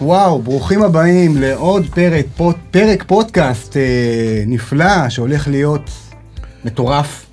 וואו, 0.00 0.42
ברוכים 0.42 0.82
הבאים 0.82 1.36
לעוד 1.36 1.86
פרק, 1.94 2.26
פוד, 2.36 2.54
פרק 2.70 3.04
פודקאסט 3.06 3.76
אה, 3.76 3.82
נפלא 4.46 5.08
שהולך 5.08 5.48
להיות 5.48 5.90
מטורף. 6.64 7.26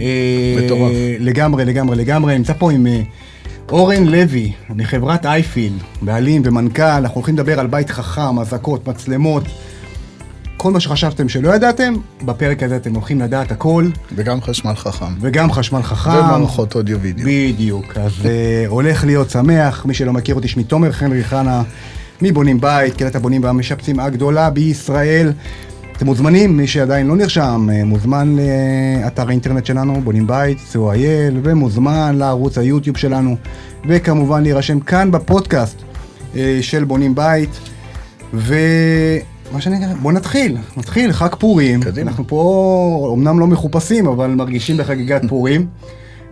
אה, 0.00 0.56
מטורף. 0.64 0.92
לגמרי, 1.20 1.64
לגמרי, 1.64 1.96
לגמרי. 1.96 2.38
נמצא 2.38 2.52
פה 2.58 2.72
עם 2.72 2.86
אה, 2.86 3.00
אורן 3.68 4.06
לוי 4.06 4.52
מחברת 4.70 5.26
אייפיל, 5.26 5.72
בעלים 6.02 6.42
ומנכ"ל. 6.44 6.82
אנחנו 6.82 7.14
הולכים 7.14 7.34
לדבר 7.34 7.60
על 7.60 7.66
בית 7.66 7.90
חכם, 7.90 8.38
אזעקות, 8.38 8.88
מצלמות. 8.88 9.44
כל 10.56 10.72
מה 10.72 10.80
שחשבתם 10.80 11.28
שלא 11.28 11.54
ידעתם, 11.54 11.94
בפרק 12.24 12.62
הזה 12.62 12.76
אתם 12.76 12.94
הולכים 12.94 13.20
לדעת 13.20 13.52
הכל, 13.52 13.88
וגם 14.14 14.40
חשמל 14.40 14.74
חכם. 14.74 15.14
וגם 15.20 15.52
חשמל 15.52 15.82
חכם. 15.82 16.10
ומערכות 16.10 16.74
אודיו 16.74 17.00
וידאו. 17.00 17.24
בדיוק, 17.26 17.96
אז 17.96 18.12
uh, 18.22 18.26
הולך 18.66 19.04
להיות 19.04 19.30
שמח, 19.30 19.86
מי 19.86 19.94
שלא 19.94 20.12
מכיר 20.12 20.34
אותי, 20.34 20.48
שמי 20.48 20.64
תומר 20.64 20.92
חנרי 20.92 21.24
חנה, 21.24 21.62
מבונים 22.22 22.60
בית, 22.60 22.94
קהילת 22.94 23.14
הבונים 23.14 23.44
והמשפצים 23.44 24.00
הגדולה 24.00 24.50
בישראל. 24.50 25.32
אתם 25.96 26.06
מוזמנים, 26.06 26.56
מי 26.56 26.66
שעדיין 26.66 27.06
לא 27.06 27.16
נרשם, 27.16 27.68
אה, 27.72 27.84
מוזמן 27.84 28.36
לאתר 29.02 29.28
האינטרנט 29.28 29.66
שלנו, 29.66 30.00
בונים 30.00 30.26
בית, 30.26 30.58
co.il, 30.72 31.34
ומוזמן 31.42 32.16
לערוץ 32.18 32.58
היוטיוב 32.58 32.96
שלנו, 32.96 33.36
וכמובן 33.88 34.42
להירשם 34.42 34.80
כאן 34.80 35.10
בפודקאסט 35.10 35.76
אה, 36.36 36.58
של 36.60 36.84
בונים 36.84 37.14
בית. 37.14 37.50
ומה 38.34 39.60
שאני 39.60 39.76
אגיד, 39.76 39.88
בוא 40.02 40.12
נתחיל, 40.12 40.56
נתחיל, 40.76 41.12
חג 41.12 41.34
פורים. 41.38 41.82
קדימה. 41.82 42.10
אנחנו 42.10 42.24
פה 42.26 43.14
אמנם 43.16 43.40
לא 43.40 43.46
מחופשים, 43.46 44.06
אבל 44.06 44.26
מרגישים 44.26 44.76
בחגיגת 44.76 45.22
פורים. 45.30 45.66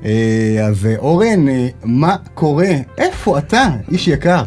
אה, 0.05 0.67
אז 0.67 0.89
אורן, 0.99 1.47
מה 1.85 2.17
קורה? 2.35 2.71
איפה 2.99 3.39
אתה, 3.39 3.67
איש 3.91 4.09
יקר? 4.09 4.43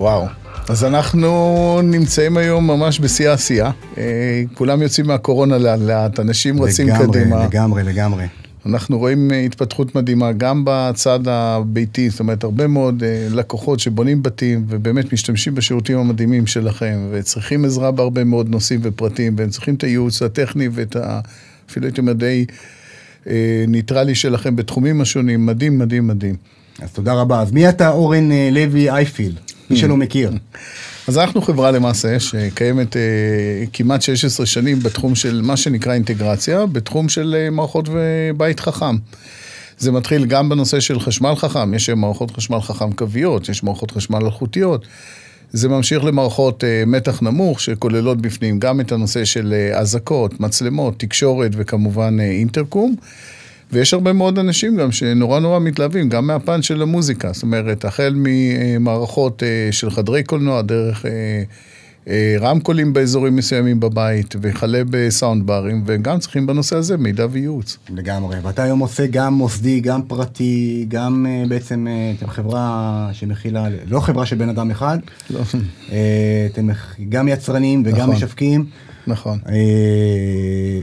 וואו. 0.00 0.26
אז 0.68 0.84
אנחנו 0.84 1.80
נמצאים 1.84 2.36
היום 2.36 2.66
ממש 2.66 3.00
בשיא 3.00 3.28
העשייה. 3.30 3.70
אה, 3.98 4.42
כולם 4.54 4.82
יוצאים 4.82 5.06
מהקורונה 5.06 5.58
לאט 5.58 5.80
לאט, 5.80 6.20
אנשים 6.20 6.62
רצים 6.62 6.88
לגמרי, 6.88 7.06
קדימה. 7.06 7.46
לגמרי, 7.46 7.82
לגמרי. 7.82 8.24
אנחנו 8.66 8.98
רואים 8.98 9.32
אה, 9.32 9.40
התפתחות 9.40 9.94
מדהימה 9.94 10.32
גם 10.32 10.62
בצד 10.66 11.20
הביתי, 11.28 12.10
זאת 12.10 12.20
אומרת, 12.20 12.44
הרבה 12.44 12.66
מאוד 12.66 13.02
אה, 13.02 13.26
לקוחות 13.30 13.80
שבונים 13.80 14.22
בתים 14.22 14.64
ובאמת 14.68 15.12
משתמשים 15.12 15.54
בשירותים 15.54 15.98
המדהימים 15.98 16.46
שלכם, 16.46 17.08
וצריכים 17.10 17.64
עזרה 17.64 17.90
בהרבה 17.90 18.24
מאוד 18.24 18.48
נושאים 18.48 18.80
ופרטים, 18.82 19.34
והם 19.38 19.48
צריכים 19.48 19.74
את 19.74 19.84
הייעוץ 19.84 20.22
הטכני 20.22 20.68
ואת 20.72 20.96
ה... 20.96 21.20
אפילו 21.70 21.86
הייתי 21.86 22.00
אומר 22.00 22.12
די 22.12 22.46
ניטרלי 23.68 24.14
שלכם 24.14 24.56
בתחומים 24.56 25.00
השונים, 25.00 25.46
מדהים, 25.46 25.78
מדהים, 25.78 26.06
מדהים. 26.06 26.34
אז 26.82 26.92
תודה 26.92 27.14
רבה. 27.14 27.40
אז 27.40 27.52
מי 27.52 27.68
אתה, 27.68 27.90
אורן 27.90 28.28
לוי 28.52 28.90
אייפיל? 28.90 29.32
מי 29.70 29.76
שלא 29.76 29.96
מכיר. 29.96 30.30
אז 31.08 31.18
אנחנו 31.18 31.42
חברה 31.42 31.70
למעשה 31.70 32.20
שקיימת 32.20 32.96
אה, 32.96 33.02
כמעט 33.72 34.02
16 34.02 34.46
שנים 34.46 34.80
בתחום 34.80 35.14
של 35.14 35.40
מה 35.44 35.56
שנקרא 35.56 35.94
אינטגרציה, 35.94 36.66
בתחום 36.66 37.08
של 37.08 37.36
אה, 37.38 37.50
מערכות 37.50 37.88
ובית 37.88 38.60
חכם. 38.60 38.96
זה 39.78 39.92
מתחיל 39.92 40.26
גם 40.26 40.48
בנושא 40.48 40.80
של 40.80 41.00
חשמל 41.00 41.34
חכם, 41.36 41.74
יש 41.74 41.90
מערכות 41.90 42.30
חשמל 42.30 42.60
חכם 42.60 42.92
קוויות, 42.92 43.48
יש 43.48 43.62
מערכות 43.62 43.90
חשמל 43.90 44.24
אלחוטיות. 44.24 44.86
זה 45.52 45.68
ממשיך 45.68 46.04
למערכות 46.04 46.64
אה, 46.64 46.82
מתח 46.86 47.22
נמוך 47.22 47.60
שכוללות 47.60 48.20
בפנים 48.20 48.58
גם 48.58 48.80
את 48.80 48.92
הנושא 48.92 49.24
של 49.24 49.54
אזעקות, 49.74 50.40
מצלמות, 50.40 50.98
תקשורת 50.98 51.50
וכמובן 51.54 52.20
אה, 52.20 52.24
אינטרקום. 52.24 52.96
ויש 53.72 53.94
הרבה 53.94 54.12
מאוד 54.12 54.38
אנשים 54.38 54.76
גם 54.76 54.92
שנורא 54.92 55.40
נורא 55.40 55.58
מתלהבים, 55.58 56.08
גם 56.08 56.26
מהפן 56.26 56.62
של 56.62 56.82
המוזיקה. 56.82 57.32
זאת 57.32 57.42
אומרת, 57.42 57.84
החל 57.84 58.14
ממערכות 58.16 59.42
אה, 59.42 59.68
של 59.70 59.90
חדרי 59.90 60.22
קולנוע, 60.22 60.62
דרך 60.62 61.06
אה, 61.06 61.42
אה, 62.08 62.36
רמקולים 62.40 62.92
באזורים 62.92 63.36
מסוימים 63.36 63.80
בבית, 63.80 64.34
וכלה 64.40 64.82
בסאונד 64.90 65.46
ברים, 65.46 65.82
וגם 65.86 66.18
צריכים 66.18 66.46
בנושא 66.46 66.76
הזה 66.76 66.96
מידע 66.96 67.26
וייעוץ. 67.30 67.78
לגמרי. 67.90 68.36
ואתה 68.42 68.62
היום 68.62 68.78
עושה 68.78 69.06
גם 69.06 69.34
מוסדי, 69.34 69.80
גם 69.80 70.02
פרטי, 70.02 70.86
גם 70.88 71.26
בעצם 71.48 71.86
אתם 72.18 72.28
חברה 72.28 73.08
שמכילה, 73.12 73.66
לא 73.86 74.00
חברה 74.00 74.26
של 74.26 74.36
בן 74.36 74.48
אדם 74.48 74.70
אחד, 74.70 74.98
לא, 75.30 75.40
אתם 76.52 76.68
גם 77.08 77.28
יצרנים 77.28 77.82
וגם 77.86 77.96
נכון. 77.96 78.14
משווקים. 78.14 78.66
נכון. 79.06 79.38
אה, 79.48 79.54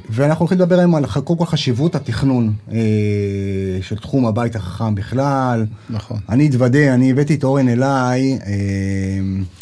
ואנחנו 0.09 0.43
הולכים 0.43 0.57
לדבר 0.57 0.79
היום 0.79 0.95
על 0.95 1.05
קודם 1.05 1.39
כל 1.39 1.45
חשיבות 1.45 1.95
התכנון 1.95 2.53
אה, 2.71 2.77
של 3.81 3.95
תחום 3.95 4.25
הבית 4.25 4.55
החכם 4.55 4.95
בכלל. 4.95 5.65
נכון. 5.89 6.17
אני 6.29 6.47
אתוודה, 6.47 6.93
אני 6.93 7.11
הבאתי 7.11 7.35
את 7.35 7.43
אורן 7.43 7.69
אליי 7.69 8.39
אה, 8.45 8.49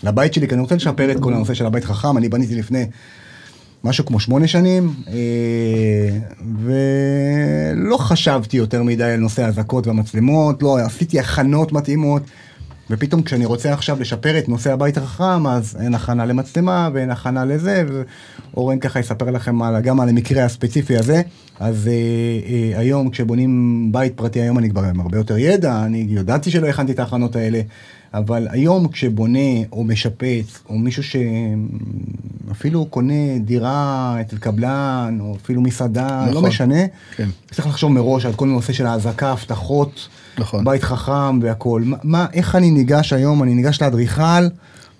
לבית 0.03 0.33
שלי, 0.33 0.47
כי 0.47 0.53
אני 0.53 0.61
רוצה 0.61 0.75
לשפר 0.75 1.11
את 1.11 1.19
כל 1.19 1.33
הנושא 1.33 1.53
של 1.53 1.65
הבית 1.65 1.83
חכם, 1.83 2.17
אני 2.17 2.29
בניתי 2.29 2.55
לפני 2.55 2.85
משהו 3.83 4.05
כמו 4.05 4.19
שמונה 4.19 4.47
שנים, 4.47 4.93
ולא 6.63 7.97
חשבתי 7.97 8.57
יותר 8.57 8.83
מדי 8.83 9.03
על 9.03 9.19
נושא 9.19 9.43
האזעקות 9.43 9.87
והמצלמות, 9.87 10.63
לא 10.63 10.77
עשיתי 10.79 11.19
הכנות 11.19 11.71
מתאימות. 11.71 12.21
ופתאום 12.91 13.23
כשאני 13.23 13.45
רוצה 13.45 13.73
עכשיו 13.73 13.99
לשפר 13.99 14.37
את 14.39 14.49
נושא 14.49 14.73
הבית 14.73 14.97
החכם, 14.97 15.47
אז 15.47 15.77
אין 15.79 15.95
הכנה 15.95 16.25
למצלמה 16.25 16.89
ואין 16.93 17.11
הכנה 17.11 17.45
לזה, 17.45 17.83
ואורן 18.53 18.79
ככה 18.79 18.99
יספר 18.99 19.31
לכם 19.31 19.61
על, 19.61 19.81
גם 19.81 19.99
על 19.99 20.09
המקרה 20.09 20.43
הספציפי 20.43 20.97
הזה. 20.97 21.21
אז 21.59 21.87
אה, 21.87 21.93
אה, 21.93 22.79
היום 22.79 23.09
כשבונים 23.09 23.89
בית 23.91 24.13
פרטי, 24.15 24.41
היום 24.41 24.57
אני 24.57 24.69
כבר 24.69 24.83
עם 24.83 24.99
הרבה 24.99 25.17
יותר 25.17 25.37
ידע, 25.37 25.83
אני 25.85 26.05
ידעתי 26.09 26.51
שלא 26.51 26.67
הכנתי 26.67 26.91
את 26.91 26.99
ההכנות 26.99 27.35
האלה, 27.35 27.61
אבל 28.13 28.47
היום 28.51 28.87
כשבונה 28.87 29.39
או 29.71 29.83
משפץ, 29.83 30.59
או 30.69 30.77
מישהו 30.77 31.03
שאפילו 32.49 32.85
קונה 32.85 33.39
דירה 33.39 34.15
אצל 34.21 34.37
קבלן, 34.37 35.17
או 35.21 35.35
אפילו 35.43 35.61
מסעדה, 35.61 36.25
לא 36.25 36.31
נכון. 36.31 36.45
משנה, 36.45 36.85
כן. 37.15 37.29
צריך 37.51 37.67
לחשוב 37.67 37.91
מראש 37.91 38.25
על 38.25 38.33
כל 38.33 38.47
הנושא 38.47 38.73
של 38.73 38.85
האזעקה, 38.85 39.31
הבטחות. 39.31 40.07
נכון. 40.37 40.65
בית 40.65 40.83
חכם 40.83 41.39
והכל. 41.41 41.81
מה- 41.85 41.97
מה, 42.03 42.25
איך 42.33 42.55
אני 42.55 42.71
ניגש 42.71 43.13
היום? 43.13 43.43
אני 43.43 43.53
ניגש 43.53 43.81
לאדריכל, 43.81 44.47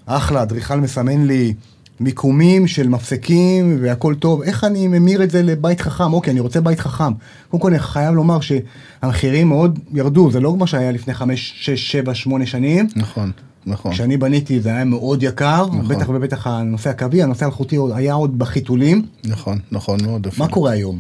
אחלה, 0.06 0.42
אדריכל 0.42 0.76
מסמן 0.80 1.28
לי 1.28 1.54
מיקומים 2.00 2.68
של 2.68 2.88
מפסקים 2.90 3.78
והכל 3.82 4.16
טוב. 4.16 4.42
איך 4.42 4.64
אני 4.64 4.88
ממיר 4.88 5.24
את 5.24 5.32
זה 5.32 5.44
לבית 5.44 5.82
חכם? 5.82 6.14
אוקיי, 6.14 6.32
אני 6.32 6.40
רוצה 6.40 6.62
בית 6.62 6.80
חכם. 6.80 7.12
קודם 7.50 7.62
כל, 7.64 7.70
אני 7.70 7.80
חייב 7.80 8.14
לומר 8.16 8.38
שהמחירים 8.42 9.48
מאוד 9.50 9.80
ירדו, 9.94 10.32
זה 10.32 10.40
לא 10.40 10.52
כמו 10.56 10.68
שהיה 10.68 10.92
לפני 10.92 11.14
5, 11.14 11.54
6, 11.56 11.92
7, 11.92 12.16
8 12.16 12.46
שנים. 12.46 12.88
נכון, 12.96 13.32
נכון. 13.66 13.92
כשאני 13.92 14.18
בניתי 14.18 14.60
זה 14.62 14.70
היה 14.70 14.84
מאוד 14.86 15.24
יקר, 15.24 15.66
נכון. 15.66 15.88
בטח 15.88 16.10
ובטח 16.10 16.48
הנושא 16.48 16.90
הקווי, 16.90 17.24
הנושא 17.24 17.46
האלחוטי 17.46 17.78
היה 17.96 18.14
עוד 18.14 18.40
בחיתולים. 18.40 19.06
נכון, 19.26 19.60
נכון 19.72 20.00
מאוד. 20.04 20.22
מה 20.28 20.32
אפילו. 20.32 20.50
קורה 20.50 20.72
היום? 20.72 21.00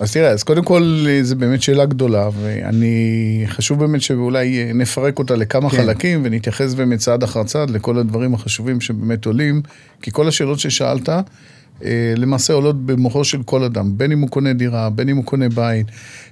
אז 0.00 0.12
תראה, 0.12 0.28
אז 0.30 0.42
קודם 0.42 0.64
כל 0.64 1.04
אה, 1.08 1.22
זו 1.22 1.36
באמת 1.36 1.62
שאלה 1.62 1.84
גדולה, 1.84 2.28
ואני, 2.40 3.44
חשוב 3.46 3.78
באמת 3.78 4.02
שאולי 4.02 4.58
אה, 4.58 4.72
נפרק 4.72 5.18
אותה 5.18 5.36
לכמה 5.36 5.70
כן. 5.70 5.76
חלקים, 5.76 6.20
ונתייחס 6.24 6.74
באמת 6.74 6.98
צעד 6.98 7.22
אחר 7.22 7.44
צעד 7.44 7.70
לכל 7.70 7.98
הדברים 7.98 8.34
החשובים 8.34 8.80
שבאמת 8.80 9.26
עולים, 9.26 9.62
כי 10.02 10.10
כל 10.10 10.28
השאלות 10.28 10.58
ששאלת, 10.58 11.08
אה, 11.08 12.14
למעשה 12.16 12.52
עולות 12.52 12.86
במוחו 12.86 13.24
של 13.24 13.42
כל 13.42 13.64
אדם, 13.64 13.98
בין 13.98 14.12
אם 14.12 14.20
הוא 14.20 14.28
קונה 14.28 14.52
דירה, 14.52 14.90
בין 14.90 15.08
אם 15.08 15.16
הוא 15.16 15.24
קונה 15.24 15.48
בית, 15.48 15.86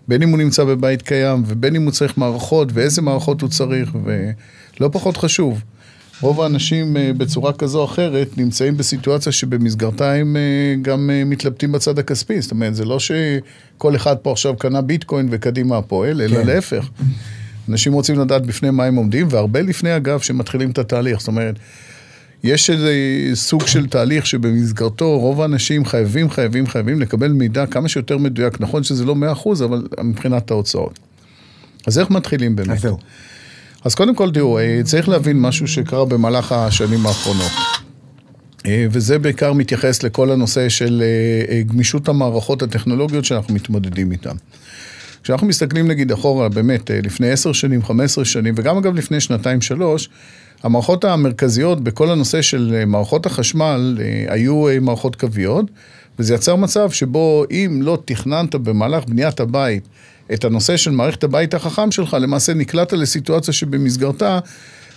בין 0.08 0.22
אם 0.22 0.28
הוא 0.28 0.38
נמצא 0.38 0.64
בבית 0.64 1.02
קיים, 1.02 1.42
ובין 1.46 1.76
אם 1.76 1.82
הוא 1.82 1.92
צריך 1.92 2.18
מערכות, 2.18 2.68
ואיזה 2.72 3.02
מערכות 3.02 3.40
הוא 3.40 3.50
צריך, 3.50 3.90
ולא 4.04 4.88
פחות 4.92 5.16
חשוב. 5.16 5.62
רוב 6.20 6.40
האנשים 6.40 6.96
אה, 6.96 7.12
בצורה 7.16 7.52
כזו 7.52 7.78
או 7.78 7.84
אחרת 7.84 8.38
נמצאים 8.38 8.76
בסיטואציה 8.76 9.32
שבמסגרתה 9.32 10.12
הם 10.12 10.36
אה, 10.36 10.74
גם 10.82 11.10
אה, 11.10 11.24
מתלבטים 11.24 11.72
בצד 11.72 11.98
הכספי. 11.98 12.40
זאת 12.40 12.50
אומרת, 12.50 12.74
זה 12.74 12.84
לא 12.84 12.98
שכל 12.98 13.96
אחד 13.96 14.16
פה 14.16 14.32
עכשיו 14.32 14.56
קנה 14.56 14.80
ביטקוין 14.80 15.28
וקדימה 15.30 15.78
הפועל, 15.78 16.22
אלא 16.22 16.36
כן. 16.36 16.46
להפך. 16.46 16.88
אנשים 17.68 17.92
רוצים 17.92 18.18
לדעת 18.18 18.46
בפני 18.46 18.70
מה 18.70 18.84
הם 18.84 18.96
עומדים, 18.96 19.26
והרבה 19.30 19.62
לפני, 19.62 19.96
אגב, 19.96 20.20
שמתחילים 20.20 20.70
את 20.70 20.78
התהליך. 20.78 21.18
זאת 21.18 21.28
אומרת, 21.28 21.54
יש 22.44 22.70
איזה 22.70 22.92
סוג 23.34 23.66
של 23.66 23.86
תהליך 23.86 24.26
שבמסגרתו 24.26 25.18
רוב 25.18 25.42
האנשים 25.42 25.84
חייבים, 25.84 26.30
חייבים, 26.30 26.66
חייבים 26.66 27.00
לקבל 27.00 27.32
מידע 27.32 27.66
כמה 27.66 27.88
שיותר 27.88 28.18
מדויק. 28.18 28.60
נכון 28.60 28.82
שזה 28.82 29.04
לא 29.04 29.14
100%, 29.44 29.64
אבל 29.64 29.82
מבחינת 30.02 30.50
ההוצאות. 30.50 30.98
אז 31.86 31.98
איך 31.98 32.10
מתחילים 32.10 32.56
באמת? 32.56 32.70
אז 32.70 32.80
זהו. 32.80 32.98
אז 33.84 33.94
קודם 33.94 34.14
כל, 34.14 34.30
תראו, 34.30 34.58
אה, 34.58 34.80
צריך 34.84 35.08
להבין 35.08 35.40
משהו 35.40 35.68
שקרה 35.68 36.04
במהלך 36.04 36.52
השנים 36.52 37.06
האחרונות. 37.06 37.52
אה, 38.66 38.86
וזה 38.90 39.18
בעיקר 39.18 39.52
מתייחס 39.52 40.02
לכל 40.02 40.30
הנושא 40.30 40.68
של 40.68 41.02
אה, 41.48 41.62
גמישות 41.62 42.08
המערכות 42.08 42.62
הטכנולוגיות 42.62 43.24
שאנחנו 43.24 43.54
מתמודדים 43.54 44.12
איתן. 44.12 44.36
כשאנחנו 45.22 45.46
מסתכלים 45.46 45.88
נגיד 45.88 46.12
אחורה, 46.12 46.48
באמת, 46.48 46.90
לפני 46.90 47.30
עשר 47.30 47.52
שנים, 47.52 47.82
חמש 47.84 48.04
עשרה 48.04 48.24
שנים, 48.24 48.54
וגם 48.56 48.76
אגב 48.76 48.94
לפני 48.94 49.20
שנתיים, 49.20 49.60
שלוש, 49.60 50.08
המערכות 50.62 51.04
המרכזיות 51.04 51.84
בכל 51.84 52.10
הנושא 52.10 52.42
של 52.42 52.82
מערכות 52.86 53.26
החשמל 53.26 53.98
היו 54.28 54.64
מערכות 54.80 55.16
קוויות, 55.16 55.64
וזה 56.18 56.34
יצר 56.34 56.56
מצב 56.56 56.90
שבו 56.90 57.44
אם 57.50 57.80
לא 57.82 57.98
תכננת 58.04 58.54
במהלך 58.54 59.04
בניית 59.04 59.40
הבית 59.40 59.88
את 60.34 60.44
הנושא 60.44 60.76
של 60.76 60.90
מערכת 60.90 61.24
הבית 61.24 61.54
החכם 61.54 61.90
שלך, 61.90 62.16
למעשה 62.20 62.54
נקלעת 62.54 62.92
לסיטואציה 62.92 63.54
שבמסגרתה 63.54 64.38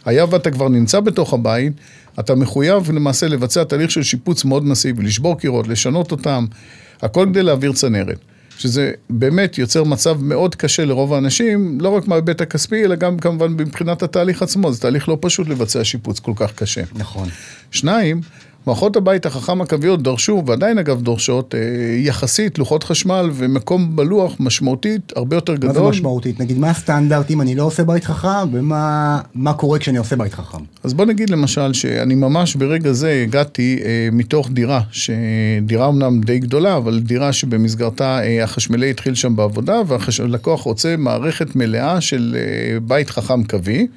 היה 0.05 0.25
ואתה 0.29 0.51
כבר 0.51 0.69
נמצא 0.69 0.99
בתוך 0.99 1.33
הבית, 1.33 1.73
אתה 2.19 2.35
מחויב 2.35 2.91
למעשה 2.91 3.27
לבצע 3.27 3.63
תהליך 3.63 3.91
של 3.91 4.03
שיפוץ 4.03 4.45
מאוד 4.45 4.65
מסיבי, 4.65 5.03
לשבור 5.03 5.39
קירות, 5.39 5.67
לשנות 5.67 6.11
אותם, 6.11 6.45
הכל 7.01 7.27
כדי 7.29 7.43
להעביר 7.43 7.73
צנרת. 7.73 8.17
שזה 8.57 8.91
באמת 9.09 9.57
יוצר 9.57 9.83
מצב 9.83 10.23
מאוד 10.23 10.55
קשה 10.55 10.85
לרוב 10.85 11.13
האנשים, 11.13 11.77
לא 11.81 11.89
רק 11.89 12.07
מההיבט 12.07 12.41
הכספי, 12.41 12.85
אלא 12.85 12.95
גם 12.95 13.19
כמובן 13.19 13.51
מבחינת 13.51 14.03
התהליך 14.03 14.41
עצמו. 14.41 14.73
זה 14.73 14.81
תהליך 14.81 15.09
לא 15.09 15.17
פשוט 15.21 15.47
לבצע 15.47 15.83
שיפוץ 15.83 16.19
כל 16.19 16.33
כך 16.35 16.53
קשה. 16.55 16.81
נכון. 16.93 17.29
שניים, 17.71 18.21
מערכות 18.67 18.95
הבית 18.95 19.25
החכם 19.25 19.61
הקוויות 19.61 20.03
דרשו, 20.03 20.43
ועדיין 20.45 20.77
אגב 20.77 21.01
דורשות, 21.01 21.55
אה, 21.55 21.59
יחסית 21.97 22.59
לוחות 22.59 22.83
חשמל 22.83 23.29
ומקום 23.33 23.95
בלוח 23.95 24.35
משמעותית 24.39 25.13
הרבה 25.15 25.37
יותר 25.37 25.55
גדול. 25.55 25.67
מה 25.67 25.73
זה 25.73 25.81
משמעותית? 25.81 26.39
נגיד, 26.39 26.57
מה 26.57 26.69
הסטנדרט 26.69 27.31
אם 27.31 27.41
אני 27.41 27.55
לא 27.55 27.63
עושה 27.63 27.83
בית 27.83 28.03
חכם, 28.03 28.47
ומה 28.51 29.19
מה 29.35 29.53
קורה 29.53 29.79
כשאני 29.79 29.97
עושה 29.97 30.15
בית 30.15 30.33
חכם? 30.33 30.57
אז 30.83 30.93
בוא 30.93 31.05
נגיד 31.05 31.29
למשל 31.29 31.73
שאני 31.73 32.15
ממש 32.15 32.55
ברגע 32.55 32.91
זה 32.91 33.21
הגעתי 33.23 33.79
אה, 33.85 34.09
מתוך 34.11 34.49
דירה, 34.51 34.81
דירה 35.61 35.89
אמנם 35.89 36.21
די 36.21 36.39
גדולה, 36.39 36.77
אבל 36.77 36.99
דירה 36.99 37.33
שבמסגרתה 37.33 38.23
אה, 38.23 38.43
החשמלי 38.43 38.89
התחיל 38.89 39.15
שם 39.15 39.35
בעבודה, 39.35 39.81
והלקוח 39.87 40.61
רוצה 40.61 40.95
מערכת 40.97 41.55
מלאה 41.55 42.01
של 42.01 42.37
אה, 42.39 42.79
בית 42.79 43.09
חכם 43.09 43.43
קווי. 43.43 43.87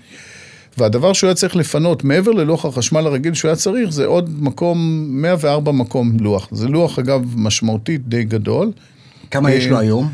והדבר 0.79 1.13
שהוא 1.13 1.29
היה 1.29 1.35
צריך 1.35 1.57
לפנות, 1.57 2.05
מעבר 2.05 2.31
ללוח 2.31 2.65
החשמל 2.65 3.07
הרגיל 3.07 3.35
שהוא 3.35 3.49
היה 3.49 3.57
צריך, 3.57 3.91
זה 3.91 4.07
עוד 4.07 4.43
מקום, 4.43 5.07
104 5.09 5.73
מקום 5.73 6.17
לוח. 6.21 6.49
זה 6.53 6.69
לוח, 6.69 6.99
אגב, 6.99 7.35
משמעותית 7.37 8.09
די 8.09 8.25
גדול. 8.25 8.73
כמה 9.31 9.53
יש 9.53 9.67
לו 9.67 9.79
היום? 9.79 10.13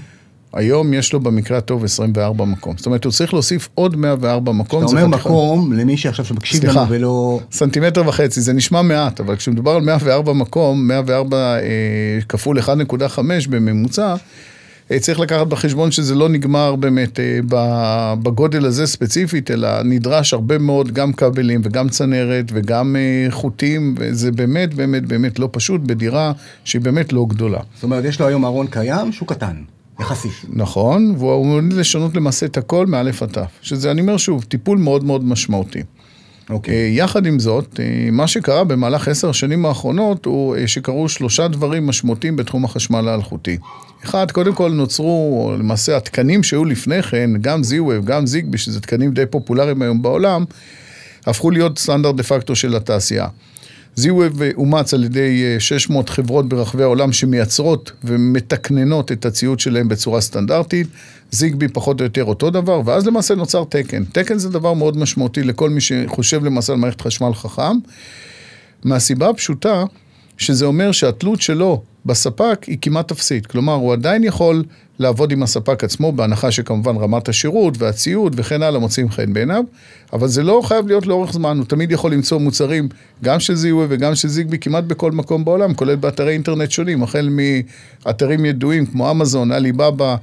היום 0.52 0.94
יש 0.94 1.12
לו 1.12 1.20
במקרה 1.20 1.58
הטוב 1.58 1.84
24 1.84 2.44
מקום. 2.44 2.76
זאת 2.76 2.86
אומרת, 2.86 3.04
הוא 3.04 3.12
צריך 3.12 3.34
להוסיף 3.34 3.68
עוד 3.74 3.96
104 3.96 4.52
מקום. 4.52 4.84
אתה 4.84 4.90
אומר 4.90 5.06
מקום, 5.06 5.72
למי 5.72 5.96
שעכשיו 5.96 6.24
שמקשיב 6.24 6.64
לנו 6.64 6.88
ולא... 6.88 7.40
סנטימטר 7.52 8.08
וחצי, 8.08 8.40
זה 8.40 8.52
נשמע 8.52 8.82
מעט, 8.82 9.20
אבל 9.20 9.36
כשמדובר 9.36 9.70
על 9.70 9.82
104 9.82 10.32
מקום, 10.32 10.88
104 10.88 11.36
אה, 11.36 11.60
כפול 12.28 12.58
1.5 12.58 13.20
בממוצע, 13.50 14.06
אה, 14.08 14.16
צריך 14.98 15.20
לקחת 15.20 15.46
בחשבון 15.46 15.90
שזה 15.90 16.14
לא 16.14 16.28
נגמר 16.28 16.76
באמת 16.76 17.20
אה, 17.20 17.40
בגודל 18.22 18.66
הזה 18.66 18.86
ספציפית, 18.86 19.50
אלא 19.50 19.82
נדרש 19.82 20.32
הרבה 20.32 20.58
מאוד 20.58 20.92
גם 20.92 21.12
כבלים 21.12 21.60
וגם 21.64 21.88
צנרת 21.88 22.44
וגם 22.52 22.96
אה, 22.96 23.30
חוטים, 23.30 23.94
וזה 23.98 24.32
באמת 24.32 24.74
באמת 24.74 25.06
באמת 25.06 25.38
לא 25.38 25.48
פשוט 25.52 25.80
בדירה 25.80 26.32
שהיא 26.64 26.82
באמת 26.82 27.12
לא 27.12 27.26
גדולה. 27.28 27.60
זאת 27.74 27.82
אומרת, 27.82 28.04
יש 28.04 28.20
לו 28.20 28.26
היום 28.26 28.44
ארון 28.44 28.66
קיים 28.66 29.12
שהוא 29.12 29.28
קטן. 29.28 29.54
יחסית. 30.00 30.32
נכון, 30.48 31.14
והוא 31.18 31.32
עומד 31.32 31.72
לשנות 31.72 32.16
למעשה 32.16 32.46
את 32.46 32.56
הכל 32.56 32.86
מאלף 32.86 33.22
עד 33.22 33.28
תף. 33.28 33.50
שזה, 33.62 33.90
אני 33.90 34.00
אומר 34.00 34.16
שוב, 34.16 34.44
טיפול 34.44 34.78
מאוד 34.78 35.04
מאוד 35.04 35.24
משמעותי. 35.24 35.82
אוקיי. 36.50 36.74
Okay. 36.74 36.98
יחד 36.98 37.26
עם 37.26 37.38
זאת, 37.38 37.80
מה 38.12 38.26
שקרה 38.26 38.64
במהלך 38.64 39.08
עשר 39.08 39.30
השנים 39.30 39.66
האחרונות 39.66 40.24
הוא 40.24 40.56
שקרו 40.66 41.08
שלושה 41.08 41.48
דברים 41.48 41.86
משמעותיים 41.86 42.36
בתחום 42.36 42.64
החשמל 42.64 43.08
האלחוטי. 43.08 43.58
אחד, 44.04 44.30
קודם 44.30 44.54
כל 44.54 44.70
נוצרו, 44.70 45.52
למעשה 45.58 45.96
התקנים 45.96 46.42
שהיו 46.42 46.64
לפני 46.64 47.02
כן, 47.02 47.30
גם 47.40 47.60
Z-Wave, 47.60 48.04
גם 48.04 48.26
זיגבי, 48.26 48.58
שזה 48.58 48.80
תקנים 48.80 49.10
די 49.10 49.26
פופולריים 49.26 49.82
היום 49.82 50.02
בעולם, 50.02 50.44
הפכו 51.26 51.50
להיות 51.50 51.78
סטנדרט 51.78 52.14
דה 52.14 52.22
פקטו 52.22 52.56
של 52.56 52.76
התעשייה. 52.76 53.26
Z-Wave 53.98 54.56
אומץ 54.56 54.94
על 54.94 55.04
ידי 55.04 55.56
600 55.58 56.08
אה, 56.08 56.14
חברות 56.14 56.48
ברחבי 56.48 56.82
העולם 56.82 57.12
שמייצרות 57.12 57.92
ומתקננות 58.04 59.12
את 59.12 59.26
הציוד 59.26 59.60
שלהם 59.60 59.88
בצורה 59.88 60.20
סטנדרטית, 60.20 60.86
זיגבי 61.30 61.68
פחות 61.68 62.00
או 62.00 62.04
יותר 62.04 62.24
אותו 62.24 62.50
דבר, 62.50 62.82
ואז 62.84 63.06
למעשה 63.06 63.34
נוצר 63.34 63.64
תקן. 63.64 64.04
תקן 64.04 64.38
זה 64.38 64.48
דבר 64.48 64.74
מאוד 64.74 64.96
משמעותי 64.96 65.42
לכל 65.42 65.70
מי 65.70 65.80
שחושב 65.80 66.44
למעשה 66.44 66.72
על 66.72 66.78
מערכת 66.78 67.00
חשמל 67.00 67.34
חכם, 67.34 67.76
מהסיבה 68.84 69.28
הפשוטה 69.28 69.84
שזה 70.40 70.66
אומר 70.66 70.92
שהתלות 70.92 71.40
שלו 71.40 71.82
בספק 72.06 72.64
היא 72.66 72.78
כמעט 72.80 73.10
אפסית. 73.10 73.46
כלומר, 73.46 73.74
הוא 73.74 73.92
עדיין 73.92 74.24
יכול 74.24 74.64
לעבוד 74.98 75.32
עם 75.32 75.42
הספק 75.42 75.84
עצמו, 75.84 76.12
בהנחה 76.12 76.50
שכמובן 76.50 76.96
רמת 76.96 77.28
השירות 77.28 77.74
והציוד 77.78 78.34
וכן 78.36 78.62
הלאה 78.62 78.80
מוצאים 78.80 79.10
חן 79.10 79.32
בעיניו, 79.32 79.64
אבל 80.12 80.28
זה 80.28 80.42
לא 80.42 80.60
חייב 80.64 80.86
להיות 80.86 81.06
לאורך 81.06 81.32
זמן, 81.32 81.58
הוא 81.58 81.66
תמיד 81.66 81.92
יכול 81.92 82.12
למצוא 82.12 82.38
מוצרים, 82.38 82.88
גם 83.24 83.40
של 83.40 83.54
זיהוי 83.54 83.86
וגם 83.88 84.14
של 84.14 84.28
זיגבי, 84.28 84.58
כמעט 84.58 84.84
בכל 84.84 85.12
מקום 85.12 85.44
בעולם, 85.44 85.74
כולל 85.74 85.96
באתרי 85.96 86.32
אינטרנט 86.32 86.70
שונים, 86.70 87.02
החל 87.02 87.28
מאתרים 87.30 88.44
ידועים 88.44 88.86
כמו 88.86 89.10
אמזון, 89.10 89.52
עליבאבא, 89.52 90.16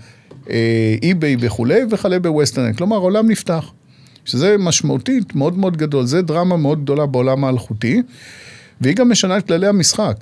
אי-ביי 1.04 1.36
וכולי, 1.40 1.81
וכלה 1.92 2.19
בווסטרנט. 2.19 2.78
כלומר, 2.78 2.96
העולם 2.96 3.30
נפתח. 3.30 3.72
שזה 4.25 4.56
משמעותית 4.60 5.36
מאוד 5.36 5.58
מאוד 5.58 5.78
גדול, 5.78 6.06
זה 6.06 6.22
דרמה 6.22 6.58
מאוד 6.58 6.84
גדולה 6.84 7.06
בעולם 7.06 7.44
האלחוטי, 7.44 8.02
והיא 8.81 8.95
גם 8.95 9.12
משנה 9.12 9.38
את 9.38 9.47
כללי 9.47 9.68
המשחק. 9.68 10.15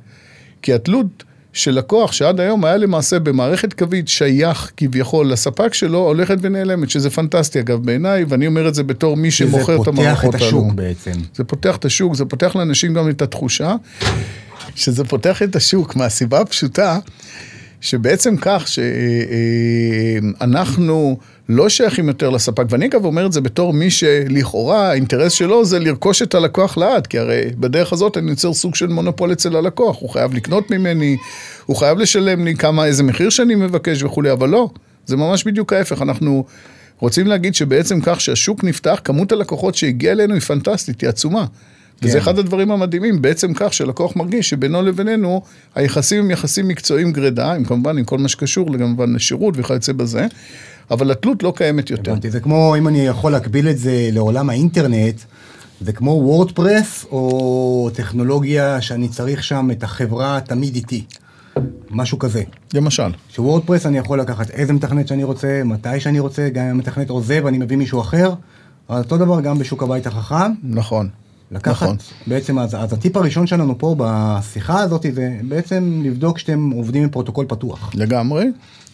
כי 0.62 0.74
התלות 0.74 1.24
של 1.54 1.72
לקוח 1.72 2.12
שעד 2.12 2.40
היום 2.40 2.66
היה 2.66 2.78
למעשה 2.78 3.20
במערכת 3.20 3.74
קווית 3.74 4.08
שייך 4.08 4.72
כביכול 4.78 5.32
לספק 5.32 5.74
שלו, 5.74 6.00
הולכת 6.00 6.38
ונעלמת, 6.42 6.90
שזה 6.90 7.10
פנטסטי 7.10 7.60
אגב 7.60 7.86
בעיניי, 7.86 8.26
ואני 8.28 8.48
אומר 8.48 8.68
את 8.68 8.76
זה 8.76 8.84
בתור 8.84 9.18
מי 9.18 9.32
שמוכר 9.32 9.82
את 9.82 9.88
המערכות 9.88 10.36
האלו. 10.36 10.46
זה 10.46 10.46
פותח 10.46 10.46
את 10.46 10.48
השוק 10.48 10.74
בעצם. 10.74 11.12
זה 11.36 11.44
פותח 11.44 11.76
את 11.76 11.86
השוק, 11.86 12.16
זה 12.16 12.26
פותח 12.26 12.56
לאנשים 12.56 12.94
גם 12.94 13.10
את 13.10 13.22
התחושה, 13.22 13.76
שזה 14.76 15.04
פותח 15.04 15.42
את 15.44 15.56
השוק 15.56 15.96
מהסיבה 15.96 16.42
הפשוטה, 16.42 17.00
שבעצם 17.82 18.36
כך 18.42 18.68
שאנחנו... 20.28 21.18
לא 21.50 21.70
שייכים 21.70 22.08
יותר 22.08 22.30
לספק, 22.30 22.64
ואני 22.70 22.86
אגב 22.86 23.06
אומר 23.06 23.26
את 23.26 23.34
זה 23.34 23.42
בתור 23.42 23.74
מי 23.74 23.90
שלכאורה 23.90 24.90
האינטרס 24.90 25.32
שלו 25.32 25.66
זה 25.66 25.80
לרכוש 25.80 26.22
את 26.22 26.36
הלקוח 26.36 26.78
לעד, 26.78 27.08
כי 27.08 27.20
הרי 27.20 27.42
בדרך 27.58 27.94
הזאת 27.94 28.18
אני 28.18 28.30
יוצר 28.32 28.54
סוג 28.54 28.76
של 28.76 28.88
מונופול 28.88 29.32
אצל 29.32 29.56
הלקוח, 29.56 29.98
הוא 30.00 30.10
חייב 30.10 30.34
לקנות 30.34 30.72
ממני, 30.72 31.18
הוא 31.66 31.76
חייב 31.76 31.98
לשלם 31.98 32.46
לי 32.46 32.56
כמה, 32.56 32.86
איזה 32.86 33.04
מחיר 33.04 33.30
שאני 33.30 33.56
מבקש 33.56 34.04
וכולי, 34.04 34.32
אבל 34.32 34.50
לא, 34.50 34.70
זה 35.06 35.18
ממש 35.18 35.44
בדיוק 35.44 35.74
ההפך, 35.74 36.02
אנחנו 36.02 36.46
רוצים 37.00 37.28
להגיד 37.28 37.56
שבעצם 37.56 38.00
כך 38.04 38.22
שהשוק 38.22 38.64
נפתח, 38.64 39.00
כמות 39.04 39.32
הלקוחות 39.32 39.76
שהגיעה 39.76 40.14
אלינו 40.14 40.34
היא 40.34 40.42
פנטסטית, 40.42 41.02
היא 41.02 41.10
עצומה. 41.10 41.46
כן. 42.02 42.08
וזה 42.08 42.18
אחד 42.18 42.40
הדברים 42.40 42.72
המדהימים, 42.72 43.22
בעצם 43.22 43.54
כך 43.56 43.74
שלקוח 43.74 44.16
מרגיש 44.16 44.50
שבינו 44.50 44.82
לבינינו, 44.82 45.42
היחסים 45.76 46.24
הם 46.24 46.32
יחסים 46.32 46.68
מקצועיים 46.68 47.12
גרידא, 47.12 47.54
עם 47.54 47.66
כמובן 47.66 47.98
עם 47.98 48.04
כל 48.04 48.18
מה 48.18 48.28
שקשור 48.28 48.78
כמובן 48.78 49.16
לשירות 49.16 49.54
וכיוצא 49.58 49.94
בזה, 49.94 50.28
אבל 50.92 51.12
התלות 51.12 51.44
לא 51.44 51.54
קיימת 51.56 51.90
יותר. 51.90 52.12
הבנתי, 52.12 52.32
זה 52.32 52.40
כמו, 52.40 52.76
אם 52.78 52.88
אני 52.88 53.00
יכול 53.08 53.32
להקביל 53.32 53.70
את 53.70 53.78
זה 53.78 54.10
לעולם 54.12 54.50
האינטרנט, 54.50 55.22
זה 55.82 55.94
כמו 55.94 56.12
וורדפרס, 56.12 57.06
או 57.12 57.90
טכנולוגיה 57.94 58.82
שאני 58.82 59.10
צריך 59.10 59.44
שם 59.44 59.70
את 59.72 59.84
החברה 59.84 60.40
תמיד 60.46 60.76
איתי. 60.76 61.04
משהו 61.90 62.20
כזה. 62.20 62.44
למשל. 62.74 63.12
ש 63.30 63.40
WordPress 63.40 63.86
אני 63.86 63.98
יכול 63.98 64.20
לקחת 64.20 64.50
איזה 64.50 64.74
מתכנת 64.74 65.08
שאני 65.08 65.24
רוצה, 65.24 65.62
מתי 65.66 66.00
שאני 66.00 66.20
רוצה, 66.20 66.50
גם 66.50 66.66
אם 66.66 66.70
המתכנת 66.70 67.10
עוזב 67.10 67.42
ואני 67.46 67.58
מביא 67.58 67.78
מישהו 67.78 68.02
אחר. 68.02 68.34
אותו 68.90 69.18
דבר 69.18 69.42
גם 69.42 69.60
בשוק 69.60 69.84
הבית 69.84 70.08
החכם. 70.08 70.52
נכון. 70.64 71.10
לקחת, 71.52 71.84
נכון. 71.86 71.98
בעצם, 72.28 72.60
אז, 72.60 72.76
אז 72.76 72.94
הטיפ 72.94 73.18
הראשון 73.18 73.48
שלנו 73.48 73.78
פה 73.78 73.96
בשיחה 74.00 74.80
הזאת 74.80 75.06
זה 75.14 75.30
בעצם 75.42 76.02
לבדוק 76.06 76.40
שאתם 76.40 76.70
עובדים 76.70 77.04
עם 77.04 77.10
פרוטוקול 77.10 77.46
פתוח. 77.50 77.92
לגמרי. 77.94 78.46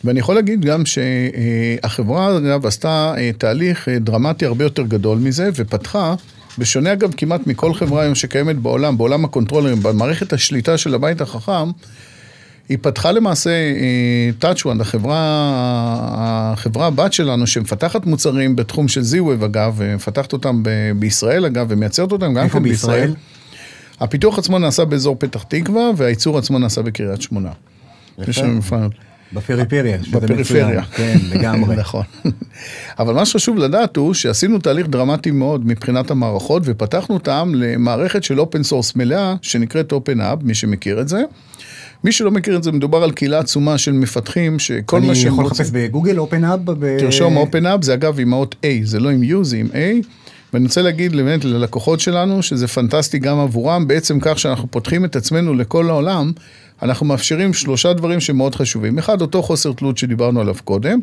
ואני 0.04 0.20
יכול 0.20 0.36
להגיד 0.36 0.66
גם 0.66 0.84
שהחברה, 0.86 2.38
אגב, 2.38 2.66
עשתה 2.66 3.14
אה, 3.18 3.32
תהליך 3.38 3.90
אה, 3.90 4.00
דרמטי 4.00 4.46
הרבה 4.46 4.66
יותר 4.66 4.84
גדול 4.84 5.18
מזה, 5.18 5.50
ופתחה, 5.56 6.16
בשונה 6.58 6.94
אגב 6.94 7.14
כמעט 7.18 7.48
מכל 7.48 7.74
חברה 7.74 8.02
היום 8.02 8.16
שקיימת 8.16 8.56
בעולם, 8.56 8.98
בעולם 8.98 9.26
הקונטרולרים, 9.26 9.84
במערכת 9.84 10.34
השליטה 10.34 10.78
של 10.78 10.94
הבית 10.94 11.22
החכם, 11.22 11.72
היא 12.72 12.78
פתחה 12.82 13.12
למעשה 13.12 13.50
TouchOne, 14.42 14.68
אה, 14.68 14.82
החברה, 14.82 15.18
החברה 16.54 16.88
הבת 16.88 17.14
שלנו, 17.14 17.48
שמפתחת 17.48 18.06
מוצרים 18.06 18.56
בתחום 18.56 18.88
של 18.88 19.02
Z-Wave 19.02 19.46
אגב, 19.46 19.74
ומפתחת 19.78 20.34
אותם 20.34 20.64
ב- 20.64 20.92
בישראל 20.96 21.46
אגב, 21.46 21.66
ומייצרת 21.70 22.12
אותם 22.12 22.34
גם 22.34 22.50
כן 22.50 22.64
בישראל. 22.64 23.16
הפיתוח 24.00 24.40
עצמו 24.40 24.60
נעשה 24.60 24.86
באזור 24.86 25.16
פתח 25.20 25.44
תקווה, 25.44 25.92
והייצור 25.98 26.38
עצמו 26.38 26.60
נעשה 26.60 26.82
בקריית 26.82 27.22
שמונה. 27.22 27.50
יפה. 28.20 28.78
בפריפריה, 29.34 30.04
שזה 30.04 30.20
בפריפריה. 30.20 30.84
כן, 30.84 31.18
לגמרי. 31.30 31.76
נכון. 31.84 32.04
אבל 33.00 33.14
מה 33.14 33.26
שחשוב 33.26 33.58
לדעת 33.58 33.98
הוא 33.98 34.14
שעשינו 34.14 34.60
תהליך 34.60 34.88
דרמטי 34.88 35.32
מאוד 35.32 35.68
מבחינת 35.68 36.12
המערכות, 36.12 36.64
ופתחנו 36.66 37.16
אותם 37.16 37.52
למערכת 37.56 38.24
של 38.24 38.40
open 38.40 38.64
source 38.64 38.96
מלאה, 38.96 39.36
שנקראת 39.42 39.92
openHAB, 39.92 40.44
מי 40.44 40.54
שמכיר 40.54 41.02
את 41.02 41.08
זה. 41.08 41.22
מי 42.04 42.12
שלא 42.12 42.32
מכיר 42.32 42.56
את 42.56 42.64
זה, 42.64 42.72
מדובר 42.72 43.04
על 43.04 43.12
קהילה 43.12 43.40
עצומה 43.40 43.78
של 43.78 43.92
מפתחים, 43.92 44.60
שכל 44.60 45.00
מה 45.00 45.02
שהם 45.02 45.10
רוצים... 45.10 45.28
אני 45.28 45.34
יכול 45.34 45.46
לחפש 45.46 45.70
בגוגל 45.74 46.18
openHAB? 46.18 46.72
ב... 46.72 47.00
תרשום 47.00 47.38
openHAB, 47.38 47.84
זה 47.84 47.94
אגב 47.94 48.20
עם 48.20 48.34
האות 48.34 48.56
A, 48.64 48.68
זה 48.84 49.00
לא 49.00 49.10
עם 49.10 49.24
U, 49.24 49.44
זה 49.44 49.58
עם 49.58 49.68
A. 49.68 50.06
ואני 50.54 50.66
רוצה 50.66 50.82
להגיד 50.82 51.16
באמת 51.16 51.46
ללקוחות 51.46 52.00
שלנו, 52.00 52.44
שזה 52.44 52.68
פנטסטי 52.68 53.20
גם 53.20 53.40
עבורם, 53.40 53.88
בעצם 53.88 54.20
כך 54.22 54.40
שאנחנו 54.40 54.72
פותחים 54.72 55.06
את 55.06 55.16
עצמנו 55.16 55.54
לכל 55.54 55.90
העולם, 55.90 56.32
אנחנו 56.82 57.06
מאפשרים 57.06 57.54
שלושה 57.54 57.94
דברים 57.94 58.20
שמאוד 58.20 58.56
חשובים. 58.56 58.98
אחד, 58.98 59.22
אותו 59.22 59.44
חוסר 59.44 59.74
תלות 59.74 59.98
שדיברנו 59.98 60.42
עליו 60.42 60.56
קודם. 60.64 61.00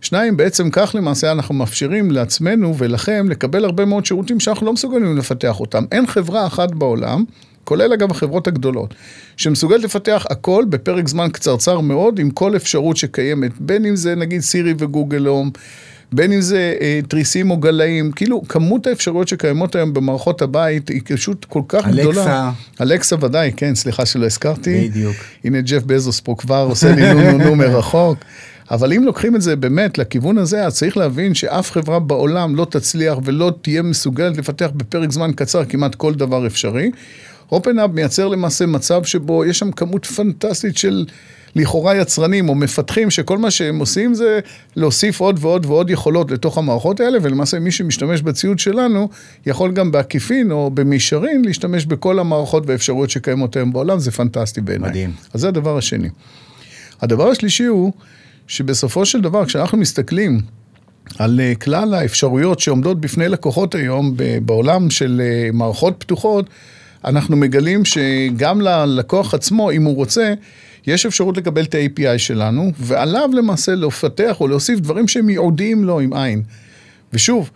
שניים, 0.00 0.36
בעצם 0.36 0.70
כך 0.70 0.94
למעשה 0.98 1.32
אנחנו 1.32 1.54
מאפשרים 1.54 2.10
לעצמנו 2.10 2.78
ולכם 2.78 3.26
לקבל 3.28 3.64
הרבה 3.64 3.84
מאוד 3.84 4.06
שירותים 4.06 4.40
שאנחנו 4.40 4.66
לא 4.66 4.72
מסוגלים 4.72 5.16
לפתח 5.16 5.60
אותם. 5.60 5.84
אין 5.92 6.06
חברה 6.06 6.46
אחת 6.46 6.70
בעולם, 6.74 7.24
כולל 7.66 7.92
אגב 7.92 8.10
החברות 8.10 8.46
הגדולות, 8.46 8.94
שמסוגלת 9.36 9.84
לפתח 9.84 10.26
הכל 10.30 10.64
בפרק 10.68 11.08
זמן 11.08 11.28
קצרצר 11.32 11.80
מאוד, 11.80 12.18
עם 12.18 12.30
כל 12.30 12.56
אפשרות 12.56 12.96
שקיימת, 12.96 13.50
בין 13.60 13.86
אם 13.86 13.96
זה 13.96 14.14
נגיד 14.14 14.40
סירי 14.40 14.74
וגוגל 14.78 15.26
הום. 15.26 15.50
בין 16.12 16.32
אם 16.32 16.40
זה 16.40 16.74
אה, 16.80 17.00
תריסים 17.08 17.50
או 17.50 17.56
גלאים, 17.56 18.12
כאילו 18.12 18.42
כמות 18.48 18.86
האפשרויות 18.86 19.28
שקיימות 19.28 19.74
היום 19.74 19.94
במערכות 19.94 20.42
הבית 20.42 20.88
היא 20.88 21.00
פשוט 21.04 21.44
כל 21.44 21.62
כך 21.68 21.86
אלקסה. 21.86 22.02
גדולה. 22.02 22.52
אלקסה 22.80 23.16
ודאי, 23.20 23.52
כן, 23.56 23.74
סליחה 23.74 24.06
שלא 24.06 24.26
הזכרתי. 24.26 24.88
בדיוק. 24.88 25.16
הנה 25.44 25.60
ג'ף 25.60 25.82
בזוס 25.82 26.20
פה 26.20 26.34
כבר 26.38 26.66
עושה 26.70 26.94
לי 26.94 27.14
נו 27.14 27.32
נו 27.32 27.38
נו 27.38 27.56
מרחוק. 27.64 28.18
אבל 28.70 28.92
אם 28.92 29.04
לוקחים 29.04 29.36
את 29.36 29.42
זה 29.42 29.56
באמת 29.56 29.98
לכיוון 29.98 30.38
הזה, 30.38 30.66
אז 30.66 30.74
צריך 30.74 30.96
להבין 30.96 31.34
שאף 31.34 31.70
חברה 31.70 31.98
בעולם 31.98 32.56
לא 32.56 32.64
תצליח 32.70 33.18
ולא 33.24 33.52
תהיה 33.62 33.82
מסוגלת 33.82 34.36
לפתח 34.36 34.70
בפרק 34.74 35.12
זמן 35.12 35.32
קצר 35.32 35.64
כמעט 35.64 35.94
כל 35.94 36.14
דבר 36.14 36.46
אפשרי. 36.46 36.90
אופנאפ 37.52 37.90
מייצר 37.90 38.28
למעשה 38.28 38.66
מצב 38.66 39.04
שבו 39.04 39.44
יש 39.44 39.58
שם 39.58 39.72
כמות 39.72 40.06
פנטסטית 40.06 40.76
של 40.76 41.04
לכאורה 41.56 41.96
יצרנים 41.96 42.48
או 42.48 42.54
מפתחים, 42.54 43.10
שכל 43.10 43.38
מה 43.38 43.50
שהם 43.50 43.78
עושים 43.78 44.14
זה 44.14 44.40
להוסיף 44.76 45.20
עוד 45.20 45.38
ועוד 45.40 45.66
ועוד 45.66 45.90
יכולות 45.90 46.30
לתוך 46.30 46.58
המערכות 46.58 47.00
האלה, 47.00 47.18
ולמעשה 47.22 47.58
מי 47.58 47.70
שמשתמש 47.70 48.22
בציוד 48.22 48.58
שלנו, 48.58 49.08
יכול 49.46 49.72
גם 49.72 49.92
בעקיפין 49.92 50.50
או 50.50 50.70
במישרין 50.70 51.44
להשתמש 51.44 51.86
בכל 51.86 52.18
המערכות 52.18 52.66
והאפשרויות 52.66 53.10
שקיימות 53.10 53.56
היום 53.56 53.72
בעולם, 53.72 53.98
זה 53.98 54.10
פנטסטי 54.10 54.60
בעיניי. 54.60 54.90
מדהים. 54.90 55.12
אז 55.34 55.40
זה 55.40 55.48
הדבר 55.48 55.78
השני. 55.78 56.08
הדבר 57.02 57.30
השלישי 57.30 57.64
הוא, 57.64 57.92
שבסופו 58.46 59.06
של 59.06 59.20
דבר, 59.20 59.46
כשאנחנו 59.46 59.78
מסתכלים 59.78 60.40
על 61.18 61.40
אה, 61.40 61.54
כלל 61.54 61.94
האפשרויות 61.94 62.60
שעומדות 62.60 63.00
בפני 63.00 63.28
לקוחות 63.28 63.74
היום 63.74 64.16
בעולם 64.42 64.90
של 64.90 65.22
אה, 65.24 65.50
מערכות 65.52 65.94
פתוחות, 65.98 66.50
אנחנו 67.06 67.36
מגלים 67.36 67.84
שגם 67.84 68.60
ללקוח 68.60 69.34
עצמו, 69.34 69.70
אם 69.70 69.84
הוא 69.84 69.96
רוצה, 69.96 70.34
יש 70.86 71.06
אפשרות 71.06 71.36
לקבל 71.36 71.64
את 71.64 71.74
ה-API 71.74 72.18
שלנו, 72.18 72.72
ועליו 72.78 73.30
למעשה 73.32 73.74
לפתח 73.74 74.40
או 74.40 74.48
להוסיף 74.48 74.80
דברים 74.80 75.08
שהם 75.08 75.28
ייעודיים 75.28 75.84
לו 75.84 76.00
עם 76.00 76.12
עין. 76.12 76.42
ושוב, 77.12 77.50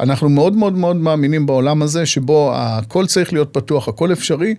אנחנו 0.00 0.28
מאוד 0.28 0.56
מאוד 0.56 0.78
מאוד 0.78 0.96
מאמינים 0.96 1.46
בעולם 1.46 1.82
הזה, 1.82 2.06
שבו 2.06 2.52
הכל 2.54 3.06
צריך 3.06 3.32
להיות 3.32 3.48
פתוח, 3.52 3.88
הכל 3.88 4.12
אפשרי, 4.12 4.54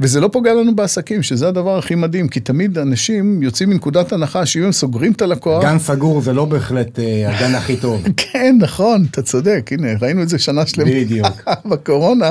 וזה 0.00 0.20
לא 0.20 0.28
פוגע 0.32 0.54
לנו 0.54 0.76
בעסקים, 0.76 1.22
שזה 1.22 1.48
הדבר 1.48 1.78
הכי 1.78 1.94
מדהים, 1.94 2.28
כי 2.28 2.40
תמיד 2.40 2.78
אנשים 2.78 3.42
יוצאים 3.42 3.70
מנקודת 3.70 4.12
הנחה 4.12 4.46
שאם 4.46 4.62
הם 4.62 4.72
סוגרים 4.72 5.12
את 5.12 5.22
הלקוח... 5.22 5.62
גן 5.64 5.78
סגור 5.78 6.20
זה 6.20 6.32
לא 6.32 6.44
בהחלט 6.44 6.98
אה, 6.98 7.36
הגן 7.36 7.54
הכי 7.54 7.76
טוב. 7.76 8.02
כן, 8.32 8.56
נכון, 8.60 9.06
אתה 9.10 9.22
צודק, 9.22 9.70
הנה, 9.72 9.88
ראינו 10.00 10.22
את 10.22 10.28
זה 10.28 10.38
שנה 10.38 10.66
שלמה. 10.66 10.90
בדיוק. 10.90 11.26
בקורונה, 11.70 12.30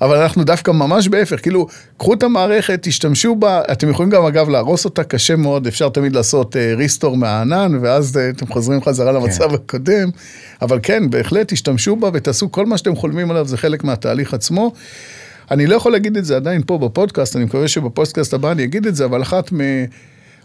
אבל 0.00 0.16
אנחנו 0.16 0.44
דווקא 0.44 0.70
ממש 0.70 1.08
בהפך, 1.08 1.42
כאילו, 1.42 1.66
קחו 1.96 2.14
את 2.14 2.22
המערכת, 2.22 2.78
תשתמשו 2.82 3.34
בה, 3.34 3.62
אתם 3.72 3.90
יכולים 3.90 4.10
גם 4.10 4.24
אגב 4.24 4.48
להרוס 4.48 4.84
אותה, 4.84 5.04
קשה 5.04 5.36
מאוד, 5.36 5.66
אפשר 5.66 5.88
תמיד 5.88 6.12
לעשות 6.12 6.56
ריסטור 6.76 7.16
מהענן, 7.16 7.78
ואז 7.80 8.16
אה, 8.16 8.28
אתם 8.28 8.46
חוזרים 8.46 8.82
חזרה 8.82 9.12
למצב 9.12 9.54
הקודם, 9.54 10.10
אבל 10.62 10.78
כן, 10.82 11.10
בהחלט 11.10 11.52
תשתמשו 11.52 11.96
בה 11.96 12.10
ותעשו 12.12 12.52
כל 12.52 12.66
מה 12.66 12.78
שאתם 12.78 12.96
חולמים 12.96 13.30
עליו, 13.30 13.46
זה 13.46 13.56
חלק 13.56 13.84
מהתהליך 13.84 14.34
עצמו. 14.34 14.72
אני 15.50 15.66
לא 15.66 15.74
יכול 15.74 15.92
להגיד 15.92 16.16
את 16.16 16.24
זה 16.24 16.36
עדיין 16.36 16.62
פה 16.66 16.78
בפודקאסט, 16.78 17.36
אני 17.36 17.44
מקווה 17.44 17.68
שבפודקאסט 17.68 18.34
הבא 18.34 18.52
אני 18.52 18.64
אגיד 18.64 18.86
את 18.86 18.96
זה, 18.96 19.04
אבל 19.04 19.22
אחת 19.22 19.52
מ... 19.52 19.58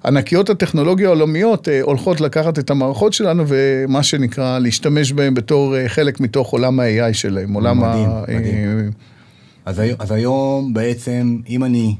ענקיות 0.05 0.50
הטכנולוגיה 0.50 1.07
העולמיות 1.07 1.69
אה, 1.69 1.81
הולכות 1.81 2.21
לקחת 2.21 2.59
את 2.59 2.69
המערכות 2.69 3.13
שלנו 3.13 3.43
ומה 3.47 4.03
שנקרא 4.03 4.59
להשתמש 4.59 5.12
בהן 5.12 5.33
בתור 5.33 5.77
אה, 5.77 5.89
חלק 5.89 6.19
מתוך 6.19 6.50
עולם 6.50 6.79
ה-AI 6.79 7.13
שלהם, 7.13 7.53
עולם 7.53 7.79
מדהים, 7.79 8.09
ה... 8.09 8.21
מדהים. 8.21 9.14
אז, 9.65 9.79
היום, 9.79 9.98
אז 10.00 10.12
היום 10.12 10.74
בעצם, 10.74 11.39
אם 11.50 11.63
אני 11.63 11.95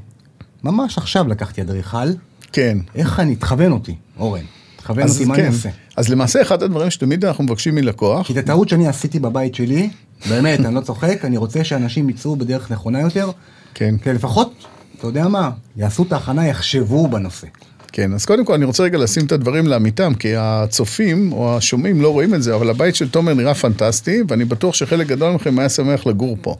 ממש 0.64 0.98
עכשיו 0.98 1.28
לקחתי 1.28 1.62
אדריכל, 1.62 2.08
כן. 2.52 2.78
איך 2.94 3.20
אני, 3.20 3.36
תכוון 3.36 3.72
אותי, 3.72 3.94
אורן. 4.18 4.44
תכוון 4.76 5.08
אותי, 5.08 5.24
מה 5.24 5.36
כן. 5.36 5.40
אני 5.40 5.48
אעשה? 5.48 5.68
אז 5.96 6.08
למעשה 6.08 6.42
אחד 6.42 6.62
הדברים 6.62 6.90
שתמיד 6.90 7.24
אנחנו 7.24 7.44
מבקשים 7.44 7.74
מלקוח, 7.74 8.26
כי 8.26 8.32
את 8.32 8.38
הטעות 8.38 8.68
שאני 8.68 8.88
עשיתי 8.88 9.18
בבית 9.18 9.54
שלי, 9.54 9.90
באמת, 10.28 10.60
אני 10.60 10.74
לא 10.74 10.80
צוחק, 10.80 11.24
אני 11.24 11.36
רוצה 11.36 11.64
שאנשים 11.64 12.08
יצאו 12.10 12.36
בדרך 12.36 12.70
נכונה 12.70 13.00
יותר, 13.00 13.30
כן, 13.74 13.94
כי 14.02 14.12
לפחות, 14.12 14.52
אתה 14.98 15.06
יודע 15.06 15.28
מה, 15.28 15.50
יעשו 15.76 16.02
את 16.02 16.12
ההכנה, 16.12 16.46
יחשבו 16.46 17.08
בנושא. 17.08 17.46
כן, 17.92 18.14
אז 18.14 18.24
קודם 18.24 18.44
כל 18.44 18.54
אני 18.54 18.64
רוצה 18.64 18.82
רגע 18.82 18.98
לשים 18.98 19.26
את 19.26 19.32
הדברים 19.32 19.66
לאמיתם, 19.66 20.14
כי 20.14 20.36
הצופים 20.36 21.32
או 21.32 21.56
השומעים 21.56 22.00
לא 22.00 22.12
רואים 22.12 22.34
את 22.34 22.42
זה, 22.42 22.54
אבל 22.54 22.70
הבית 22.70 22.94
של 22.94 23.08
תומר 23.08 23.34
נראה 23.34 23.54
פנטסטי, 23.54 24.22
ואני 24.28 24.44
בטוח 24.44 24.74
שחלק 24.74 25.06
גדול 25.06 25.34
מכם 25.34 25.58
היה 25.58 25.68
שמח 25.68 26.06
לגור 26.06 26.36
פה. 26.40 26.56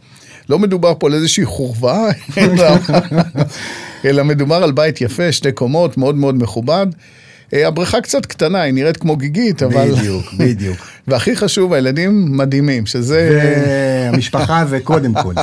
לא 0.51 0.59
מדובר 0.59 0.93
פה 0.99 1.07
על 1.07 1.15
איזושהי 1.15 1.45
חורבה, 1.45 2.09
אלא, 4.05 4.25
מדובר 4.25 4.63
על 4.63 4.73
בית 4.73 5.01
יפה, 5.01 5.33
שתי 5.33 5.53
קומות, 5.53 5.99
מאוד 5.99 6.15
מאוד 6.15 6.43
מכובד. 6.43 6.87
אה, 7.55 7.69
הבריכה 7.69 8.01
קצת 8.01 8.27
קטנה, 8.27 8.61
היא 8.61 8.75
נראית 8.75 8.97
כמו 8.97 9.17
גיגית, 9.17 9.63
אבל... 9.63 9.93
בדיוק, 9.93 10.33
בדיוק. 10.39 10.87
והכי 11.09 11.37
חשוב, 11.37 11.73
הילדים 11.73 12.37
מדהימים, 12.37 12.87
שזה... 12.87 13.41
והמשפחה 14.13 14.65
זה 14.67 14.81
קודם 14.81 15.15
כל. 15.15 15.35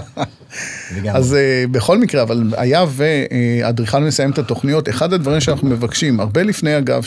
אז 1.13 1.33
uh, 1.33 1.67
בכל 1.71 1.97
מקרה, 1.97 2.21
אבל 2.21 2.53
היה 2.57 2.85
ואדריכל 2.89 3.99
מסיים 3.99 4.31
את 4.31 4.37
התוכניות, 4.37 4.89
אחד 4.89 5.13
הדברים 5.13 5.39
שאנחנו 5.39 5.69
מבקשים, 5.69 6.19
הרבה 6.19 6.43
לפני 6.43 6.77
אגב, 6.77 7.03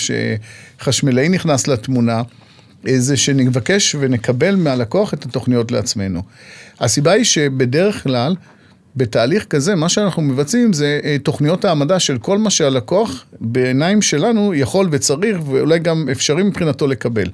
שחשמלאי 0.78 1.28
נכנס 1.28 1.68
לתמונה, 1.68 2.16
אה, 2.16 2.22
זה 2.96 3.16
שנבקש 3.16 3.96
ונקבל 4.00 4.56
מהלקוח 4.56 5.14
את 5.14 5.24
התוכניות 5.24 5.72
לעצמנו. 5.72 6.22
הסיבה 6.80 7.12
היא 7.12 7.24
שבדרך 7.24 8.02
כלל, 8.02 8.34
בתהליך 8.96 9.44
כזה, 9.44 9.74
מה 9.74 9.88
שאנחנו 9.88 10.22
מבצעים 10.22 10.72
זה 10.72 11.00
uh, 11.02 11.22
תוכניות 11.22 11.64
העמדה 11.64 11.98
של 11.98 12.18
כל 12.18 12.38
מה 12.38 12.50
שהלקוח, 12.50 13.24
בעיניים 13.40 14.02
שלנו, 14.02 14.54
יכול 14.54 14.88
וצריך, 14.90 15.36
ואולי 15.46 15.78
גם 15.78 16.08
אפשרי 16.12 16.42
מבחינתו 16.42 16.86
לקבל. 16.86 17.30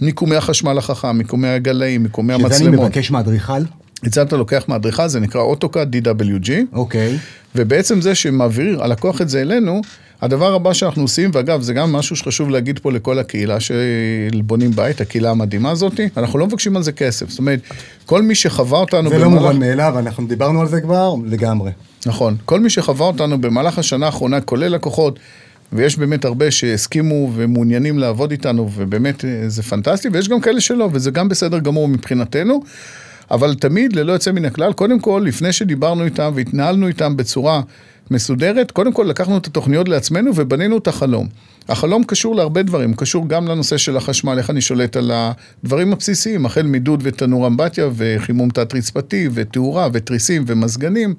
מיקומי 0.00 0.36
החשמל 0.36 0.78
החכם, 0.78 1.16
מיקומי 1.18 1.48
הגלאים, 1.48 2.02
מיקומי 2.02 2.34
שזה 2.34 2.46
אני 2.46 2.54
המצלמות. 2.54 2.86
מבקש 2.86 3.10
מאדריכל, 3.10 3.62
את 4.06 4.12
זה 4.12 4.22
אתה 4.22 4.36
לוקח 4.36 4.64
מאדריכל, 4.68 5.08
זה 5.08 5.20
נקרא 5.20 5.40
אוטוקאד 5.40 5.96
DWG, 5.96 6.50
אוקיי. 6.72 7.18
ובעצם 7.54 8.00
זה 8.00 8.14
שמעביר 8.14 8.82
הלקוח 8.82 9.20
את 9.20 9.28
זה 9.28 9.40
אלינו, 9.40 9.80
הדבר 10.22 10.54
הבא 10.54 10.72
שאנחנו 10.72 11.02
עושים, 11.02 11.30
ואגב, 11.32 11.62
זה 11.62 11.72
גם 11.72 11.92
משהו 11.92 12.16
שחשוב 12.16 12.50
להגיד 12.50 12.78
פה 12.78 12.92
לכל 12.92 13.18
הקהילה 13.18 13.60
של 13.60 14.40
בונים 14.44 14.70
בית, 14.70 15.00
הקהילה 15.00 15.30
המדהימה 15.30 15.70
הזאת, 15.70 16.00
אנחנו 16.16 16.38
לא 16.38 16.46
מבקשים 16.46 16.76
על 16.76 16.82
זה 16.82 16.92
כסף. 16.92 17.30
זאת 17.30 17.38
אומרת, 17.38 17.60
כל 18.06 18.22
מי 18.22 18.34
שחווה 18.34 18.78
אותנו 18.78 19.10
זה 19.10 19.18
לא 19.18 19.30
מובן 19.30 19.58
מאליו, 19.58 19.98
אנחנו 19.98 20.26
דיברנו 20.26 20.60
על 20.60 20.68
זה 20.68 20.80
כבר, 20.80 21.14
לגמרי. 21.24 21.70
נכון. 22.06 22.36
כל 22.44 22.60
מי 22.60 22.70
שחווה 22.70 23.06
אותנו 23.06 23.40
במהלך 23.40 23.78
השנה 23.78 24.06
האחרונה, 24.06 24.40
כולל 24.40 24.68
לקוחות, 24.68 25.18
ויש 25.72 25.98
באמת 25.98 26.24
הרבה 26.24 26.50
שהסכימו 26.50 27.30
ומעוניינים 27.34 27.98
לעבוד 27.98 28.30
איתנו, 28.30 28.70
ובאמת 28.74 29.24
אה, 29.24 29.48
זה 29.48 29.62
פנטסטי, 29.62 30.08
ויש 30.12 30.28
גם 30.28 30.40
כאלה 30.40 30.60
שלא, 30.60 30.88
וזה 30.92 31.10
גם 31.10 31.28
בסדר 31.28 31.58
גמור 31.58 31.88
מבחינתנו. 31.88 32.62
אבל 33.30 33.54
תמיד, 33.54 33.96
ללא 33.96 34.12
יוצא 34.12 34.32
מן 34.32 34.44
הכלל, 34.44 34.72
קודם 34.72 35.00
כל, 35.00 35.22
לפני 35.26 35.52
שדיברנו 35.52 36.04
איתם 36.04 36.32
והתנהלנו 36.34 36.88
איתם 36.88 37.16
בצורה 37.16 37.60
מסודרת, 38.10 38.70
קודם 38.70 38.92
כל 38.92 39.02
לקחנו 39.02 39.36
את 39.36 39.46
התוכניות 39.46 39.88
לעצמנו 39.88 40.30
ובנינו 40.34 40.78
את 40.78 40.88
החלום. 40.88 41.28
החלום 41.68 42.04
קשור 42.04 42.36
להרבה 42.36 42.62
דברים, 42.62 42.94
קשור 42.94 43.28
גם 43.28 43.48
לנושא 43.48 43.76
של 43.76 43.96
החשמל, 43.96 44.38
איך 44.38 44.50
אני 44.50 44.60
שולט 44.60 44.96
על 44.96 45.10
הדברים 45.14 45.92
הבסיסיים, 45.92 46.46
החל 46.46 46.62
מידוד 46.62 47.00
ותנור 47.02 47.46
אמבטיה 47.46 47.88
וחימום 47.96 48.50
תת-רצפתי 48.50 49.28
ותאורה 49.34 49.88
ותריסים 49.92 50.44
ומזגנים. 50.46 51.14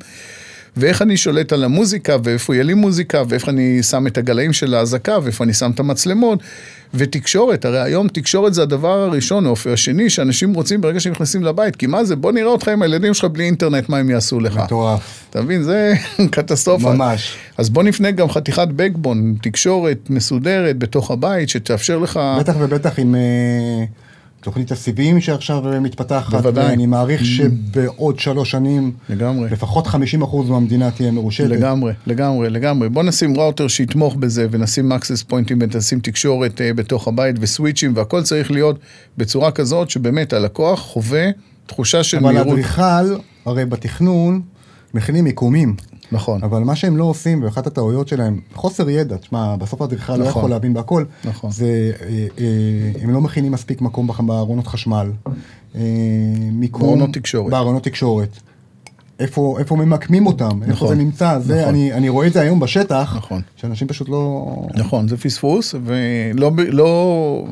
ואיך 0.79 1.01
אני 1.01 1.17
שולט 1.17 1.53
על 1.53 1.63
המוזיקה, 1.63 2.17
ואיפה 2.23 2.53
יהיה 2.55 2.63
לי 2.63 2.73
מוזיקה, 2.73 3.23
ואיפה 3.29 3.51
אני 3.51 3.83
שם 3.83 4.07
את 4.07 4.17
הגלאים 4.17 4.53
של 4.53 4.73
האזעקה, 4.73 5.17
ואיפה 5.23 5.43
אני 5.43 5.53
שם 5.53 5.71
את 5.71 5.79
המצלמות, 5.79 6.39
ותקשורת, 6.93 7.65
הרי 7.65 7.81
היום 7.81 8.07
תקשורת 8.07 8.53
זה 8.53 8.61
הדבר 8.61 8.99
הראשון, 8.99 9.45
או 9.45 9.53
השני, 9.73 10.09
שאנשים 10.09 10.53
רוצים 10.53 10.81
ברגע 10.81 10.99
שהם 10.99 11.11
נכנסים 11.11 11.43
לבית, 11.43 11.75
כי 11.75 11.87
מה 11.87 12.03
זה, 12.03 12.15
בוא 12.15 12.31
נראה 12.31 12.47
אותך 12.51 12.67
עם 12.67 12.81
הילדים 12.81 13.13
שלך 13.13 13.25
בלי 13.25 13.43
אינטרנט, 13.43 13.89
מה 13.89 13.97
הם 13.97 14.09
יעשו 14.09 14.39
לך. 14.39 14.57
מטורף. 14.57 15.25
אתה 15.29 15.41
מבין, 15.41 15.63
זה 15.63 15.93
קטסטרופה. 16.31 16.93
ממש. 16.93 17.35
אז 17.57 17.69
בוא 17.69 17.83
נפנה 17.83 18.11
גם 18.11 18.29
חתיכת 18.29 18.67
בקבון, 18.75 19.35
תקשורת 19.41 20.09
מסודרת 20.09 20.77
בתוך 20.77 21.11
הבית, 21.11 21.49
שתאפשר 21.49 21.97
לך... 21.99 22.19
בטח 22.39 22.53
ובטח 22.59 22.99
עם 22.99 23.15
אה, 23.15 23.85
תוכנית 24.41 24.71
הסיבים 24.71 25.21
שעכשיו 25.21 25.63
מתפתחת. 25.81 26.33
בוודאי. 26.33 26.65
ואני 26.65 26.85
מעריך 26.85 27.25
שבעוד 27.25 28.19
שלוש 28.19 28.51
שנים, 28.51 28.91
לגמרי. 29.09 29.49
לפחות 29.49 29.87
50% 29.87 29.97
מהמדינה 30.49 30.91
תהיה 30.91 31.11
מרושתת. 31.11 31.49
לגמרי, 31.49 31.93
לגמרי, 32.07 32.49
לגמרי. 32.49 32.89
בוא 32.89 33.03
נשים 33.03 33.37
ראוטר 33.37 33.67
שיתמוך 33.67 34.15
בזה, 34.15 34.47
ונשים 34.51 34.91
access 34.91 35.25
פוינטים, 35.27 35.59
ונשים 35.61 35.99
תקשורת 35.99 36.61
אה, 36.61 36.73
בתוך 36.73 37.07
הבית, 37.07 37.35
וסוויצ'ים, 37.39 37.93
והכל 37.95 38.23
צריך 38.23 38.51
להיות 38.51 38.79
בצורה 39.17 39.51
כזאת, 39.51 39.89
שבאמת 39.89 40.33
הלקוח 40.33 40.79
חווה 40.79 41.27
תחושה 41.65 42.03
של 42.03 42.17
אבל 42.17 42.25
מהירות. 42.25 42.47
האדריכל, 42.47 43.21
הרי 43.45 43.65
בתכנון, 43.65 44.41
מכינים 44.93 45.23
מיקומים. 45.23 45.75
נכון. 46.11 46.43
אבל 46.43 46.63
מה 46.63 46.75
שהם 46.75 46.97
לא 46.97 47.03
עושים, 47.03 47.43
ואחת 47.43 47.67
הטעויות 47.67 48.07
שלהם, 48.07 48.39
חוסר 48.53 48.89
ידע, 48.89 49.17
תשמע, 49.17 49.55
בסוף 49.55 49.81
האדריכל 49.81 50.15
לא 50.15 50.25
נכון. 50.25 50.39
יכול 50.39 50.49
להבין 50.49 50.73
בהכל, 50.73 51.03
נכון. 51.25 51.51
זה, 51.51 51.91
אה, 52.01 52.27
אה, 52.39 52.91
הם 53.01 53.09
לא 53.09 53.21
מכינים 53.21 53.51
מספיק 53.51 53.81
מקום 53.81 54.07
בארונות 54.27 54.67
חשמל, 54.67 55.11
אה, 55.75 55.81
מיקום, 56.51 56.81
בארונות 56.81 57.09
תקשורת. 57.13 57.51
בארונות 57.51 57.83
תקשורת. 57.83 58.39
איפה, 59.19 59.55
איפה 59.59 59.75
ממקמים 59.75 60.27
אותם, 60.27 60.49
איפה 60.61 60.71
נכון. 60.71 60.87
זה 60.87 60.95
נמצא, 60.95 61.39
זה, 61.39 61.55
נכון. 61.61 61.69
אני, 61.69 61.93
אני 61.93 62.09
רואה 62.09 62.27
את 62.27 62.33
זה 62.33 62.41
היום 62.41 62.59
בשטח, 62.59 63.13
נכון. 63.17 63.41
שאנשים 63.55 63.87
פשוט 63.87 64.09
לא... 64.09 64.45
נכון, 64.75 65.07
זה 65.07 65.17
פספוס, 65.17 65.75
ולא, 65.83 66.51
לא, 66.69 67.43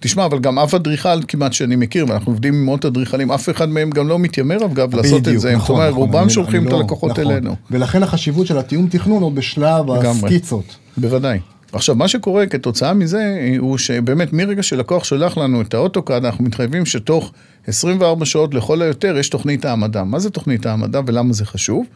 תשמע, 0.00 0.26
אבל 0.26 0.38
גם 0.38 0.58
אף 0.58 0.74
אדריכל 0.74 1.22
כמעט 1.28 1.52
שאני 1.52 1.76
מכיר, 1.76 2.06
ואנחנו 2.08 2.32
עובדים 2.32 2.54
עם 2.54 2.64
מאות 2.64 2.84
אדריכלים, 2.84 3.32
אף 3.32 3.48
אחד 3.50 3.68
מהם 3.68 3.90
גם 3.90 4.08
לא 4.08 4.18
מתיימר 4.18 4.64
אגב 4.66 4.94
לעשות 4.94 5.28
את 5.28 5.40
זה, 5.40 5.52
נכון, 5.52 5.60
זאת 5.60 5.70
אומרת, 5.70 5.90
נכון, 5.90 6.02
רובם 6.02 6.22
אני- 6.22 6.30
שולחים 6.30 6.60
אני 6.60 6.66
את 6.66 6.72
לא- 6.72 6.78
הלקוחות 6.78 7.10
נכון. 7.10 7.30
אלינו. 7.32 7.54
ולכן 7.70 8.02
החשיבות 8.02 8.46
של 8.46 8.58
התיאום 8.58 8.86
תכנון 8.90 9.22
עוד 9.22 9.34
בשלב. 9.34 9.90
הסקיצות. 9.90 10.76
בוודאי. 10.96 11.38
עכשיו, 11.72 11.94
מה 11.94 12.08
שקורה 12.08 12.46
כתוצאה 12.46 12.94
מזה, 12.94 13.38
הוא 13.58 13.78
שבאמת 13.78 14.32
מרגע 14.32 14.62
שלקוח 14.62 15.04
שולח 15.04 15.38
לנו 15.38 15.60
את 15.60 15.74
האוטוקאד, 15.74 16.24
אנחנו 16.24 16.44
מתחייבים 16.44 16.86
שתוך 16.86 17.32
24 17.66 18.24
שעות 18.24 18.54
לכל 18.54 18.82
היותר 18.82 19.16
יש 19.18 19.28
תוכנית 19.28 19.64
העמדה. 19.64 20.04
מה 20.04 20.18
זה 20.18 20.30
תוכנית 20.30 20.66
העמדה 20.66 21.00
ולמה 21.06 21.32
זה 21.32 21.44
חשוב? 21.46 21.86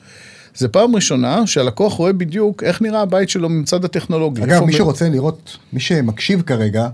זה 0.55 0.69
פעם 0.69 0.95
ראשונה 0.95 1.47
שהלקוח 1.47 1.93
רואה 1.93 2.13
בדיוק 2.13 2.63
איך 2.63 2.83
נראה 2.83 3.01
הבית 3.01 3.29
שלו 3.29 3.49
מצד 3.49 3.85
הטכנולוגי. 3.85 4.43
אגב, 4.43 4.65
מי 4.65 4.73
שרוצה 4.73 5.09
לראות, 5.09 5.57
מי 5.73 5.81
שמקשיב 5.81 6.43
כרגע, 6.43 6.89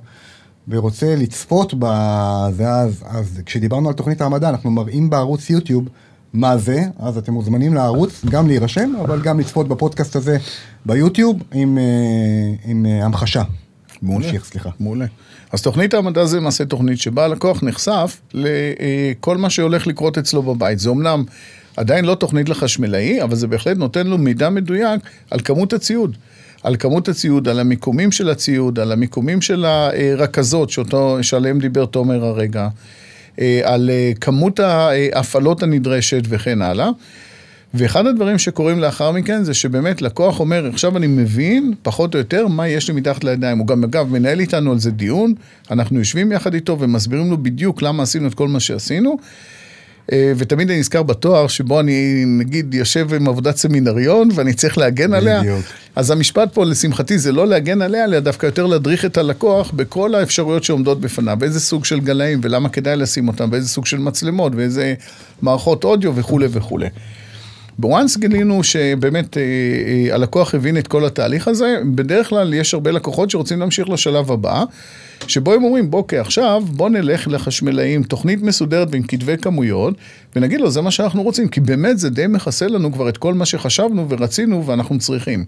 ורוצה 0.68 1.14
לצפות 1.16 1.74
בזה, 1.78 2.68
אז, 2.68 3.04
אז 3.06 3.40
כשדיברנו 3.46 3.88
על 3.88 3.94
תוכנית 3.94 4.20
העמדה, 4.20 4.48
אנחנו 4.48 4.70
מראים 4.70 5.10
בערוץ 5.10 5.50
יוטיוב 5.50 5.88
מה 6.32 6.58
זה, 6.58 6.82
אז 6.98 7.18
אתם 7.18 7.32
מוזמנים 7.32 7.74
לערוץ, 7.74 8.24
גם 8.30 8.46
להירשם, 8.46 8.92
אבל 9.04 9.20
גם 9.22 9.40
לצפות 9.40 9.68
בפודקאסט 9.68 10.16
הזה 10.16 10.36
ביוטיוב 10.86 11.42
עם, 11.52 11.78
אה, 11.78 12.70
עם 12.70 12.86
אה, 12.86 13.04
המחשה. 13.04 13.42
מעולה. 14.02 14.26
נמשיך, 14.26 14.44
סליחה. 14.44 14.70
מעולה. 14.80 15.06
אז 15.52 15.62
תוכנית 15.62 15.94
העמדה 15.94 16.26
זה 16.26 16.36
למעשה 16.36 16.64
תוכנית 16.64 17.00
שבה 17.00 17.24
הלקוח 17.24 17.62
נחשף 17.62 18.20
לכל 18.34 19.36
מה 19.36 19.50
שהולך 19.50 19.86
לקרות 19.86 20.18
אצלו 20.18 20.42
בבית. 20.42 20.78
זה 20.78 20.90
אמנם 20.90 21.24
עדיין 21.76 22.04
לא 22.04 22.14
תוכנית 22.14 22.48
לחשמלאי, 22.48 23.22
אבל 23.22 23.36
זה 23.36 23.46
בהחלט 23.46 23.76
נותן 23.76 24.06
לו 24.06 24.18
מידע 24.18 24.50
מדויק 24.50 25.00
על 25.30 25.40
כמות 25.40 25.72
הציוד. 25.72 26.16
על 26.62 26.76
כמות 26.76 27.08
הציוד, 27.08 27.48
על 27.48 27.58
המיקומים 27.58 28.12
של 28.12 28.30
הציוד, 28.30 28.78
על 28.78 28.92
המיקומים 28.92 29.40
של 29.40 29.64
הרכזות 29.64 30.70
שאותו, 30.70 31.18
שעליהם 31.22 31.58
דיבר 31.58 31.86
תומר 31.86 32.24
הרגע, 32.24 32.62
אה, 32.62 32.68
על 33.64 33.90
אה, 33.90 34.12
כמות 34.20 34.60
ההפעלות 34.60 35.62
הנדרשת 35.62 36.22
וכן 36.28 36.62
הלאה. 36.62 36.90
ואחד 37.74 38.06
הדברים 38.06 38.38
שקורים 38.38 38.78
לאחר 38.78 39.12
מכן 39.12 39.44
זה 39.44 39.54
שבאמת 39.54 40.02
לקוח 40.02 40.40
אומר, 40.40 40.66
עכשיו 40.66 40.96
אני 40.96 41.06
מבין 41.06 41.74
פחות 41.82 42.14
או 42.14 42.18
יותר 42.18 42.46
מה 42.46 42.68
יש 42.68 42.88
לי 42.88 42.94
מתחת 42.94 43.24
לידיים. 43.24 43.58
הוא 43.58 43.66
גם 43.66 43.84
אגב 43.84 44.12
מנהל 44.12 44.40
איתנו 44.40 44.72
על 44.72 44.78
זה 44.78 44.90
דיון, 44.90 45.34
אנחנו 45.70 45.98
יושבים 45.98 46.32
יחד 46.32 46.54
איתו 46.54 46.78
ומסבירים 46.80 47.30
לו 47.30 47.38
בדיוק 47.38 47.82
למה 47.82 48.02
עשינו 48.02 48.28
את 48.28 48.34
כל 48.34 48.48
מה 48.48 48.60
שעשינו. 48.60 49.18
אה, 50.12 50.32
ותמיד 50.36 50.70
אני 50.70 50.80
נזכר 50.80 51.02
בתואר 51.02 51.46
שבו 51.46 51.80
אני 51.80 52.24
נגיד 52.26 52.74
יושב 52.74 53.14
עם 53.14 53.28
עבודת 53.28 53.56
סמינריון 53.56 54.28
ואני 54.34 54.52
צריך 54.52 54.78
להגן 54.78 55.14
עליה. 55.14 55.40
בדיוק. 55.40 55.64
אז 55.96 56.10
המשפט 56.10 56.54
פה 56.54 56.64
לשמחתי 56.64 57.18
זה 57.18 57.32
לא 57.32 57.46
להגן 57.46 57.82
עליה, 57.82 58.04
אלא 58.04 58.20
דווקא 58.20 58.46
יותר 58.46 58.66
להדריך 58.66 59.04
את 59.04 59.18
הלקוח 59.18 59.70
בכל 59.70 60.14
האפשרויות 60.14 60.64
שעומדות 60.64 61.00
בפניו, 61.00 61.38
איזה 61.42 61.60
סוג 61.60 61.84
של 61.84 62.00
גלאים 62.00 62.40
ולמה 62.42 62.68
כדאי 62.68 62.96
לשים 62.96 63.28
אותם, 63.28 63.48
ואיזה 63.52 63.68
סוג 63.68 63.86
של 63.86 63.98
מצלמות 63.98 64.52
ואיזה 64.56 64.94
מערכות 65.42 65.84
אודיו 65.84 66.16
וכולי 66.16 66.46
וכולי. 66.50 66.88
בוואנס 67.78 68.16
גילינו 68.16 68.64
שבאמת 68.64 69.36
אה, 69.36 69.42
אה, 69.42 70.14
הלקוח 70.14 70.54
הבין 70.54 70.78
את 70.78 70.88
כל 70.88 71.04
התהליך 71.04 71.48
הזה, 71.48 71.76
בדרך 71.94 72.28
כלל 72.28 72.54
יש 72.54 72.74
הרבה 72.74 72.90
לקוחות 72.90 73.30
שרוצים 73.30 73.60
להמשיך 73.60 73.88
לשלב 73.88 74.32
הבא, 74.32 74.64
שבו 75.26 75.52
הם 75.52 75.64
אומרים, 75.64 75.90
אוקיי, 75.92 76.18
עכשיו 76.18 76.62
בוא 76.66 76.88
נלך 76.88 77.28
לחשמלאים, 77.28 78.02
תוכנית 78.02 78.42
מסודרת 78.42 78.88
ועם 78.90 79.02
כתבי 79.02 79.38
כמויות, 79.38 79.94
ונגיד 80.36 80.60
לו, 80.60 80.70
זה 80.70 80.80
מה 80.80 80.90
שאנחנו 80.90 81.22
רוצים, 81.22 81.48
כי 81.48 81.60
באמת 81.60 81.98
זה 81.98 82.10
די 82.10 82.26
מכסה 82.26 82.66
לנו 82.66 82.92
כבר 82.92 83.08
את 83.08 83.16
כל 83.16 83.34
מה 83.34 83.46
שחשבנו 83.46 84.08
ורצינו 84.08 84.66
ואנחנו 84.66 84.98
צריכים. 84.98 85.44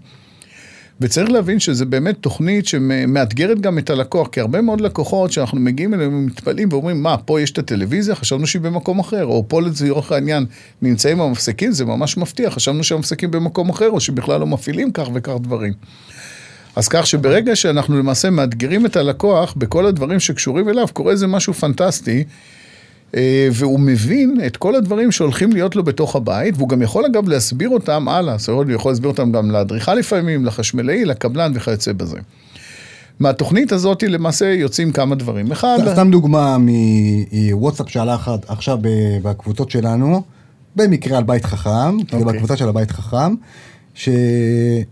וצריך 1.01 1.29
להבין 1.29 1.59
שזה 1.59 1.85
באמת 1.85 2.15
תוכנית 2.21 2.65
שמאתגרת 2.65 3.61
גם 3.61 3.77
את 3.77 3.89
הלקוח, 3.89 4.27
כי 4.27 4.39
הרבה 4.39 4.61
מאוד 4.61 4.81
לקוחות 4.81 5.31
שאנחנו 5.31 5.59
מגיעים 5.59 5.93
אליהם 5.93 6.25
מתפלאים 6.25 6.69
ואומרים, 6.71 7.03
מה, 7.03 7.17
פה 7.17 7.41
יש 7.41 7.51
את 7.51 7.57
הטלוויזיה, 7.57 8.15
חשבנו 8.15 8.47
שהיא 8.47 8.61
במקום 8.61 8.99
אחר, 8.99 9.25
או 9.25 9.45
פה 9.47 9.61
לצורך 9.61 10.11
העניין 10.11 10.45
נמצאים 10.81 11.21
המפסקים, 11.21 11.71
זה 11.71 11.85
ממש 11.85 12.17
מפתיע, 12.17 12.49
חשבנו 12.49 12.83
שהמפסקים 12.83 13.31
במקום 13.31 13.69
אחר, 13.69 13.89
או 13.89 13.99
שבכלל 13.99 14.39
לא 14.39 14.47
מפעילים 14.47 14.91
כך 14.91 15.07
וכך 15.13 15.33
דברים. 15.41 15.73
אז 16.75 16.87
כך 16.87 17.07
שברגע 17.07 17.55
שאנחנו 17.55 17.97
למעשה 17.97 18.29
מאתגרים 18.29 18.85
את 18.85 18.95
הלקוח 18.95 19.53
בכל 19.57 19.85
הדברים 19.85 20.19
שקשורים 20.19 20.69
אליו, 20.69 20.87
קורה 20.93 21.11
איזה 21.11 21.27
משהו 21.27 21.53
פנטסטי, 21.53 22.23
והוא 23.51 23.79
מבין 23.79 24.37
את 24.47 24.57
כל 24.57 24.75
הדברים 24.75 25.11
שהולכים 25.11 25.51
להיות 25.53 25.75
לו 25.75 25.83
בתוך 25.83 26.15
הבית, 26.15 26.55
והוא 26.57 26.69
גם 26.69 26.81
יכול 26.81 27.05
אגב 27.05 27.27
להסביר 27.27 27.69
אותם 27.69 28.07
הלאה, 28.09 28.37
זאת 28.37 28.49
אומרת, 28.49 28.65
הוא 28.67 28.75
יכול 28.75 28.91
להסביר 28.91 29.09
אותם 29.09 29.31
גם 29.31 29.51
לאדריכל 29.51 29.93
לפעמים, 29.95 30.45
לחשמלאי, 30.45 31.05
לקבלן 31.05 31.51
וכיוצא 31.55 31.93
בזה. 31.93 32.17
מהתוכנית 33.19 33.71
הזאת 33.71 34.03
למעשה 34.03 34.45
יוצאים 34.45 34.91
כמה 34.91 35.15
דברים. 35.15 35.51
אחד, 35.51 35.77
סתם 35.93 36.11
דוגמה 36.11 36.57
מוואטסאפ 36.59 37.87
אחד- 37.97 38.37
עכשיו 38.47 38.77
בקבוצות 39.23 39.71
שלנו, 39.71 40.23
במקרה 40.75 41.17
על 41.17 41.23
בית 41.23 41.45
חכם, 41.45 41.97
כאילו 42.07 42.21
אוקיי. 42.21 42.33
בקבוצה 42.35 42.57
של 42.57 42.69
הבית 42.69 42.91
חכם, 42.91 43.35
שאחד 43.93 44.85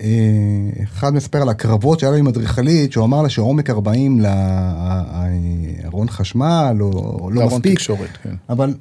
מספר 1.13 1.41
על 1.41 1.49
הקרבות 1.49 1.99
שהיה 1.99 2.11
לו 2.11 2.17
עם 2.17 2.27
אדריכלית, 2.27 2.91
שהוא 2.91 3.05
אמר 3.05 3.21
לה 3.21 3.29
שעומק 3.29 3.69
40 3.69 4.19
לארון 5.83 6.09
חשמל, 6.09 6.77
או 6.81 7.29
לא 7.31 7.41
ארון 7.41 7.53
מספיק, 7.53 7.73
תקשורת, 7.73 8.17
כן. 8.23 8.35
אבל 8.49 8.73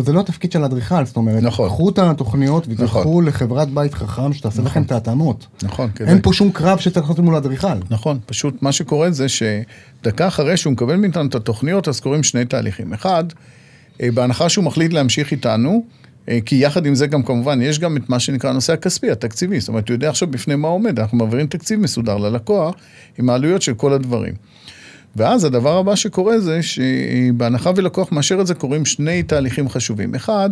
זה 0.00 0.12
לא 0.12 0.20
התפקיד 0.20 0.52
של 0.52 0.62
האדריכל, 0.62 1.04
זאת 1.04 1.16
אומרת, 1.16 1.42
נכון. 1.42 1.68
קחו 1.68 1.90
את 1.90 1.98
התוכניות 1.98 2.66
ותלכו 2.68 3.00
נכון. 3.00 3.24
לחברת 3.24 3.70
בית 3.70 3.94
חכם 3.94 4.32
שתעשה 4.32 4.62
לכם 4.62 4.82
את 4.82 4.92
ההתאמות. 4.92 5.46
נכון, 5.62 5.90
כדי. 5.94 6.08
אין 6.08 6.18
פה 6.22 6.32
שום 6.32 6.50
קרב 6.52 6.78
שצריך 6.78 7.08
לעשות 7.08 7.24
מול 7.24 7.34
האדריכל. 7.34 7.78
נכון, 7.90 8.18
פשוט 8.26 8.62
מה 8.62 8.72
שקורה 8.72 9.10
זה 9.10 9.26
שדקה 9.28 10.28
אחרי 10.28 10.56
שהוא 10.56 10.72
מקבל 10.72 10.96
מאיתנו 10.96 11.26
את 11.26 11.34
התוכניות, 11.34 11.88
אז 11.88 12.00
קורים 12.00 12.22
שני 12.22 12.44
תהליכים. 12.44 12.92
אחד, 12.92 13.24
אה, 14.00 14.08
בהנחה 14.14 14.48
שהוא 14.48 14.64
מחליט 14.64 14.92
להמשיך 14.92 15.32
איתנו, 15.32 15.84
כי 16.46 16.56
יחד 16.56 16.86
עם 16.86 16.94
זה 16.94 17.06
גם 17.06 17.22
כמובן, 17.22 17.62
יש 17.62 17.78
גם 17.78 17.96
את 17.96 18.08
מה 18.08 18.20
שנקרא 18.20 18.50
הנושא 18.50 18.72
הכספי, 18.72 19.10
התקציבי. 19.10 19.60
זאת 19.60 19.68
אומרת, 19.68 19.88
הוא 19.88 19.94
יודע 19.94 20.08
עכשיו 20.08 20.28
בפני 20.28 20.56
מה 20.56 20.68
עומד, 20.68 21.00
אנחנו 21.00 21.18
מעבירים 21.18 21.46
תקציב 21.46 21.80
מסודר 21.80 22.16
ללקוח 22.16 22.74
עם 23.18 23.30
העלויות 23.30 23.62
של 23.62 23.74
כל 23.74 23.92
הדברים. 23.92 24.34
ואז 25.16 25.44
הדבר 25.44 25.78
הבא 25.78 25.96
שקורה 25.96 26.40
זה 26.40 26.60
שבהנחה 26.62 27.70
ולקוח 27.76 28.12
מאשר 28.12 28.40
את 28.40 28.46
זה, 28.46 28.54
קורים 28.54 28.84
שני 28.84 29.22
תהליכים 29.22 29.68
חשובים. 29.68 30.14
אחד, 30.14 30.50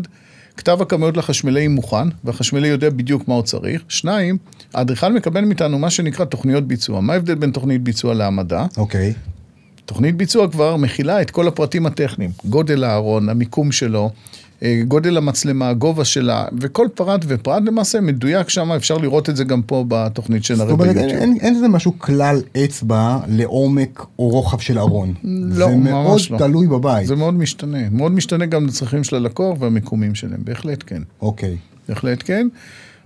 כתב 0.57 0.83
הכמויות 0.83 1.17
לחשמלאי 1.17 1.69
מוכן, 1.69 2.09
והחשמלאי 2.25 2.69
יודע 2.69 2.91
בדיוק 2.91 3.29
מה 3.29 3.35
הוא 3.35 3.43
צריך. 3.43 3.83
שניים, 3.89 4.39
האדריכל 4.75 5.13
מקבל 5.13 5.45
מאיתנו 5.45 5.79
מה 5.79 5.91
שנקרא 5.91 6.25
תוכניות 6.25 6.67
ביצוע. 6.67 7.01
מה 7.01 7.13
ההבדל 7.13 7.35
בין 7.35 7.51
תוכנית 7.51 7.83
ביצוע 7.83 8.15
להעמדה? 8.15 8.67
אוקיי. 8.77 9.13
תוכנית 9.85 10.17
ביצוע 10.17 10.51
כבר 10.51 10.77
מכילה 10.77 11.23
את 11.23 11.31
כל 11.31 11.49
הפרטים 11.49 11.87
הטכניים, 11.87 12.31
גודל 12.45 12.85
הארון, 12.85 13.29
המיקום 13.29 13.73
שלו, 13.73 14.05
אה, 14.05 14.11
גודל 14.89 15.17
המצלמה, 15.17 15.69
הגובה 15.69 16.05
שלה, 16.05 16.45
וכל 16.61 16.89
פרט 16.95 17.25
ופרט 17.29 17.63
למעשה 17.67 18.01
מדויק 18.01 18.49
שם, 18.49 18.73
אפשר 18.73 18.99
לראות 18.99 19.29
את 19.29 19.37
זה 19.37 19.45
גם 19.45 19.63
פה 19.63 19.85
בתוכנית 19.89 20.45
של 20.45 20.55
זאת 20.55 20.63
הרי 20.63 20.73
אומרת, 20.73 20.97
אין, 20.97 21.09
ביוטיוב. 21.09 21.39
איזה 21.41 21.69
משהו 21.69 21.99
כלל 21.99 22.41
אצבע 22.65 23.19
לעומק 23.29 24.07
או 24.19 24.29
רוחב 24.29 24.59
של 24.59 24.79
ארון. 24.79 25.15
לא, 25.25 25.69
זה 25.69 25.77
מאוד 25.77 26.11
ממש 26.11 26.31
לא. 26.31 26.39
תלוי 26.39 26.67
בבית. 26.67 27.07
זה 27.07 27.17
מאוד 27.17 27.35
משתנה, 27.35 27.91
מאוד 27.91 28.13
משתנה 28.13 28.47
גם 28.47 28.67
לצרכים 28.67 29.05
של 29.05 29.17
הלקוח 29.17 29.57
והמיקומים 29.61 30.15
שלהם, 30.15 30.41
בהחלט 30.45 30.85
כן. 30.87 31.03
אוקיי. 31.23 31.57
בהחלט 31.89 32.23
כן. 32.25 32.49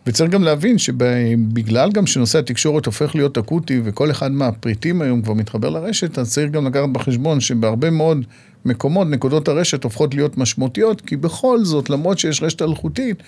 וצריך 0.06 0.30
גם 0.30 0.42
להבין 0.42 0.78
שבגלל 0.78 1.90
גם 1.92 2.06
שנושא 2.06 2.38
התקשורת 2.38 2.86
הופך 2.86 3.14
להיות 3.14 3.38
אקוטי 3.38 3.80
וכל 3.84 4.10
אחד 4.10 4.32
מהפריטים 4.32 5.02
היום 5.02 5.22
כבר 5.22 5.34
מתחבר 5.34 5.70
לרשת, 5.70 6.18
אז 6.18 6.32
צריך 6.32 6.50
גם 6.50 6.66
לקחת 6.66 6.88
בחשבון 6.92 7.40
שבהרבה 7.40 7.90
מאוד 7.90 8.24
מקומות 8.66 9.06
נקודות 9.06 9.48
הרשת 9.48 9.84
הופכות 9.84 10.14
להיות 10.14 10.38
משמעותיות, 10.38 11.00
כי 11.00 11.16
בכל 11.16 11.64
זאת, 11.64 11.90
למרות 11.90 12.18
שיש 12.18 12.42
רשת 12.42 12.62
אלחוטית, 12.62 13.22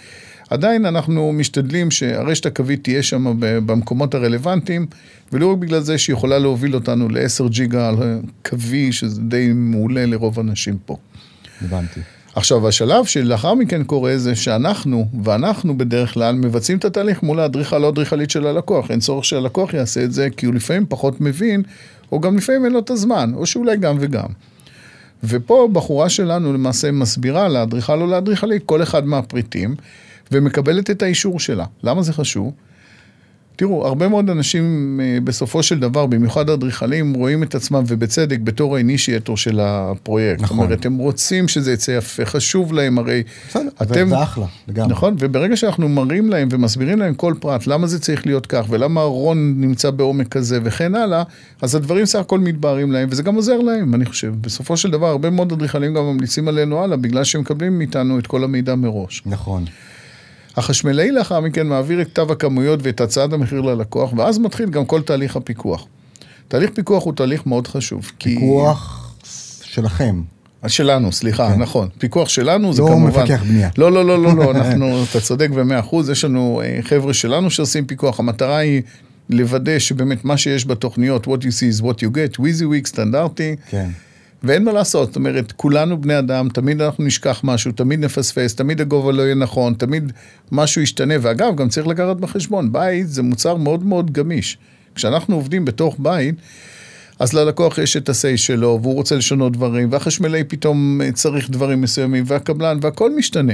עדיין 0.51 0.87
אנחנו 0.87 1.33
משתדלים 1.33 1.91
שהרשת 1.91 2.47
הקווית 2.47 2.85
תהיה 2.85 3.03
שם 3.03 3.35
במקומות 3.41 4.15
הרלוונטיים, 4.15 4.87
ולא 5.33 5.53
רק 5.53 5.59
בגלל 5.59 5.81
זה 5.81 5.99
שהיא 5.99 6.15
יכולה 6.15 6.39
להוביל 6.39 6.75
אותנו 6.75 7.09
ל-10 7.09 7.49
ג'יגה 7.49 7.91
קווי, 8.49 8.93
שזה 8.93 9.23
די 9.23 9.53
מעולה 9.55 10.07
לרוב 10.07 10.39
האנשים 10.39 10.77
פה. 10.87 10.97
הבנתי. 11.63 12.01
עכשיו, 12.35 12.69
השלב 12.69 13.05
שלאחר 13.05 13.55
מכן 13.55 13.85
קורה 13.85 14.19
זה 14.19 14.37
שאנחנו, 14.37 15.09
ואנחנו 15.25 15.79
בדרך 15.79 16.15
כלל, 16.15 16.35
מבצעים 16.35 16.79
את 16.79 16.85
התהליך 16.85 17.23
מול 17.23 17.41
האדריכל 17.41 17.83
או 17.83 17.87
האדריכלית 17.87 18.31
של 18.31 18.47
הלקוח. 18.47 18.91
אין 18.91 19.01
צורך 19.01 19.25
שהלקוח 19.25 19.75
יעשה 19.75 20.05
את 20.05 20.13
זה, 20.13 20.29
כי 20.37 20.47
הוא 20.47 20.55
לפעמים 20.55 20.87
פחות 20.89 21.21
מבין, 21.21 21.63
או 22.13 22.21
גם 22.21 22.37
לפעמים 22.37 22.65
אין 22.65 22.73
לו 22.73 22.79
את 22.79 22.91
הזמן, 22.91 23.33
או 23.35 23.47
שאולי 23.47 23.77
גם 23.77 23.97
וגם. 24.01 24.29
ופה 25.25 25.69
בחורה 25.73 26.09
שלנו 26.09 26.53
למעשה 26.53 26.93
מסבירה 26.93 27.49
לאדריכל 27.49 28.01
או 28.01 28.07
לאדריכלית 28.07 28.63
כל 28.67 28.83
אחד 28.83 29.07
מהפריטים, 29.07 29.75
ומקבלת 30.33 30.91
את 30.91 31.03
האישור 31.03 31.41
שלה. 31.41 31.65
למה 31.83 32.03
זה 32.03 32.13
חשוב? 32.13 32.53
תראו, 33.59 33.87
הרבה 33.87 34.09
מאוד 34.09 34.31
אנשים 34.31 34.65
אה, 35.03 35.19
בסופו 35.25 35.63
של 35.63 35.79
דבר, 35.79 36.07
במיוחד 36.07 36.51
אדריכלים, 36.51 37.15
רואים 37.15 37.43
את 37.43 37.55
עצמם, 37.55 37.83
ובצדק, 37.87 38.39
בתור 38.45 38.75
האינישייטור 38.77 39.37
של 39.37 39.61
הפרויקט. 39.63 40.43
נכון. 40.43 40.57
זאת 40.57 40.65
אומרת, 40.65 40.87
הם 40.87 40.97
רוצים 40.99 41.49
שזה 41.49 41.73
יצא 41.73 41.91
יפה, 41.91 42.25
חשוב 42.25 42.73
להם 42.73 42.99
הרי. 42.99 43.23
בסדר, 43.49 43.69
אתם- 43.83 44.09
זה- 44.09 44.23
אחלה, 44.23 44.47
לגמרי. 44.69 44.91
נכון, 44.93 45.17
וברגע 45.19 45.57
שאנחנו 45.57 45.89
מראים 45.89 46.31
להם 46.31 46.49
ומסבירים 46.51 46.99
להם 46.99 47.15
כל 47.15 47.35
פרט, 47.41 47.67
למה 47.67 47.87
זה 47.87 48.01
צריך 48.01 48.27
להיות 48.27 48.47
כך, 48.47 48.67
ולמה 48.69 49.01
הארון 49.01 49.55
נמצא 49.57 49.91
בעומק 49.91 50.29
כזה 50.29 50.59
וכן 50.65 50.95
הלאה, 50.95 51.23
אז 51.63 51.75
הדברים 51.75 52.07
סך 52.07 52.19
הכל 52.19 52.41
מתבהרים 52.41 52.93
להם, 52.93 53.09
וזה 53.13 53.23
גם 53.23 53.35
עוזר 53.35 53.59
להם, 53.59 53.95
אני 53.95 54.05
חושב. 54.05 54.35
בסופו 54.41 54.77
של 54.77 54.91
דבר, 54.91 55.07
הרבה 55.07 55.31
מאוד 55.31 55.53
אדריכלים 55.53 55.95
גם 55.95 56.05
ממליצים 56.05 56.49
עלינו 56.49 56.83
הלאה, 56.85 56.97
בגלל 56.97 57.25
שהם 57.25 57.41
מקבלים 57.41 57.79
מאיתנו 57.79 58.19
את 58.19 58.27
כל 58.27 58.45
המידע 58.45 58.75
מראש. 58.75 59.23
נכון. 59.27 59.65
החשמלאי 60.57 61.11
לאחר 61.13 61.41
מכן 61.41 61.67
מעביר 61.67 62.01
את 62.03 62.07
כתב 62.09 62.31
הכמויות 62.31 62.81
ואת 62.83 63.01
הצעת 63.01 63.33
המחיר 63.33 63.61
ללקוח, 63.61 64.13
ואז 64.17 64.39
מתחיל 64.39 64.71
גם 64.71 64.85
כל 64.85 65.03
תהליך 65.03 65.37
הפיקוח. 65.37 65.87
תהליך 66.49 66.71
פיקוח 66.75 67.05
הוא 67.05 67.13
תהליך 67.13 67.47
מאוד 67.47 67.67
חשוב. 67.67 68.11
כי- 68.19 68.35
פיקוח 68.35 69.15
שלכם. 69.63 70.23
שלנו, 70.67 71.13
סליחה, 71.13 71.53
כן. 71.55 71.59
נכון. 71.63 71.89
פיקוח 71.99 72.29
שלנו 72.29 72.73
זה 72.73 72.83
לא 72.83 72.87
כמובן... 72.89 73.23
מפקח 73.23 73.43
בנייה. 73.49 73.69
לא, 73.79 73.93
לא, 73.93 74.05
לא, 74.07 74.23
לא, 74.23 74.37
לא, 74.37 74.51
אנחנו, 74.55 75.05
אתה 75.11 75.21
צודק 75.21 75.51
במאה 75.51 75.81
אחוז, 75.81 76.11
יש 76.11 76.25
לנו 76.25 76.63
אה, 76.65 76.79
חבר'ה 76.83 77.15
שלנו 77.15 77.51
שעושים 77.51 77.85
פיקוח, 77.87 78.21
המטרה 78.21 78.57
היא 78.57 78.83
לוודא 79.31 79.79
שבאמת 79.79 80.25
מה 80.25 80.37
שיש 80.37 80.67
בתוכניות, 80.67 81.27
what 81.27 81.41
you 81.41 81.51
see 81.51 81.81
is 81.81 81.85
what 81.85 81.95
you 81.95 82.07
get, 82.11 82.41
WYSIWYG 82.41 82.87
סטנדרטי, 82.87 83.57
כן. 83.71 83.89
ואין 84.43 84.65
מה 84.65 84.73
לעשות, 84.73 85.09
זאת 85.09 85.17
אומרת, 85.17 85.53
כולנו 85.53 86.01
בני 86.01 86.19
אדם, 86.19 86.49
תמיד 86.49 86.81
אנחנו 86.83 87.05
נשכח 87.05 87.41
משהו, 87.45 87.73
תמיד 87.73 88.01
נפספס, 88.01 88.55
תמיד 88.55 88.81
הגובה 88.81 89.13
לא 89.13 89.23
יהיה 89.23 89.35
נכון, 89.35 89.75
תמיד 89.75 90.13
משהו 90.53 90.83
ישתנה, 90.83 91.15
ואגב, 91.21 91.57
גם 91.57 91.69
צריך 91.69 91.87
לקחת 91.87 92.17
בחשבון, 92.17 92.73
בית 92.73 93.09
זה 93.09 93.23
מוצר 93.23 93.57
מאוד 93.57 93.85
מאוד 93.85 94.11
גמיש. 94.11 94.59
כשאנחנו 94.95 95.35
עובדים 95.37 95.65
בתוך 95.65 95.97
בית, 95.99 96.35
אז 97.19 97.33
ללקוח 97.33 97.79
יש 97.79 97.97
את 97.97 98.09
ה-say 98.09 98.37
שלו, 98.37 98.79
והוא 98.83 98.95
רוצה 98.95 99.17
לשנות 99.17 99.53
דברים, 99.53 99.93
והחשמלאי 99.93 100.45
פתאום 100.45 101.01
אה, 101.05 101.13
צריך 101.13 101.51
דברים 101.51 101.81
מסוימים, 101.81 102.25
והקבלן, 102.27 102.79
והכל 102.81 103.17
משתנה. 103.17 103.53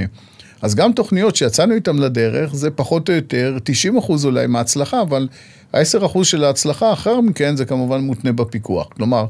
אז 0.61 0.75
גם 0.75 0.93
תוכניות 0.93 1.35
שיצאנו 1.35 1.73
איתן 1.73 1.95
לדרך, 1.95 2.55
זה 2.55 2.71
פחות 2.71 3.09
או 3.09 3.13
יותר 3.13 3.57
90 3.63 3.97
אחוז 3.97 4.25
אולי 4.25 4.47
מההצלחה, 4.47 5.01
אבל 5.01 5.27
ה-10 5.75 6.05
אחוז 6.05 6.27
של 6.27 6.43
ההצלחה, 6.43 6.93
אחר 6.93 7.21
מכן 7.21 7.55
זה 7.55 7.65
כמובן 7.65 8.01
מותנה 8.01 8.31
בפיקוח. 8.31 8.87
כלומר, 8.87 9.25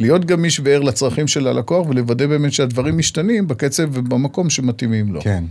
להיות 0.00 0.24
גמיש 0.24 0.60
וער 0.64 0.80
לצרכים 0.80 1.28
של 1.28 1.46
הלקוח, 1.46 1.88
ולוודא 1.88 2.26
באמת 2.26 2.52
שהדברים 2.52 2.98
משתנים 2.98 3.48
בקצב 3.48 3.82
ובמקום 3.92 4.50
שמתאימים 4.50 5.12
לו. 5.12 5.20
כן. 5.20 5.44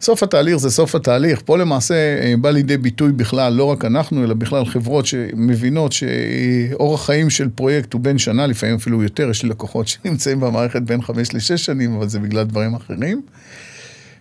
סוף 0.00 0.22
התהליך 0.22 0.56
זה 0.56 0.70
סוף 0.70 0.94
התהליך. 0.94 1.42
פה 1.44 1.58
למעשה 1.58 1.94
אה, 1.94 2.34
בא 2.40 2.50
לידי 2.50 2.76
ביטוי 2.76 3.12
בכלל, 3.12 3.52
לא 3.52 3.64
רק 3.64 3.84
אנחנו, 3.84 4.24
אלא 4.24 4.34
בכלל 4.34 4.64
חברות 4.64 5.06
שמבינות 5.06 5.92
שאורח 5.92 7.06
חיים 7.06 7.30
של 7.30 7.48
פרויקט 7.48 7.92
הוא 7.92 8.00
בין 8.00 8.18
שנה, 8.18 8.46
לפעמים 8.46 8.74
אפילו 8.74 9.02
יותר. 9.02 9.30
יש 9.30 9.42
לי 9.42 9.48
לקוחות 9.48 9.88
שנמצאים 10.04 10.40
במערכת 10.40 10.82
בין 10.82 11.02
חמש 11.02 11.34
לשש 11.34 11.64
שנים, 11.64 11.96
אבל 11.96 12.08
זה 12.08 12.18
בגלל 12.18 12.44
דברים 12.44 12.74
אחרים. 12.74 13.22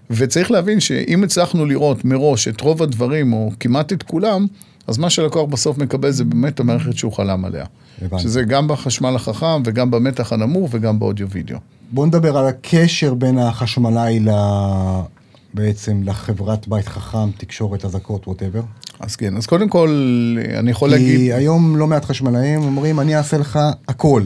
וצריך 0.10 0.52
להבין 0.52 0.80
שאם 0.80 1.24
הצלחנו 1.24 1.66
לראות 1.66 2.06
מראש 2.06 2.48
את 2.48 2.62
רוב 2.62 2.84
הדברים, 2.84 3.34
או 3.34 3.52
כמעט 3.60 3.94
את 3.94 4.04
כולם, 4.04 4.48
אז 4.88 4.98
מה 4.98 5.10
שהלקוח 5.10 5.50
בסוף 5.50 5.78
מקבל 5.78 6.12
זה 6.12 6.24
באמת 6.24 6.60
המערכת 6.60 6.98
שהוא 6.98 7.14
חלם 7.14 7.46
עליה. 7.46 7.66
הבנתי. 8.02 8.24
שזה 8.24 8.44
גם 8.44 8.68
בחשמל 8.68 9.16
החכם, 9.16 9.62
וגם 9.66 9.92
במתח 9.92 10.34
הנמוך, 10.34 10.70
וגם 10.74 11.00
באודיו-וידאו. 11.00 11.58
בוא 11.92 12.06
נדבר 12.06 12.38
על 12.38 12.48
הקשר 12.48 13.14
בין 13.14 13.38
החשמלאי 13.38 14.20
ל... 14.20 14.30
בעצם 15.54 16.02
לחברת 16.04 16.68
בית 16.68 16.88
חכם, 16.88 17.32
תקשורת, 17.38 17.86
אזעקות, 17.86 18.28
ווטאבר. 18.28 18.62
אז 19.00 19.16
כן, 19.16 19.38
אז 19.38 19.46
קודם 19.46 19.70
כל, 19.70 19.90
אני 20.60 20.72
יכול 20.72 20.90
להגיד... 20.90 21.18
כי 21.18 21.34
היום 21.34 21.78
לא 21.78 21.88
מעט 21.88 22.06
חשמלאים 22.06 22.62
אומרים, 22.64 23.00
אני 23.00 23.16
אעשה 23.18 23.38
לך 23.38 23.60
הכל. 23.88 24.24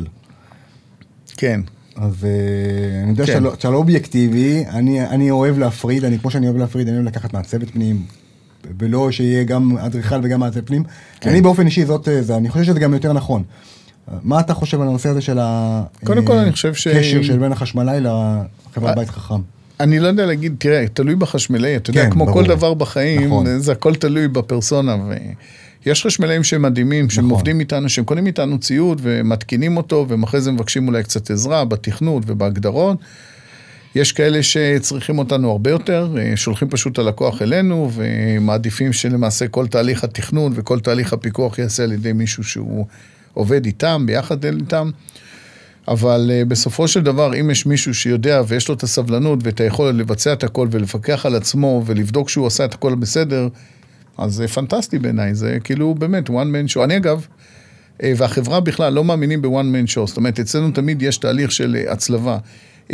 כן, 1.38 1.62
אז 1.95 2.26
אה, 2.26 3.02
אני 3.04 3.10
יודע 3.12 3.26
כן. 3.26 3.43
לא- 3.43 3.52
שאתה 3.56 3.69
לא 3.69 3.78
אובייקטיבי, 3.78 4.63
אני, 4.69 5.08
אני 5.08 5.32
אוהב 5.32 5.58
להפריד, 5.58 6.06
אני 6.06 6.19
כמו 6.19 6.32
שאני 6.32 6.48
אוהב 6.48 6.58
להפריד, 6.58 6.88
אני 6.88 6.98
אוהב 6.98 7.08
לקחת 7.08 7.34
מעצבת 7.34 7.69
פנים, 7.69 8.04
ולא 8.79 9.12
שיהיה 9.12 9.43
גם 9.43 9.77
אדריכל 9.77 10.15
וגם 10.23 10.39
מעצב 10.39 10.62
פנים. 10.62 10.84
כן. 11.21 11.29
אני 11.29 11.41
באופן 11.41 11.65
אישי, 11.65 11.86
זאת, 11.86 12.08
אה, 12.08 12.21
זה, 12.21 12.36
אני 12.38 12.49
חושב 12.49 12.63
שזה 12.63 12.79
גם 12.79 12.93
יותר 12.93 13.13
נכון. 13.13 13.43
מה 14.23 14.39
אתה 14.39 14.53
חושב 14.53 14.82
על 14.82 14.88
הנושא 14.88 15.10
הזה 15.10 15.21
של 15.21 15.39
ה... 15.41 15.84
קודם 16.05 16.25
כל, 16.25 16.34
אה, 16.34 16.55
ש- 16.55 16.88
של 17.21 17.38
בין 17.39 17.51
החשמלאי 17.51 17.99
לחברת 18.01 18.89
אה, 18.89 18.95
בית 18.95 19.10
חכם. 19.10 19.41
אני 19.79 19.99
לא 19.99 20.08
יודע 20.08 20.25
להגיד, 20.25 20.55
תראה, 20.60 20.86
תלוי 20.93 21.15
בחשמלאי, 21.15 21.75
אתה 21.75 21.89
יודע, 21.89 22.03
כן, 22.03 22.10
כמו 22.12 22.25
ברור. 22.25 22.41
כל 22.41 22.47
דבר 22.47 22.73
בחיים, 22.73 23.25
נכון. 23.27 23.60
זה 23.60 23.71
הכל 23.71 23.95
תלוי 23.95 24.27
בפרסונה. 24.27 24.95
ויש 25.86 26.05
חשמלאים 26.05 26.43
שהם 26.43 26.62
מדהימים, 26.62 27.10
שהם 27.10 27.25
נכון. 27.25 27.32
עובדים 27.36 27.60
איתנו, 27.60 27.89
שהם 27.89 28.05
קונים 28.05 28.27
איתנו 28.27 28.60
ציוד 28.60 28.99
ומתקינים 29.03 29.77
אותו, 29.77 30.05
והם 30.10 30.23
אחרי 30.23 30.41
זה 30.41 30.51
מבקשים 30.51 30.88
אולי 30.88 31.03
קצת 31.03 31.32
עזרה 31.32 31.65
בתכנות 31.65 32.23
ובהגדרות. 32.27 32.97
יש 33.95 34.12
כאלה 34.12 34.43
שצריכים 34.43 35.19
אותנו 35.19 35.52
הרבה 35.52 35.71
יותר, 35.71 36.15
אה, 36.17 36.38
שולחים 36.38 36.69
פשוט 36.69 36.93
את 36.93 36.99
הלקוח 36.99 37.41
אלינו, 37.41 37.91
ומעדיפים 37.93 38.93
שלמעשה 38.93 39.47
כל 39.47 39.67
תהליך 39.67 40.04
התכנון 40.04 40.52
וכל 40.56 40.80
תהליך 40.80 41.13
הפיקוח 41.13 41.60
ייעשה 41.60 41.84
על 41.84 41.91
ידי 41.91 42.13
מישהו 42.13 42.43
שהוא 42.43 42.86
עובד 43.34 43.65
איתם, 43.65 44.04
ביחד 44.06 44.45
איתם. 44.45 44.89
אבל 45.88 46.32
uh, 46.32 46.45
בסופו 46.45 46.88
של 46.88 47.02
דבר, 47.02 47.39
אם 47.39 47.49
יש 47.52 47.65
מישהו 47.65 47.93
שיודע 47.93 48.41
ויש 48.47 48.67
לו 48.67 48.75
את 48.75 48.84
הסבלנות 48.84 49.39
ואת 49.43 49.60
היכולת 49.60 49.95
לבצע 49.95 50.34
את 50.34 50.43
הכל 50.43 50.67
ולפקח 50.71 51.25
על 51.25 51.36
עצמו 51.36 51.84
ולבדוק 51.86 52.30
שהוא 52.30 52.47
עשה 52.47 52.65
את 52.65 52.73
הכל 52.73 52.95
בסדר, 52.95 53.47
אז 54.17 54.34
זה 54.34 54.47
פנטסטי 54.47 54.99
בעיניי, 54.99 55.36
זה 55.36 55.58
כאילו 55.63 55.95
באמת 55.95 56.30
one 56.30 56.32
man 56.32 56.73
show. 56.73 56.84
אני 56.84 56.97
אגב, 56.97 57.28
אה, 58.04 58.13
והחברה 58.17 58.60
בכלל 58.60 58.93
לא 58.93 59.04
מאמינים 59.04 59.41
ב-one 59.41 59.47
man 59.47 59.91
show, 59.91 60.08
זאת 60.08 60.17
אומרת, 60.17 60.39
אצלנו 60.39 60.71
תמיד 60.71 61.02
יש 61.02 61.17
תהליך 61.17 61.52
של 61.52 61.78
אה, 61.80 61.91
הצלבה. 61.91 62.38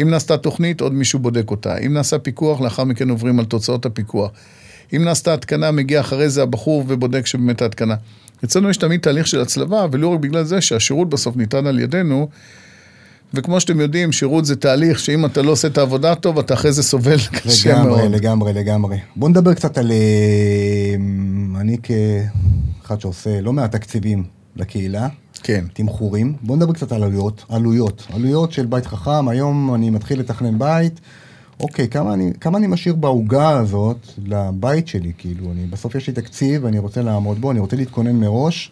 אם 0.02 0.10
נעשתה 0.10 0.38
תוכנית, 0.38 0.82
עוד 0.82 0.94
מישהו 0.94 1.20
בודק 1.20 1.52
אותה. 1.52 1.78
אם 1.78 1.94
נעשה 1.94 2.20
פיקוח, 2.20 2.62
לאחר 2.62 2.84
מכן 2.84 3.10
עוברים 3.10 3.40
על 3.40 3.46
תוצאות 3.46 3.86
הפיקוח. 3.86 4.32
אם 4.96 5.04
נעשתה 5.04 5.34
התקנה, 5.34 5.72
מגיע 5.72 6.00
אחרי 6.00 6.30
זה 6.30 6.44
הבחור 6.44 6.84
ובודק 6.88 7.26
שבאמת 7.26 7.62
ההתקנה. 7.62 7.96
אצלנו 8.46 8.70
יש 8.70 8.78
תמיד 8.78 9.00
תהליך 9.00 9.28
של 9.28 9.42
הצלבה, 9.42 9.86
ולא 9.92 10.08
רק 10.08 10.20
בגלל 10.20 10.44
זה 10.44 10.62
שהשירות 10.62 11.10
בסוף 11.10 11.36
ניתן 11.36 11.68
על 11.68 11.80
ידינו, 11.80 12.30
וכמו 13.34 13.60
שאתם 13.60 13.80
יודעים, 13.80 14.12
שירות 14.12 14.46
זה 14.46 14.56
תהליך 14.56 15.00
שאם 15.00 15.26
אתה 15.26 15.42
לא 15.42 15.52
עושה 15.52 15.68
את 15.68 15.78
העבודה 15.78 16.16
טוב, 16.16 16.40
אתה 16.40 16.54
אחרי 16.54 16.72
זה 16.72 16.84
סובל 16.84 17.18
קשה 17.44 17.74
לגמרי, 17.74 18.02
מאוד. 18.02 18.12
לגמרי, 18.12 18.54
לגמרי. 18.54 18.98
בוא 19.16 19.30
נדבר 19.30 19.54
קצת 19.54 19.78
על... 19.78 19.92
אה, 19.92 20.96
אני 21.62 21.78
כאחד 21.84 23.02
שעושה 23.02 23.42
לא 23.42 23.54
מעט 23.54 23.72
תקציבים 23.72 24.24
לקהילה, 24.56 25.08
כן. 25.44 25.66
תמחורים. 25.74 26.34
בוא 26.42 26.56
נדבר 26.56 26.74
קצת 26.74 26.92
על 26.92 27.04
עלויות. 27.04 27.46
עלויות. 27.50 28.08
עלויות 28.14 28.52
של 28.52 28.66
בית 28.66 28.86
חכם, 28.86 29.28
היום 29.28 29.76
אני 29.76 29.90
מתחיל 29.90 30.20
לתכנן 30.20 30.60
בית. 30.60 31.00
אוקיי, 31.60 31.88
כמה 31.88 32.14
אני, 32.14 32.32
כמה 32.40 32.58
אני 32.58 32.68
משאיר 32.68 32.96
בעוגה 32.96 33.50
הזאת 33.50 34.08
לבית 34.26 34.88
שלי? 34.88 35.12
כאילו, 35.18 35.52
אני, 35.52 35.66
בסוף 35.66 35.96
יש 35.96 36.08
לי 36.08 36.14
תקציב, 36.14 36.66
אני 36.66 36.80
רוצה 36.80 37.02
לעמוד 37.02 37.42
בו, 37.42 37.52
אני 37.52 37.60
רוצה 37.60 37.76
להתכונן 37.76 38.16
מראש, 38.16 38.72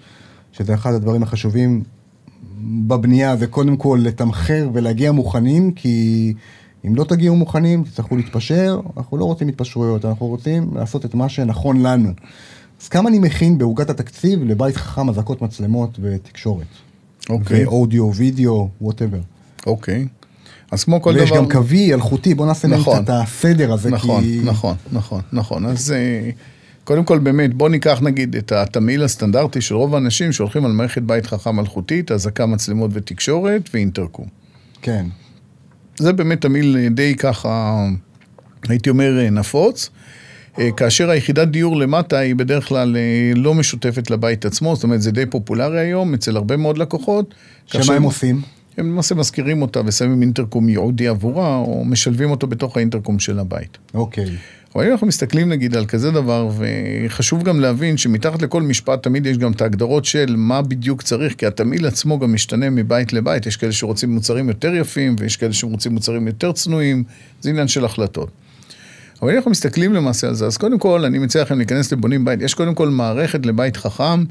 שזה 0.52 0.74
אחד 0.74 0.93
הדברים 0.93 1.24
החשובים 1.24 1.84
בבנייה, 2.62 3.36
זה 3.36 3.48
קודם 3.48 3.78
כל 3.78 4.00
לתמחר 4.02 4.69
ולהגיע 4.74 5.12
מוכנים, 5.12 5.72
כי 5.72 6.34
אם 6.88 6.96
לא 6.96 7.04
תגיעו 7.04 7.36
מוכנים, 7.36 7.84
תצטרכו 7.84 8.15
להתפשר, 8.17 8.80
אנחנו 8.98 9.17
לא 9.17 9.26
רוצים 9.26 9.48
התפשרויות, 9.48 10.06
אנחנו 10.06 10.26
רוצים 10.26 10.72
לעשות 10.76 11.06
את 11.06 11.15
מה 11.15 11.30
שנכון 11.30 11.82
לנו. 11.82 12.10
אז 12.84 12.89
כמה 12.89 13.10
אני 13.10 13.19
מכין 13.19 13.58
בעוגת 13.58 13.89
התקציב 13.89 14.43
לבית 14.43 14.78
חכם, 14.78 15.10
אזעקות, 15.10 15.41
מצלמות 15.41 16.00
ותקשורת? 16.02 16.67
אוקיי. 17.30 17.65
ואודיו, 17.65 18.13
וידאו, 18.13 18.69
ווטאבר. 18.82 19.19
אוקיי. 19.65 20.08
אז 20.72 20.84
כמו 20.84 21.02
כל 21.02 21.13
ויש 21.15 21.30
דבר... 21.30 21.38
גם 21.38 21.50
קווי, 21.50 21.93
אלחוטי, 21.93 22.34
בוא 22.34 22.46
נעשה 22.46 22.67
נכון. 22.67 23.04
את 23.04 23.10
הסדר 23.10 23.74
הזה, 23.74 23.89
נכון, 23.89 24.24
כי... 24.24 24.41
נכון, 24.43 24.76
נכון, 24.91 25.22
נכון. 25.34 25.65
אז 25.65 25.91
אה, 25.91 26.30
קודם 26.84 27.04
כל 27.04 27.19
באמת, 27.19 27.54
בוא 27.54 27.69
ניקח 27.69 28.00
נגיד 28.02 28.36
את 28.36 28.52
התמהיל 28.52 29.04
הסטנדרטי 29.04 29.62
של 29.62 29.76
רוב 29.76 29.96
האנשים 29.96 30.32
שהולכים 30.32 30.65
על 30.65 30.72
מערכת 30.72 31.02
בית 31.02 31.26
חכם 31.26 31.60
אלחוטית, 31.60 32.12
אזעקה, 32.12 32.46
מצלמות 32.46 32.91
ותקשורת 32.93 33.69
ואינטרקום. 33.74 34.26
כן, 34.82 35.06
זה 35.98 36.13
באמת 36.13 36.41
תמהיל 36.41 36.78
אה, 36.78 36.89
די 36.89 37.15
ככה, 37.15 37.86
הייתי 38.69 38.89
אומר, 38.89 39.19
אה, 39.19 39.30
נפוץ. 39.30 39.89
אה, 40.60 40.72
כאשר 40.72 41.10
היחידת 41.10 41.48
דיור 41.48 41.78
למטה 41.78 42.18
היא 42.18 42.36
בדרך 42.36 42.68
כלל 42.68 42.98
אה, 42.98 43.32
לא 43.36 43.54
משותפת 43.54 44.10
לבית 44.12 44.46
עצמו, 44.46 44.76
זאת 44.76 44.84
אומרת, 44.84 45.02
זה 45.02 45.12
די 45.12 45.26
פופולרי 45.26 45.80
היום 45.80 46.13
אצל 46.13 46.36
הרבה 46.36 46.58
מאוד 46.58 46.78
לקוחות. 46.78 47.34
שמה 47.66 47.94
הם 47.94 48.04
עושים? 48.04 48.42
הם 48.78 48.92
למעשה 48.92 49.16
מזכירים 49.16 49.62
אותה 49.62 49.82
ושמים 49.86 50.22
אינטרקום 50.22 50.70
ייעודי 50.70 51.08
עבורה, 51.08 51.56
או 51.56 51.86
משלבים 51.86 52.32
אותו 52.32 52.48
בתוך 52.48 52.78
האינטרקום 52.78 53.20
של 53.20 53.39
הבית. 53.39 53.78
אוקיי, 53.94 54.26
אבל 54.76 54.86
אם 54.86 54.92
אנחנו 54.92 55.08
מסתכלים 55.08 55.50
נגיד 55.50 55.76
על 55.76 55.86
כזה 55.86 56.12
דבר, 56.12 56.50
וחשוב 56.58 57.44
גם 57.44 57.60
להבין 57.60 57.98
שמתחת 57.98 58.42
לכל 58.42 58.62
משפט 58.62 59.04
תמיד 59.04 59.26
יש 59.26 59.38
גם 59.38 59.52
את 59.52 59.62
ההגדרות 59.62 60.06
של 60.06 60.36
מה 60.38 60.62
בדיוק 60.62 61.02
צריך, 61.02 61.36
כי 61.36 61.46
התמהיל 61.46 61.86
עצמו 61.86 62.20
גם 62.20 62.34
משתנה 62.34 62.70
מבית 62.70 63.13
לבית, 63.13 63.46
יש 63.46 63.58
כאלה 63.58 63.72
שרוצים 63.72 64.13
מוצרים 64.13 64.48
יותר 64.48 64.76
יפים, 64.76 65.16
ויש 65.20 65.38
כאלה 65.38 65.54
שרוצים 65.54 65.92
מוצרים 65.92 66.28
יותר 66.28 66.52
צנועים, 66.52 67.04
זה 67.42 67.50
עניין 67.50 67.68
של 67.68 67.86
החלטות. 67.86 68.30
אבל 69.24 69.32
אם 69.32 69.38
אנחנו 69.38 69.52
מסתכלים 69.52 69.94
למעשה 69.94 70.28
על 70.28 70.36
זה, 70.36 70.46
אז 70.46 70.58
קודם 70.58 70.80
כל, 70.80 71.06
אני 71.06 71.20
מציע 71.20 71.42
לכם 71.42 71.58
להיכנס 71.58 71.92
לבונים 71.92 72.26
בית. 72.26 72.42
יש 72.42 72.54
קודם 72.54 72.76
כל 72.76 72.90
מערכת 72.90 73.46
לבית 73.46 73.78
חכם, 73.78 74.24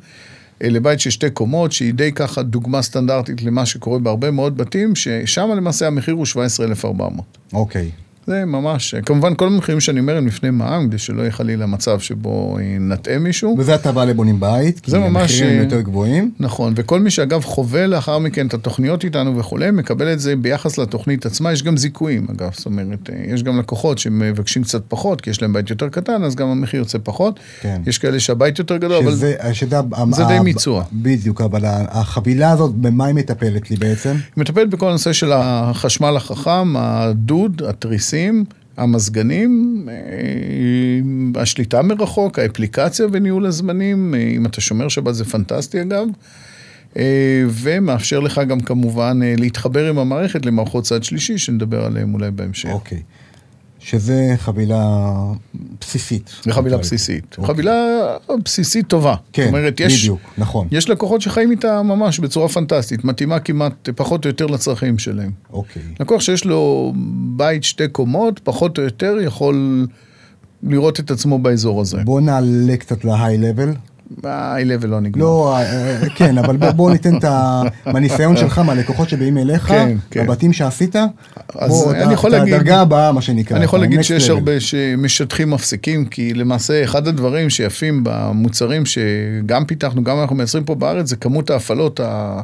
אה, 0.62 0.68
לבית 0.68 1.00
של 1.00 1.10
שתי 1.10 1.30
קומות, 1.30 1.72
שהיא 1.72 1.94
די 1.94 2.12
ככה 2.12 2.42
דוגמה 2.42 2.82
סטנדרטית 2.82 3.42
למה 3.42 3.66
שקורה 3.66 3.98
בהרבה 3.98 4.30
מאוד 4.30 4.56
בתים, 4.56 4.94
ששם 4.94 5.48
למעשה 5.56 5.86
המחיר 5.86 6.14
הוא 6.14 6.26
17,400. 6.26 7.24
אוקיי. 7.52 7.90
זה 8.26 8.44
ממש, 8.44 8.94
כמובן 8.94 9.34
כל 9.34 9.46
המחירים 9.46 9.80
שאני 9.80 10.00
אומר 10.00 10.16
הם 10.16 10.26
לפני 10.26 10.50
מע"מ, 10.50 10.88
כדי 10.88 10.98
שלא 10.98 11.22
יהיה 11.22 11.32
חלילה 11.32 11.66
מצב 11.66 12.00
שבו 12.00 12.58
אה, 12.58 12.76
נטעה 12.80 13.18
מישהו. 13.18 13.56
וזה 13.58 13.74
הטבה 13.74 14.04
לבונים 14.04 14.40
בית, 14.40 14.80
כי 14.80 14.90
ממש, 14.90 15.32
המחירים 15.32 15.58
אה, 15.58 15.64
יותר 15.64 15.80
גבוהים. 15.80 16.30
נכון, 16.40 16.72
וכל 16.76 17.00
מי 17.00 17.10
שאגב 17.10 17.44
חווה 17.44 17.86
לאחר 17.86 18.18
מכן 18.18 18.46
את 18.46 18.54
התוכניות 18.54 19.04
איתנו 19.04 19.38
וכולי, 19.38 19.70
מקבל 19.70 20.12
את 20.12 20.20
זה 20.20 20.36
ביחס 20.36 20.78
לתוכנית 20.78 21.26
עצמה, 21.26 21.52
יש 21.52 21.62
גם 21.62 21.76
זיכויים 21.76 22.26
אגב, 22.30 22.50
זאת 22.54 22.66
אומרת, 22.66 23.10
אה, 23.10 23.34
יש 23.34 23.42
גם 23.42 23.58
לקוחות 23.58 23.98
שמבקשים 23.98 24.62
קצת 24.64 24.82
פחות, 24.88 25.20
כי 25.20 25.30
יש 25.30 25.42
להם 25.42 25.52
בית 25.52 25.70
יותר 25.70 25.88
קטן, 25.88 26.24
אז 26.24 26.34
גם 26.34 26.48
המחיר 26.48 26.80
יוצא 26.80 26.98
פחות. 27.02 27.40
כן. 27.60 27.82
יש 27.86 27.98
כאלה 27.98 28.20
שהבית 28.20 28.58
יותר 28.58 28.76
גדול, 28.76 28.92
אבל 28.92 29.12
שזה, 29.12 29.34
שזה, 29.52 29.76
זה 30.10 30.24
די 30.24 30.38
מיצוע. 30.44 30.84
בדיוק, 30.92 31.40
אבל 31.40 31.60
החבילה 31.64 32.50
הזאת, 32.50 32.74
במה 32.74 33.04
היא 33.04 33.14
מטפלת 33.14 33.70
לי 33.70 33.76
בעצם? 33.76 34.10
היא 34.10 34.20
מטפלת 34.36 34.70
בכל 34.70 34.88
הנושא 34.88 35.12
של 35.12 35.32
החשמל 35.32 36.16
החכם, 36.16 36.76
הדוד, 36.76 37.62
התריסים. 38.12 38.44
המזגנים, 38.76 39.88
אה, 39.90 41.42
השליטה 41.42 41.82
מרחוק, 41.82 42.38
האפליקציה 42.38 43.06
וניהול 43.12 43.46
הזמנים, 43.46 44.14
אה, 44.14 44.20
אם 44.20 44.46
אתה 44.46 44.60
שומר 44.60 44.88
שבת 44.88 45.14
זה 45.14 45.24
פנטסטי 45.24 45.82
אגב, 45.82 46.06
אה, 46.96 47.44
ומאפשר 47.48 48.20
לך 48.20 48.40
גם 48.48 48.60
כמובן 48.60 49.20
להתחבר 49.38 49.88
עם 49.88 49.98
המערכת 49.98 50.46
למערכות 50.46 50.84
צד 50.84 51.04
שלישי, 51.04 51.38
שנדבר 51.38 51.84
עליהם 51.84 52.14
אולי 52.14 52.30
בהמשך. 52.30 52.68
אוקיי. 52.72 53.02
שזה 53.84 54.34
חבילה 54.36 55.12
בסיסית. 55.80 56.30
זה 56.44 56.52
חבילה 56.52 56.76
בסיסית. 56.76 57.36
אוקיי. 57.38 57.54
חבילה 57.54 57.74
בסיסית 58.44 58.88
טובה. 58.88 59.14
כן, 59.32 59.42
זאת 59.42 59.48
אומרת, 59.48 59.80
יש, 59.80 60.00
בדיוק, 60.02 60.20
נכון. 60.38 60.68
יש 60.70 60.90
לקוחות 60.90 61.20
שחיים 61.20 61.50
איתה 61.50 61.82
ממש 61.82 62.18
בצורה 62.18 62.48
פנטסטית, 62.48 63.04
מתאימה 63.04 63.40
כמעט 63.40 63.88
פחות 63.96 64.24
או 64.24 64.30
יותר 64.30 64.46
לצרכים 64.46 64.98
שלהם. 64.98 65.30
אוקיי. 65.52 65.82
לקוח 66.00 66.20
שיש 66.20 66.44
לו 66.44 66.92
בית 67.36 67.64
שתי 67.64 67.88
קומות, 67.88 68.40
פחות 68.44 68.78
או 68.78 68.82
יותר 68.82 69.16
יכול 69.22 69.86
לראות 70.62 71.00
את 71.00 71.10
עצמו 71.10 71.38
באזור 71.38 71.80
הזה. 71.80 71.98
בוא 72.04 72.20
נעלה 72.20 72.76
קצת 72.76 73.04
ל-high-level. 73.04 73.91
ה-level 74.24 74.86
לא 74.86 75.00
נגמר. 75.00 75.24
לא, 75.24 75.56
אה, 75.56 75.98
כן, 76.16 76.38
אבל 76.38 76.56
בוא- 76.56 76.90
ניתן 76.90 77.16
את 77.18 77.24
ה... 77.24 77.62
מהניסיון 77.86 78.36
שלך, 78.36 78.58
מהלקוחות 78.58 79.08
שבאים 79.08 79.38
אליך, 79.38 79.62
כן, 79.68 79.96
כן. 80.10 80.26
בבתים 80.26 80.52
שעשית, 80.52 80.96
אז 81.58 81.88
אני 81.94 82.14
יכול 82.14 82.30
להגיד- 82.30 82.54
הדרגה 82.54 82.80
הבאה, 82.80 83.12
מה 83.12 83.20
שנקרא. 83.22 83.56
אני 83.56 83.64
יכול 83.64 83.80
להגיד 83.80 84.02
שיש. 84.02 84.28
הרבה 84.30 84.60
שמשטחים 84.60 85.50
מפסיקים, 85.50 86.04
כי 86.04 86.34
למעשה 86.34 86.84
אחד 86.84 87.08
הדברים 87.08 87.50
שיפים 87.50 88.00
במוצרים 88.04 88.82
שגם 88.86 89.64
פיתחנו, 89.64 90.04
גם 90.04 90.20
אנחנו 90.20 90.36
מייצרים 90.36 90.64
פה 90.64 90.74
בארץ, 90.74 91.08
זה 91.08 91.16
כמות 91.16 91.50
ההפעלות 91.50 92.00
ה- 92.00 92.40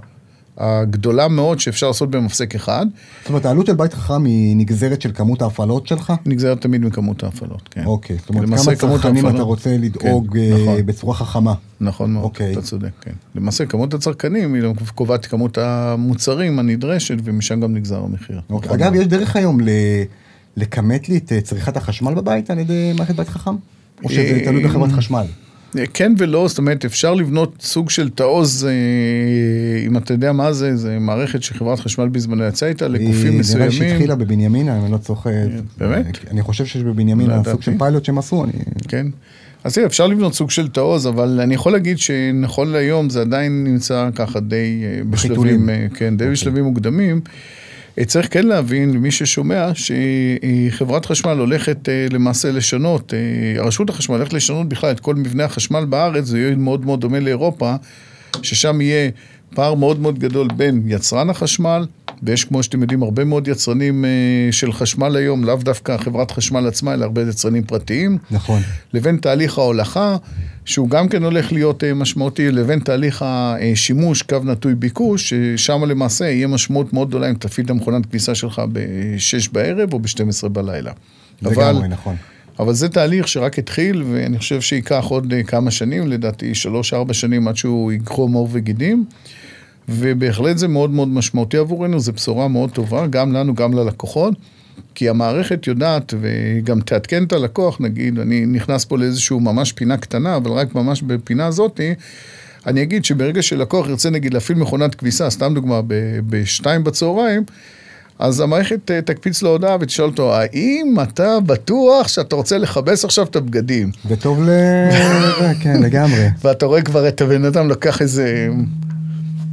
הגדולה 0.59 1.29
מאוד 1.29 1.61
שאפשר 1.61 1.87
לעשות 1.87 2.11
במפסק 2.11 2.55
אחד. 2.55 2.87
זאת 3.21 3.29
אומרת, 3.29 3.47
העלות 3.47 3.67
של 3.67 3.75
בית 3.75 3.95
חכם 3.95 4.25
היא 4.25 4.57
נגזרת 4.57 5.03
של 5.03 5.11
כמות 5.15 5.43
ההפעלות 5.43 5.87
שלך? 5.87 6.13
נגזרת 6.27 6.61
תמיד 6.61 6.85
מכמות 6.85 7.23
ההפעלות, 7.23 7.69
כן. 7.71 7.85
אוקיי, 7.85 8.17
זאת 8.19 8.29
אומרת, 8.29 8.47
כמה 8.49 8.57
צרכנים 8.77 9.29
אתה 9.29 9.43
רוצה 9.43 9.77
לדאוג 9.79 10.33
כן, 10.33 10.39
אה, 10.41 10.63
נכון. 10.63 10.87
בצורה 10.87 11.15
חכמה. 11.15 11.55
נכון 11.81 12.13
מאוד, 12.13 12.25
אוקיי. 12.25 12.53
אתה 12.53 12.63
צודק, 12.63 12.91
כן. 13.01 13.13
למעשה 13.35 13.67
כמות 13.67 13.95
הצרכנים 13.95 14.55
היא 14.55 14.63
קובעת 14.95 15.27
כמות 15.27 15.59
המוצרים 15.59 16.59
הנדרשת, 16.59 17.17
ומשם 17.25 17.61
גם 17.61 17.75
נגזר 17.75 18.05
המחיר. 18.05 18.41
אוקיי. 18.51 18.75
אגב. 18.75 18.95
יש 18.95 19.07
דרך 19.07 19.37
היום 19.37 19.61
ל- 19.61 19.69
לכמת 20.57 21.09
לי 21.09 21.17
את 21.17 21.33
אה, 21.33 21.41
צריכת 21.41 21.77
החשמל 21.77 22.15
בבית 22.15 22.51
על 22.51 22.59
ידי 22.59 22.93
מערכת 22.95 23.15
בית 23.17 23.29
חכם? 23.29 23.55
או 24.05 24.09
שזה 24.11 24.21
אה, 24.21 24.45
תלוי 24.45 24.65
בחברת 24.65 24.93
חשמל? 24.93 25.25
כן 25.95 26.13
ולא, 26.19 26.49
זאת 26.49 26.59
אומרת, 26.59 26.85
אפשר 26.85 27.15
לבנות 27.15 27.55
סוג 27.61 27.91
של 27.91 28.11
תעוז, 28.11 28.67
אה, 28.67 29.87
אם 29.87 29.97
אתה 29.97 30.15
יודע 30.15 30.33
מה 30.33 30.53
זה, 30.53 30.77
זה 30.77 30.99
מערכת 30.99 31.43
שחברת 31.43 31.81
חשמל 31.81 32.09
בזמנו 32.09 32.45
יצאה 32.45 32.69
איתה 32.69 32.89
לגופים 32.89 33.11
היא 33.11 33.21
נראה 33.21 33.31
לי 33.31 33.39
מסוימים. 33.39 33.71
שהתחילה 33.71 34.15
בבנימינה, 34.15 34.79
אני 34.79 34.93
לא 34.93 34.97
צוחק. 34.97 35.31
באמת? 35.79 36.19
אני 36.31 36.43
חושב 36.43 36.67
שיש 36.67 36.83
בבנימינה 36.83 37.37
לא 37.37 37.51
סוג. 37.51 37.63
של 37.63 37.79
פיילוט 37.79 38.05
שהם 38.05 38.19
עשו, 38.19 38.45
אני... 38.45 38.53
כן. 38.89 39.07
אז 39.65 39.75
תראה, 39.75 39.87
אפשר 39.87 40.07
לבנות 40.07 40.35
סוג 40.35 40.51
של 40.51 40.69
תעוז, 40.69 41.07
אבל 41.07 41.41
אני 41.43 41.55
יכול 41.55 41.73
להגיד 41.73 41.99
שנכון 41.99 42.73
להיום 42.73 43.11
זה 43.11 43.21
עדיין 43.21 43.65
נמצא 43.65 44.09
ככה 44.15 44.41
די 44.41 44.83
אה. 44.85 45.05
בשלבים, 45.11 45.71
אה, 45.71 45.87
כן, 45.95 46.17
די 46.17 46.25
אוקיי. 46.25 46.33
בשלבים 46.33 46.65
מוקדמים. 46.65 47.21
אה, 47.27 47.33
צריך 48.07 48.29
כן 48.31 48.47
להבין, 48.47 48.95
למי 48.95 49.11
ששומע, 49.11 49.71
שחברת 49.75 51.07
חשמל 51.07 51.39
הולכת 51.39 51.89
אה, 51.89 52.07
למעשה 52.11 52.53
לשנות, 52.53 53.15
אה, 53.15 53.63
הרשות 53.63 53.91
החשמל 53.91 54.17
הולכת 54.17 54.33
לשנות 54.33 54.69
בכלל 54.69 54.91
את 54.91 55.01
כל 55.01 55.15
מבנה 55.15 55.45
החשמל 55.45 55.85
בארץ, 55.85 56.25
זה 56.25 56.39
יהיה 56.39 56.57
מאוד 56.57 56.87
מאוד 56.87 57.01
דומה 57.01 57.21
לאירופה, 57.21 57.75
ששם 58.43 58.81
יהיה 58.81 59.11
פער 59.55 59.75
מאוד 59.75 60.01
מאוד 60.01 60.19
גדול 60.19 60.49
בין 60.57 60.83
יצרן 60.87 61.31
החשמל, 61.31 61.87
ויש 62.23 62.45
כמו 62.45 62.63
שאתם 62.63 62.83
יודעים 62.83 63.03
הרבה 63.03 63.25
מאוד 63.25 63.49
יצרנים 63.49 64.05
אה, 64.05 64.11
של 64.51 64.73
חשמל 64.73 65.17
היום, 65.17 65.45
לאו 65.45 65.57
דווקא 65.57 65.97
חברת 65.97 66.31
חשמל 66.31 66.67
עצמה, 66.67 66.95
אלא 66.95 67.05
הרבה 67.05 67.23
יצרנים 67.23 67.65
פרטיים. 67.65 68.19
נכון. 68.31 68.61
לבין 68.93 69.17
תהליך 69.17 69.59
ההולכה, 69.59 70.17
שהוא 70.65 70.89
גם 70.89 71.09
כן 71.09 71.25
הולך 71.25 71.53
להיות 71.53 71.85
אה, 71.85 71.95
משמעותי, 71.95 72.51
לבין 72.51 72.79
תהליך 72.79 73.25
השימוש, 73.27 74.23
קו 74.23 74.39
נטוי 74.45 74.75
ביקוש, 74.75 75.35
ששם 75.35 75.85
למעשה 75.85 76.25
יהיה 76.25 76.47
משמעות 76.47 76.93
מאוד 76.93 77.09
גדולה 77.09 77.31
אם 77.31 77.35
תפעיל 77.35 77.67
את 77.67 77.71
המכונת 77.71 78.07
כביסה 78.07 78.35
שלך 78.35 78.63
ב-6 78.73 79.53
בערב 79.53 79.93
או 79.93 79.99
ב-12 79.99 80.49
בלילה. 80.49 80.93
לגמרי, 81.43 81.89
נכון. 81.89 82.17
אבל 82.59 82.75
זה 82.75 82.89
תהליך 82.89 83.29
שרק 83.29 83.59
התחיל, 83.59 84.05
ואני 84.13 84.39
חושב 84.39 84.61
שייקח 84.61 85.05
עוד 85.09 85.33
אה, 85.33 85.43
כמה 85.43 85.71
שנים, 85.71 86.09
לדעתי 86.09 86.55
שלוש-ארבע 86.55 87.15
שנים 87.15 87.49
עד 87.49 87.57
שהוא 87.57 87.93
יקרום 87.93 88.33
עור 88.33 88.49
וגידים. 88.53 89.05
ובהחלט 89.89 90.59
זה 90.59 90.69
מאוד 90.69 90.91
מאוד 90.91 91.09
משמעותי 91.09 91.57
עבורנו, 91.57 92.01
זו 92.01 92.13
בשורה 92.13 92.49
מאוד 92.49 92.71
טובה, 92.71 93.07
גם 93.07 93.33
לנו, 93.33 93.55
גם 93.55 93.73
ללקוחות. 93.73 94.35
כי 94.95 95.09
המערכת 95.09 95.67
יודעת 95.67 96.15
וגם 96.21 96.81
תעדכן 96.81 97.25
את 97.25 97.33
הלקוח, 97.33 97.81
נגיד, 97.81 98.19
אני 98.19 98.47
נכנס 98.47 98.85
פה 98.85 98.99
לאיזשהו 98.99 99.41
ממש 99.41 99.73
פינה 99.73 99.97
קטנה, 99.97 100.37
אבל 100.37 100.51
רק 100.51 100.75
ממש 100.75 101.03
בפינה 101.03 101.47
הזאתי, 101.47 101.95
אני 102.67 102.83
אגיד 102.83 103.05
שברגע 103.05 103.43
שלקוח 103.43 103.89
ירצה 103.89 104.11
נגיד 104.11 104.35
להפעיל 104.35 104.59
מכונת 104.59 104.95
כביסה, 104.95 105.31
סתם 105.31 105.55
דוגמה, 105.55 105.83
ב- 105.87 106.19
בשתיים 106.29 106.85
בצהריים, 106.85 107.43
אז 108.19 108.41
המערכת 108.41 108.91
אה, 108.91 109.01
תקפיץ 109.01 109.43
לו 109.43 109.51
הודעה 109.51 109.77
ותשאל 109.81 110.05
אותו, 110.05 110.35
האם 110.35 110.97
אתה 111.03 111.41
בטוח 111.41 112.09
שאתה 112.09 112.37
רוצה 112.37 112.59
לכבס 112.59 113.05
עכשיו 113.05 113.27
את 113.27 113.37
הבגדים? 113.37 113.91
וטוב 114.07 114.43
ל... 114.43 114.49
כן, 115.63 115.83
לגמרי. 115.83 116.29
ואתה 116.45 116.67
רואה 116.67 116.83
כבר 116.83 117.09
את 117.09 117.21
הבן 117.21 117.45
אדם 117.45 117.69
לוקח 117.69 118.03
איזה, 118.03 118.49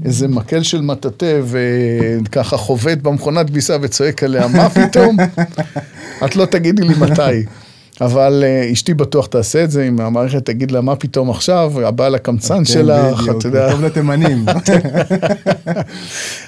איזה 0.05 0.27
מקל 0.27 0.63
של 0.63 0.81
מטאטא 0.81 1.41
וככה 1.45 2.57
חובט 2.57 2.97
במכונת 2.97 3.49
כביסה 3.49 3.77
וצועק 3.81 4.23
עליה, 4.23 4.47
מה 4.47 4.69
פתאום? 4.69 5.17
את 6.25 6.35
לא 6.35 6.45
תגידי 6.45 6.83
לי 6.83 6.93
מתי. 6.99 7.45
אבל 8.01 8.43
אה, 8.45 8.71
אשתי 8.71 8.93
בטוח 8.93 9.25
תעשה 9.25 9.63
את 9.63 9.71
זה, 9.71 9.87
אם 9.87 10.01
המערכת 10.01 10.45
תגיד 10.45 10.71
לה, 10.71 10.81
מה 10.81 10.95
פתאום 10.95 11.29
עכשיו, 11.29 11.73
הבעל 11.85 12.15
הקמצן 12.15 12.57
כן, 12.57 12.65
שלך, 12.65 13.29
אתה 13.37 13.47
יודע. 13.47 13.71
טוב 13.71 13.85
לתימנים. 13.85 14.45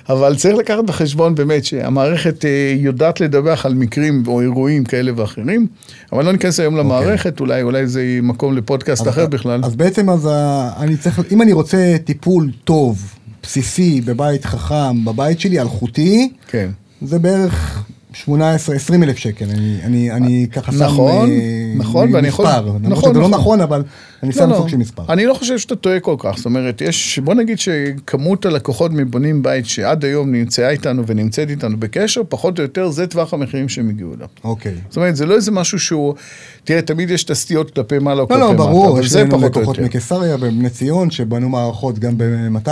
אבל 0.10 0.36
צריך 0.36 0.58
לקחת 0.58 0.84
בחשבון 0.84 1.36
באמת 1.36 1.66
שהמערכת 1.66 2.46
אה, 2.46 2.50
יודעת 2.78 3.22
לדווח 3.22 3.66
על 3.66 3.74
מקרים 3.74 4.24
או 4.28 4.42
אירועים 4.42 4.84
כאלה 4.84 5.12
ואחרים, 5.16 5.68
אבל 6.14 6.26
לא 6.26 6.32
ניכנס 6.32 6.60
היום 6.60 6.78
למערכת, 6.78 7.40
אולי, 7.40 7.62
אולי 7.62 7.88
זה 7.88 8.20
מקום 8.24 8.58
לפודקאסט 8.58 9.08
אחר 9.08 9.26
בכלל. 9.26 9.62
אז 9.64 9.76
בעצם 9.76 10.10
אז 10.10 10.30
ה- 10.32 10.70
אני 10.78 10.98
צריך, 10.98 11.22
אם 11.32 11.42
אני 11.42 11.54
רוצה 11.54 11.78
טיפול 12.04 12.52
טוב, 12.64 13.14
בסיסי, 13.48 14.02
בבית 14.02 14.46
חכם, 14.46 15.06
בבית 15.06 15.40
שלי, 15.40 15.60
אלחוטי, 15.62 16.34
כן. 16.48 16.70
זה 17.02 17.20
בערך 17.20 17.84
18-20 18.14 18.28
אלף 19.04 19.18
שקל, 19.18 19.46
אני, 19.50 19.78
אני, 19.84 20.12
אני 20.12 20.48
ככה 20.52 20.72
שם 20.72 20.84
נכון, 20.84 21.30
אה, 21.30 21.36
נכון, 21.76 22.10
מ- 22.10 22.14
ואני 22.14 22.28
יכול- 22.28 22.46
מספר, 22.46 22.66
למרות 22.66 22.82
נכון, 22.92 23.10
שזה 23.12 23.20
לא 23.20 23.28
נכון. 23.30 23.40
נכון, 23.42 23.62
אבל 23.62 23.84
אני 24.24 24.32
שם 24.34 24.50
סוג 24.58 24.70
של 24.70 24.78
מספר. 24.78 25.04
אני 25.10 25.26
לא 25.26 25.34
חושב 25.34 25.58
שאתה 25.58 25.76
טועה 25.76 26.00
כל 26.00 26.16
כך, 26.20 26.38
זאת 26.38 26.46
אומרת, 26.46 26.82
יש, 26.82 27.20
בוא 27.20 27.34
נגיד 27.34 27.60
שכמות 27.60 28.46
הלקוחות 28.46 28.92
מבונים 28.94 29.44
בית 29.44 29.66
שעד 29.66 30.06
היום 30.06 30.32
נמצאה 30.32 30.70
איתנו 30.70 31.04
ונמצאת 31.08 31.50
איתנו 31.50 31.78
בקשר, 31.80 32.22
פחות 32.30 32.58
או 32.58 32.64
יותר 32.64 32.90
זה 32.90 33.08
טווח 33.08 33.34
המחירים 33.34 33.70
שהם 33.70 33.90
הגיעו 33.90 34.14
אליו. 34.18 34.28
אוקיי. 34.44 34.74
זאת 34.90 34.98
אומרת, 34.98 35.16
זה 35.16 35.26
לא 35.26 35.36
איזה 35.36 35.52
משהו 35.52 35.80
שהוא, 35.80 36.14
תראה, 36.64 36.82
תמיד 36.82 37.10
יש 37.10 37.24
תסטיות 37.24 37.72
כלפי 37.72 38.00
מעלה 38.00 38.22
או 38.22 38.26
לא, 38.26 38.28
כלפי 38.28 38.40
לא, 38.40 38.48
מטה, 38.54 38.58
ברור, 38.58 38.94
אבל 38.94 39.02
יש 39.02 39.10
זה 39.12 39.22
לנו 39.24 39.32
פחות 39.32 39.56
או 39.56 39.62
לקוחות. 39.62 39.80
מקיסריה 39.80 40.36
ובני 40.36 40.70
ציון 40.70 41.12
שבנו 41.12 41.50
מערכות 41.50 42.00
גם 42.00 42.14
ב-200-300 42.18 42.70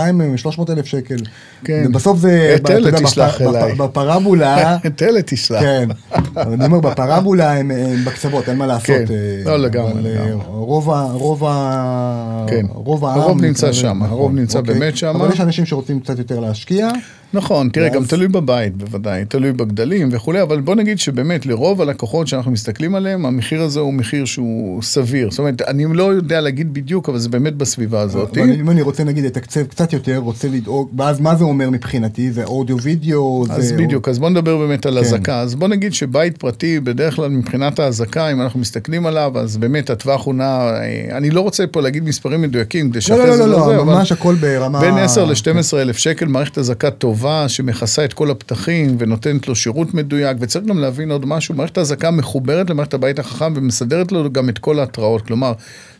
אלף 0.72 0.86
שקל. 0.86 1.16
כן. 1.64 1.84
ובסוף 1.88 2.18
זה, 2.18 2.52
את 2.56 2.60
אתה 2.60 2.72
יודע, 2.74 2.90
תשלח 3.00 3.40
אליי. 3.42 3.72
בפ- 3.72 3.76
בפרבולה, 3.76 4.76
את 4.86 5.02
אלה 5.02 5.20
תשלח. 5.22 5.60
כן, 5.62 5.88
אני 6.36 6.64
אומר, 6.64 6.80
בפרבולה 6.80 7.52
הם 7.52 7.70
בקצוות, 8.06 8.48
אין 8.48 8.56
מה 8.56 8.66
לעשות. 8.66 8.86
כן. 8.86 9.04
אה, 9.10 9.42
לא, 9.44 9.56
לגמרי, 9.56 9.92
אבל, 9.92 10.06
אה. 10.06 10.32
רוב. 10.46 11.35
רוב 11.36 11.44
ה... 11.48 12.46
כן. 12.48 12.66
רוב 12.74 13.04
העם... 13.04 13.20
הרוב 13.20 13.40
נמצא 13.40 13.72
שם, 13.72 14.02
הרוב 14.02 14.32
נמצא 14.34 14.58
אוקיי. 14.58 14.74
באמת 14.74 14.96
שם. 14.96 15.16
אבל 15.20 15.32
יש 15.32 15.40
אנשים 15.40 15.66
שרוצים 15.66 16.00
קצת 16.00 16.18
יותר 16.18 16.40
להשקיע. 16.40 16.88
נכון, 17.34 17.68
תראה, 17.68 17.86
ואז- 17.86 17.94
גם 17.96 18.04
תלוי 18.04 18.28
בבית 18.28 18.76
בוודאי, 18.76 19.24
תלוי 19.24 19.52
בגדלים 19.52 20.08
וכולי, 20.12 20.42
אבל 20.42 20.60
בוא 20.60 20.74
נגיד 20.74 20.98
שבאמת 20.98 21.46
לרוב 21.46 21.82
הלקוחות 21.82 22.28
שאנחנו 22.28 22.50
מסתכלים 22.50 22.94
עליהם, 22.94 23.26
המחיר 23.26 23.62
הזה 23.62 23.80
הוא 23.80 23.94
מחיר 23.94 24.24
שהוא 24.24 24.82
סביר. 24.82 25.30
זאת 25.30 25.38
אומרת, 25.38 25.62
אני 25.62 25.84
לא 25.92 26.14
יודע 26.14 26.40
להגיד 26.40 26.74
בדיוק, 26.74 27.08
אבל 27.08 27.18
זה 27.18 27.28
באמת 27.28 27.56
בסביבה 27.56 28.00
הזאת. 28.00 28.38
אבל 28.38 28.52
אם 28.52 28.70
אני 28.70 28.82
רוצה 28.82 29.04
נגיד 29.04 29.24
לתקצב 29.24 29.62
קצת 29.62 29.92
יותר, 29.92 30.16
רוצה 30.16 30.48
לדאוג, 30.48 30.90
ואז 30.98 31.20
מה 31.20 31.36
זה 31.36 31.44
אומר 31.44 31.70
מבחינתי? 31.70 32.30
זה 32.32 32.44
אודיו 32.44 32.76
וידאו? 32.82 33.44
אז 33.50 33.64
זה- 33.68 33.76
בדיוק, 33.76 34.08
אז 34.08 34.18
בוא 34.18 34.30
נדבר 34.30 34.58
באמת 34.58 34.86
על 34.86 34.92
כן. 34.94 34.98
אזעקה. 35.00 35.40
אז 35.40 35.54
בוא 35.54 35.68
נגיד 35.68 35.94
שבית 35.94 36.38
פרטי, 36.38 36.80
בדרך 36.80 37.16
כלל 37.16 37.28
מבחינת 37.28 37.78
האזעקה, 37.78 38.32
אם 38.32 38.40
אנחנו 38.42 38.60
מסתכלים 38.60 39.06
עליו, 39.06 39.32
אז 39.38 39.56
באמת 39.56 39.90
הטווח 39.90 40.26
הוא 40.26 40.34
נע, 40.34 40.44
אה, 40.44 40.80
אני 41.16 41.30
לא 41.30 41.40
רוצה 41.40 41.66
פה 41.66 41.80
להגיד 41.80 42.04
מספרים 42.04 42.42
מדויקים, 42.42 42.90
כדי 42.90 42.96
לא, 42.98 43.00
שאחרי 43.00 43.26
לא, 43.26 43.36
זה 43.36 43.46
לא, 43.46 43.50
לא, 43.58 43.66
זה, 43.66 43.72
לא, 43.72 43.82
אבל 43.82 43.94
ממש 43.94 44.12
הכל 44.12 44.34
ברמה... 44.34 44.80
בין 44.80 44.94
10 44.94 45.24
ל-12 45.24 45.36
אלף 45.76 45.96
שקל, 45.96 46.26
מערכת 46.26 46.58
אזעקה 46.58 46.90
טובה, 46.90 47.25
שמכסה 47.48 48.04
את 48.04 48.12
כל 48.12 48.30
הפתחים 48.30 48.96
ונותנת 48.98 49.48
לו 49.48 49.54
שירות 49.54 49.94
מדויק, 49.94 50.36
וצריך 50.40 50.64
גם 50.64 50.78
להבין 50.78 51.10
עוד 51.10 51.26
משהו, 51.26 51.54
מערכת 51.54 51.78
האזעקה 51.78 52.10
מחוברת 52.10 52.70
למערכת 52.70 52.94
הבית 52.94 53.18
החכם 53.18 53.52
ומסדרת 53.56 54.12
לו 54.12 54.32
גם 54.32 54.48
את 54.48 54.58
כל 54.58 54.78
ההתראות. 54.78 55.22
כלומר, 55.22 55.52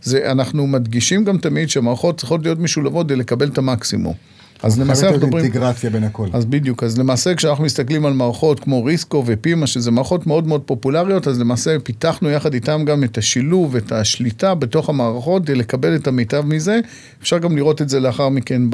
זה, 0.03 0.31
אנחנו 0.31 0.67
מדגישים 0.67 1.25
גם 1.25 1.39
תמיד 1.39 1.69
שהמערכות 1.69 2.19
צריכות 2.19 2.43
להיות 2.43 2.59
משולבות 2.59 3.07
כדי 3.07 3.17
לקבל 3.17 3.49
את 3.49 3.59
המקסימום. 3.59 4.15
אז 4.63 4.81
למעשה 4.81 5.07
אנחנו 5.07 5.27
מדברים... 5.27 5.45
אינטגרציה 5.45 5.91
בין 5.91 6.05
הכל. 6.05 6.29
אז 6.33 6.45
בדיוק, 6.45 6.83
אז 6.83 6.99
למעשה 6.99 7.35
כשאנחנו 7.35 7.65
מסתכלים 7.65 8.07
על 8.07 8.13
מערכות 8.13 8.61
כמו 8.61 8.85
ריסקו 8.85 9.23
ופימה, 9.27 9.67
שזה 9.67 9.91
מערכות 9.91 10.27
מאוד 10.27 10.47
מאוד 10.47 10.61
פופולריות, 10.61 11.29
אז 11.29 11.41
למעשה 11.41 11.79
פיתחנו 11.79 12.31
יחד 12.31 12.55
איתם 12.55 12.83
גם 12.87 13.05
את 13.05 13.19
השילוב, 13.19 13.77
את 13.77 13.93
השליטה 13.93 14.55
בתוך 14.55 14.89
המערכות, 14.89 15.43
כדי 15.43 15.55
לקבל 15.55 15.97
את 15.97 16.07
המיטב 16.07 16.45
מזה. 16.47 16.81
אפשר 17.23 17.39
גם 17.39 17.57
לראות 17.57 17.83
את 17.83 17.89
זה 17.89 18.01
לאחר 18.01 18.29
מכן 18.29 18.71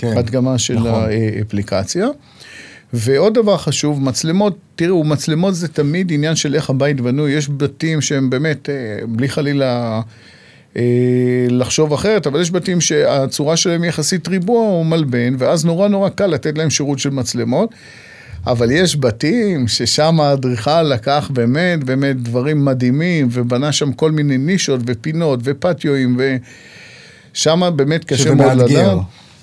כן, 0.00 0.14
בהדגמה 0.14 0.58
של 0.58 0.74
נכון. 0.74 1.08
האפליקציה. 1.38 2.08
ועוד 2.92 3.34
דבר 3.34 3.56
חשוב, 3.56 4.02
מצלמות, 4.02 4.58
תראו, 4.76 5.04
מצלמות 5.04 5.54
זה 5.54 5.68
תמיד 5.68 6.12
עניין 6.12 6.36
של 6.36 6.54
איך 6.54 6.70
הבית 6.70 7.00
בנוי, 7.00 7.32
יש 7.32 7.48
בתים 7.56 8.00
שהם 8.00 8.30
באמת, 8.30 8.68
אה, 8.68 9.06
בלי 9.06 9.28
חלילה 9.28 10.00
אה, 10.76 10.82
לחשוב 11.50 11.92
אחרת, 11.92 12.26
אבל 12.26 12.40
יש 12.40 12.50
בתים 12.50 12.80
שהצורה 12.80 13.56
שלהם 13.56 13.84
יחסית 13.84 14.28
ריבוע 14.28 14.60
או 14.60 14.84
מלבן, 14.84 15.34
ואז 15.38 15.64
נורא 15.64 15.88
נורא 15.88 16.08
קל 16.08 16.26
לתת 16.26 16.58
להם 16.58 16.70
שירות 16.70 16.98
של 16.98 17.10
מצלמות. 17.10 17.70
אבל 18.46 18.70
יש 18.70 18.96
בתים 18.96 19.68
ששם 19.68 20.20
האדריכל 20.20 20.82
לקח 20.82 21.30
באמת, 21.34 21.84
באמת 21.84 22.22
דברים 22.22 22.64
מדהימים, 22.64 23.28
ובנה 23.30 23.72
שם 23.72 23.92
כל 23.92 24.10
מיני 24.10 24.38
נישות 24.38 24.80
ופינות 24.86 25.40
ופטיואים, 25.42 26.16
ושם 27.32 27.70
באמת 27.76 28.04
קשה 28.04 28.34
מאוד. 28.34 28.52
לדעת. 28.52 28.98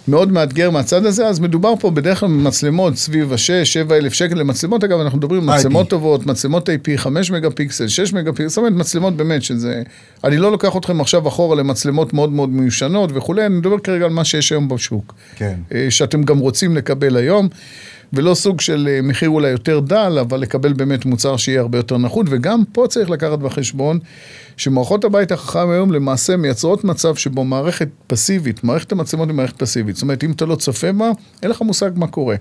מאוד 0.08 0.32
מאתגר 0.32 0.72
מהצד 0.72 1.06
הזה, 1.06 1.28
אז 1.28 1.39
מדובר 1.39 1.74
פה 1.80 1.91
בדרך 1.91 2.20
כלל 2.20 2.30
במצלמות 2.30 2.96
סביב 2.96 3.34
ה-6-7 3.34 3.93
אלף 3.93 4.13
שקל 4.13 4.36
למצלמות, 4.36 4.84
אגב, 4.84 5.00
אנחנו 5.00 5.17
מדברים 5.17 5.50
על. 5.50 5.58
מצלמות 5.58 5.89
טובות, 5.89 6.26
מצלמות 6.26 6.70
IP 6.70 6.98
5 6.98 7.32
מגה 7.32 7.50
פיקסל, 7.50 7.88
6 7.88 8.13
מגה 8.13 8.34
פיקסל, 8.34 8.48
זאת 8.48 8.58
אומרת 8.58 8.74
מצלמות 8.74 9.17
באמת 9.17 9.43
שזה... 9.43 9.84
אני 10.24 10.38
לא 10.38 10.52
לוקח 10.52 10.78
אתכם 10.78 11.02
עכשיו 11.02 11.28
אחורה 11.28 11.56
למצלמות 11.56 12.13
מאוד 12.13 12.32
מאוד 12.32 12.50
מיושנות 12.50 13.10
וכולי, 13.13 13.46
אני 13.46 13.56
מדבר 13.56 13.80
כרגע 13.80 14.06
על 14.06 14.12
מה 14.12 14.26
שיש 14.26 14.52
היום 14.52 14.67
בשוק. 14.67 15.13
כן. 15.36 15.56
אה, 15.74 15.88
שאתם 15.89 16.24
גם 16.24 16.38
רוצים 16.38 16.78
לקבל 16.78 17.15
היום, 17.15 17.50
ולא 18.13 18.34
סוג 18.34 18.62
של 18.62 18.88
אה, 18.91 19.02
מחיר 19.02 19.30
אולי 19.30 19.50
יותר 19.50 19.80
דל, 19.80 20.17
אבל 20.22 20.39
לקבל 20.39 20.74
באמת 20.74 21.06
מוצר 21.06 21.38
שיהיה 21.38 21.62
הרבה 21.62 21.78
יותר 21.78 21.98
נחות, 21.98 22.26
וגם 22.30 22.63
פה 22.72 22.86
צריך 22.89 23.10
לקחת 23.10 23.39
בחשבון 23.39 24.00
שמערכות 24.58 25.04
הבית 25.04 25.32
החכם 25.32 25.70
היום 25.70 25.91
למעשה 25.91 26.38
מייצרות 26.38 26.84
מצב 26.84 27.15
שבו 27.15 27.43
מערכת 27.43 27.88
פסיבית, 28.08 28.63
מערכת 28.63 28.91
המצלמות 28.91 29.28
היא 29.28 29.36
מערכת 29.36 29.60
פסיבית, 29.60 29.96
זאת 29.96 30.04
אומרת 30.04 30.24
אם 30.24 30.32
אתה 30.32 30.46
לא 30.46 30.56
צופה 30.56 30.91
בה, 30.91 31.12
אין 31.43 31.52
לך 31.52 31.62
מושג 31.62 31.91
מה 31.96 32.08
קורה. 32.08 32.36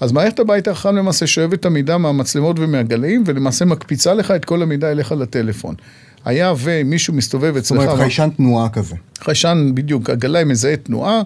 אז 0.00 0.12
מערכת 0.12 0.38
הבית 0.38 0.68
החכם 0.68 0.96
למעשה 0.96 1.26
שואבת 1.26 1.60
את 1.60 1.64
המידע 1.64 1.96
מהמצלמות 1.96 2.56
ומהגלאים, 2.58 3.22
ולמעשה 3.26 3.64
מקפיצה 3.64 4.14
לך 4.14 4.30
את 4.30 4.44
כל 4.44 4.62
המידע 4.62 4.90
אליך 4.90 5.12
לטלפון. 5.12 5.74
היה 6.30 6.52
ומישהו 6.58 7.14
מסתובב 7.14 7.52
זאת 7.54 7.56
אצלך... 7.56 7.80
אומרת, 7.80 7.98
חיישן 7.98 8.28
תנועה 8.36 8.68
כזה. 8.68 8.94
חיישן, 9.20 9.70
בדיוק, 9.74 10.10
הגלאי 10.10 10.44
מזהה 10.44 10.76
תנועה, 10.76 11.22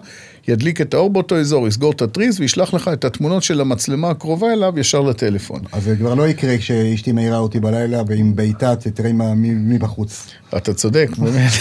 ידליק 0.47 0.81
את 0.81 0.93
האור 0.93 1.09
באותו 1.09 1.37
אזור, 1.37 1.67
יסגור 1.67 1.91
את 1.91 2.01
התריס 2.01 2.39
וישלח 2.39 2.73
לך 2.73 2.89
את 2.93 3.05
התמונות 3.05 3.43
של 3.43 3.61
המצלמה 3.61 4.09
הקרובה 4.09 4.53
אליו 4.53 4.79
ישר 4.79 5.01
לטלפון. 5.01 5.61
אז 5.71 5.83
זה 5.83 5.95
כבר 5.95 6.15
לא 6.15 6.27
יקרה 6.27 6.57
כשאשתי 6.57 7.11
מעירה 7.11 7.37
אותי 7.37 7.59
בלילה 7.59 8.01
ועם 8.07 8.35
בעיטה, 8.35 8.75
תראה 8.75 9.11
מי 9.13 9.77
בחוץ. 9.77 10.27
אתה 10.57 10.73
צודק, 10.73 11.09
באמת, 11.17 11.51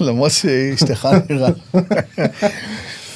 למרות 0.06 0.30
שאשתך 0.30 1.08
נראה. 1.30 1.50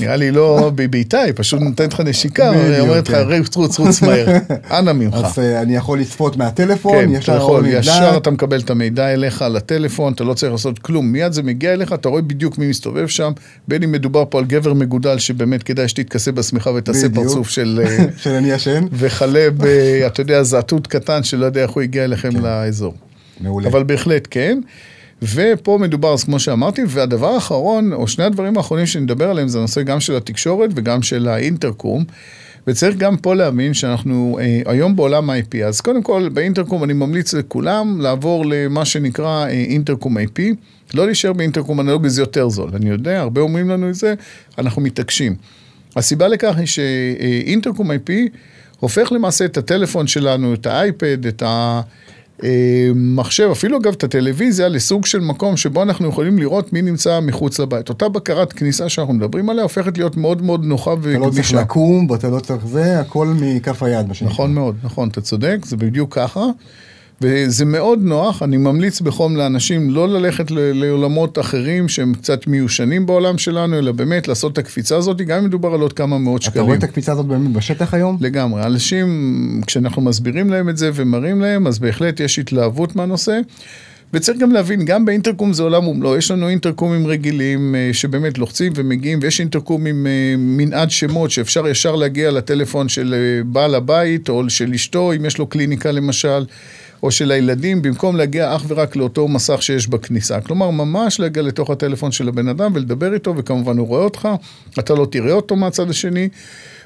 נראה 0.01 0.17
לי 0.17 0.31
לא 0.31 0.71
בבעיטה, 0.75 1.21
היא 1.21 1.33
פשוט 1.37 1.61
נותנת 1.61 1.93
לך 1.93 2.01
נשיקה, 2.01 2.51
היא 2.51 2.81
אומרת 2.81 3.09
לך, 3.09 3.15
כן. 3.15 3.39
רוץ, 3.39 3.57
רוץ, 3.57 3.79
רוץ 3.79 4.03
מהר, 4.03 4.27
אנא 4.79 4.93
ממך. 4.93 5.15
אז 5.15 5.39
אה, 5.39 5.63
אני 5.63 5.77
יכול 5.77 6.01
לצפות 6.01 6.37
מהטלפון, 6.37 6.93
כן, 6.93 7.11
ישר 7.15 7.37
יכול, 7.37 7.67
ישר. 7.67 8.17
אתה 8.17 8.31
מקבל 8.31 8.61
את 8.61 8.71
המידע 8.71 9.13
אליך 9.13 9.45
לטלפון, 9.51 10.13
אתה 10.13 10.25
לא 10.25 10.35
צריך 10.35 10.53
לעשות 10.53 10.79
כלום, 10.79 11.13
מיד 11.13 11.33
זה 11.33 11.43
מגיע 11.43 11.73
אליך, 11.73 11.93
אתה 11.93 12.09
רואה 12.09 12.23
בדיוק 12.23 12.59
מי 12.59 12.69
מסתובב 12.69 13.07
שם, 13.07 13.33
בין 13.69 13.83
אם 13.83 13.93
מדובר 13.93 14.25
פה 14.31 14.39
על 14.39 14.45
גבר 14.45 14.75
מגודל 14.75 15.19
שבאמת 15.19 15.63
כדאי 15.63 15.89
שתתכסה 15.89 16.33
בשמיכה 16.33 16.71
ותעשה. 16.71 17.09
פרצוף 17.15 17.49
של... 17.49 17.81
אה, 17.85 18.05
של 18.23 18.31
אני 18.31 18.51
ישן. 18.51 18.85
וכלה 18.93 19.49
ב... 19.57 19.65
אתה 20.07 20.21
יודע, 20.21 20.43
זעתות 20.43 20.87
קטן 20.87 21.23
שלא 21.23 21.47
יודע 21.47 21.63
איך 21.63 21.71
הוא 21.71 21.83
הגיע 21.83 22.05
אליכם 22.05 22.33
כן. 22.33 22.43
לאזור. 22.43 22.95
מעולה. 23.41 23.69
אבל 23.69 23.83
בהחלט 23.83 24.29
כן. 24.31 24.61
ופה 25.23 25.79
מדובר, 25.81 26.13
אז 26.13 26.25
כמו 26.25 26.39
שאמרתי, 26.39 26.83
והדבר 26.89 27.27
האחרון, 27.27 27.93
או 27.93 28.09
שני 28.09 28.25
הדברים 28.25 28.57
האחרונים 28.57 28.87
שנדבר 28.87 29.31
עליהם, 29.31 29.49
זה 29.49 29.59
הנושא 29.59 29.83
גם 29.83 30.01
של 30.01 30.17
התקשורת 30.17 30.71
וגם 30.75 31.03
של 31.03 31.29
האינטרקום. 31.29 32.05
וצריך 32.67 32.97
גם 32.97 33.17
פה 33.17 33.35
להבין 33.35 33.75
שאנחנו 33.75 34.39
אה, 34.41 34.61
היום 34.73 34.97
בעולם 34.97 35.31
ה-IP, 35.31 35.65
אז 35.67 35.81
קודם 35.81 36.03
כל 36.03 36.29
באינטרקום 36.33 36.85
אני 36.85 36.93
ממליץ 36.93 37.35
לכולם 37.35 38.01
לעבור 38.01 38.47
למה 38.47 38.85
שנקרא 38.85 39.45
אה, 39.45 39.51
אינטרקום 39.51 40.19
IP, 40.19 40.41
לא 40.95 41.07
להישאר 41.07 41.33
באינטרקום 41.33 41.81
אנלוגי 41.81 42.11
זה 42.11 42.23
יותר 42.23 42.49
זול, 42.49 42.71
אני 42.75 42.91
יודע, 42.91 43.21
הרבה 43.21 43.41
אומרים 43.41 43.69
לנו 43.69 43.89
את 43.89 43.95
זה, 43.95 44.15
אנחנו 44.59 44.83
מתעקשים. 44.83 45.35
הסיבה 45.97 46.29
לכך 46.29 46.57
היא 46.57 46.67
שאינטרקום 46.67 47.91
IP 47.91 48.11
הופך 48.81 49.13
למעשה 49.13 49.45
את 49.45 49.57
הטלפון 49.57 50.07
שלנו, 50.07 50.55
את 50.55 50.67
האייפד, 50.67 51.27
את 51.27 51.43
המחשב, 52.43 53.49
אפילו 53.53 53.79
אגב 53.79 53.93
את 53.93 54.05
הטלוויזיה, 54.05 54.69
לסוג 54.69 55.07
של 55.07 55.21
מקום 55.21 55.57
שבו 55.57 55.83
אנחנו 55.83 56.09
יכולים 56.09 56.39
לראות 56.39 56.73
מי 56.73 56.83
נמצא 56.83 57.21
מחוץ 57.21 57.59
לבית. 57.59 57.89
אותה 57.89 58.09
בקרת 58.09 58.53
כניסה 58.53 58.89
שאנחנו 58.89 59.15
מדברים 59.15 59.51
עליה 59.51 59.63
הופכת 59.63 59.99
להיות 59.99 60.17
מאוד 60.17 60.43
מאוד 60.43 60.65
נוחה 60.65 60.93
אתה 60.93 61.01
לא 61.01 61.13
צריך 61.13 61.33
וגמישה. 61.33 61.61
לקום 61.61 62.11
ואתה 62.11 62.29
לא 62.29 62.41
צריך 62.41 62.67
זה, 62.67 63.01
הכל 63.01 63.27
מכף 63.41 63.83
היד. 63.83 64.07
נכון 64.23 64.55
מאוד, 64.55 64.77
נכון, 64.85 65.09
אתה 65.09 65.21
צודק, 65.21 65.59
זה 65.65 65.77
בדיוק 65.77 66.15
ככה. 66.15 66.45
וזה 67.23 67.65
מאוד 67.65 67.99
נוח, 68.03 68.43
אני 68.43 68.57
ממליץ 68.57 69.01
בחום 69.01 69.37
לאנשים 69.37 69.91
לא 69.91 70.09
ללכת 70.09 70.51
לעולמות 70.51 71.39
אחרים 71.39 71.89
שהם 71.89 72.15
קצת 72.15 72.47
מיושנים 72.47 73.07
בעולם 73.07 73.39
שלנו, 73.39 73.79
אלא 73.79 73.93
באמת 73.93 74.29
לעשות 74.29 74.53
את 74.53 74.59
הקפיצה 74.59 74.97
הזאת, 74.97 75.17
גם 75.17 75.39
אם 75.39 75.45
מדובר 75.45 75.75
על 75.75 75.81
עוד 75.81 75.93
כמה 75.93 76.19
מאות 76.19 76.43
אתה 76.43 76.51
שקלים. 76.51 76.65
רואה 76.65 76.77
את 76.77 76.85
הקפיצה 76.85 77.13
הזאת 77.13 77.27
באמת 77.27 77.53
בשטח 77.53 77.95
היום? 77.95 78.17
לגמרי. 78.21 78.63
אנשים, 78.63 79.61
כשאנחנו 79.67 80.03
מסבירים 80.03 80.51
להם 80.51 80.69
את 80.69 80.77
זה 80.77 80.91
ומראים 80.95 81.41
להם, 81.41 81.67
אז 81.67 81.79
בהחלט 81.79 82.21
יש 82.21 82.39
התלהבות 82.39 82.97
מהנושא. 82.97 83.41
וצריך 84.13 84.39
גם 84.39 84.53
להבין, 84.53 84.85
גם 84.85 85.05
באינטרקום 85.05 85.53
זה 85.53 85.63
עולם 85.63 85.89
ומלואו, 85.89 86.17
יש 86.17 86.31
לנו 86.31 86.49
אינטרקומים 86.49 87.07
רגילים 87.07 87.75
אה, 87.75 87.91
שבאמת 87.93 88.39
לוחצים 88.39 88.73
ומגיעים, 88.77 89.19
ויש 89.23 89.41
אינטרקומים 89.41 90.07
אה, 90.07 90.35
מנעד 90.39 90.91
שמות 90.91 91.31
שאפשר 91.31 91.69
ישר 91.69 91.97
להגיע 91.97 92.31
לטלפון 92.31 92.89
של 92.89 93.15
אה, 93.15 93.45
בעל 93.45 93.75
הבית 93.75 94.29
או 94.29 94.51
של 94.51 94.73
אשתו, 94.75 95.13
אם 95.13 95.25
יש 95.25 95.39
לו 95.39 95.47
קליניקה 95.47 95.91
למשל, 95.93 96.45
או 97.03 97.11
של 97.11 97.31
הילדים, 97.31 97.83
במקום 97.83 98.17
להגיע 98.17 98.57
אך 98.57 98.65
ורק 98.69 98.97
לאותו 98.97 99.29
מסך 99.29 99.63
שיש 99.63 99.89
בכניסה. 99.89 100.41
כלומר, 100.41 100.71
ממש 100.71 101.21
להגיע 101.21 101.43
לתוך 101.43 101.71
הטלפון 101.71 102.13
של 102.13 102.29
הבן 102.29 102.49
אדם 102.49 102.71
ולדבר 102.75 103.15
איתו, 103.15 103.35
וכמובן 103.37 103.79
הוא 103.79 103.87
רואה 103.87 104.03
אותך, 104.03 104.29
אתה 104.79 104.95
לא 104.95 105.07
תראה 105.11 105.33
אותו 105.33 105.57
מהצד 105.57 105.91
השני. 105.91 106.29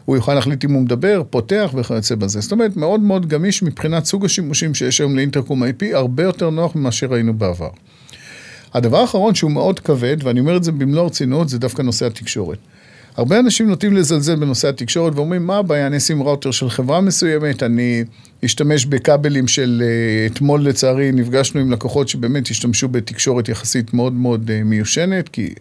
הוא 0.04 0.16
יוכל 0.16 0.34
להחליט 0.34 0.64
אם 0.64 0.72
הוא 0.72 0.82
מדבר, 0.82 1.22
פותח 1.30 1.70
וכיוצא 1.74 2.14
בזה. 2.14 2.40
זאת 2.40 2.52
אומרת, 2.52 2.76
מאוד 2.76 3.00
מאוד 3.00 3.26
גמיש 3.26 3.62
מבחינת 3.62 4.04
סוג 4.04 4.24
השימושים 4.24 4.74
שיש 4.74 5.00
היום 5.00 5.16
לאינטרקום 5.16 5.62
IP, 5.62 5.84
הרבה 5.92 6.22
יותר 6.22 6.50
נוח 6.50 6.76
ממה 6.76 6.92
שראינו 6.92 7.34
בעבר. 7.34 7.70
הדבר 8.74 8.98
האחרון 8.98 9.34
שהוא 9.34 9.50
מאוד 9.50 9.80
כבד, 9.80 10.16
ואני 10.22 10.40
אומר 10.40 10.56
את 10.56 10.64
זה 10.64 10.72
במלוא 10.72 11.02
הרצינות, 11.02 11.48
זה 11.48 11.58
דווקא 11.58 11.82
נושא 11.82 12.06
התקשורת. 12.06 12.58
הרבה 13.16 13.38
אנשים 13.38 13.68
נוטים 13.68 13.92
לזלזל 13.92 14.36
בנושא 14.36 14.68
התקשורת 14.68 15.14
ואומרים, 15.14 15.46
מה 15.46 15.56
הבעיה, 15.56 15.86
אני 15.86 15.96
אשים 15.96 16.22
ראוטר 16.22 16.50
של 16.50 16.70
חברה 16.70 17.00
מסוימת, 17.00 17.62
אני 17.62 18.04
אשתמש 18.44 18.86
בכבלים 18.86 19.48
של... 19.48 19.82
אה, 19.84 20.26
אתמול 20.26 20.68
לצערי 20.68 21.12
נפגשנו 21.12 21.60
עם 21.60 21.72
לקוחות 21.72 22.08
שבאמת 22.08 22.48
השתמשו 22.48 22.88
בתקשורת 22.88 23.48
יחסית 23.48 23.94
מאוד 23.94 24.12
מאוד 24.12 24.50
אה, 24.50 24.64
מיושנת, 24.64 25.28
כי 25.28 25.54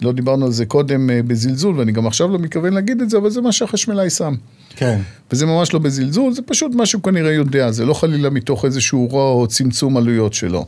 לא 0.00 0.12
דיברנו 0.12 0.46
על 0.46 0.52
זה 0.52 0.66
קודם 0.66 1.10
אה, 1.10 1.22
בזלזול, 1.22 1.78
ואני 1.78 1.92
גם 1.92 2.06
עכשיו 2.06 2.28
לא 2.28 2.38
מתכוון 2.38 2.72
להגיד 2.72 3.00
את 3.00 3.10
זה, 3.10 3.16
אבל 3.16 3.30
זה 3.30 3.40
מה 3.40 3.52
שהחשמלאי 3.52 4.10
שם. 4.10 4.34
כן. 4.76 4.98
וזה 5.32 5.46
ממש 5.46 5.74
לא 5.74 5.78
בזלזול, 5.78 6.32
זה 6.32 6.42
פשוט 6.42 6.74
מה 6.74 6.86
שהוא 6.86 7.02
כנראה 7.02 7.32
יודע, 7.32 7.70
זה 7.70 7.84
לא 7.86 7.94
חלילה 7.94 8.30
מתוך 8.30 8.64
איזשהו 8.64 9.06
רוע 9.10 9.30
או 9.30 9.46
צמצום 9.46 9.96
עלויות 9.96 10.34
שלו. 10.34 10.66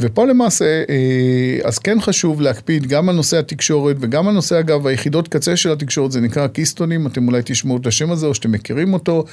ופה 0.00 0.26
למעשה, 0.26 0.64
אה, 0.64 1.58
אז 1.64 1.78
כן 1.78 2.00
חשוב 2.00 2.40
להקפיד 2.40 2.86
גם 2.86 3.08
על 3.08 3.14
נושא 3.14 3.38
התקשורת 3.38 3.96
וגם 4.00 4.28
על 4.28 4.34
נושא, 4.34 4.60
אגב, 4.60 4.86
היחידות 4.86 5.28
קצה 5.28 5.56
של 5.56 5.72
התקשורת, 5.72 6.12
זה 6.12 6.20
נקרא 6.20 6.46
קיסטונים, 6.46 7.06
אתם 7.06 7.28
אולי 7.28 7.40
תשמעו 7.44 7.76
את 7.76 7.86
השם 7.86 8.10
הזה 8.10 8.26
או 8.26 8.34
שאתם 8.34 8.52
מכירים 8.52 8.94
אותו, 8.94 9.24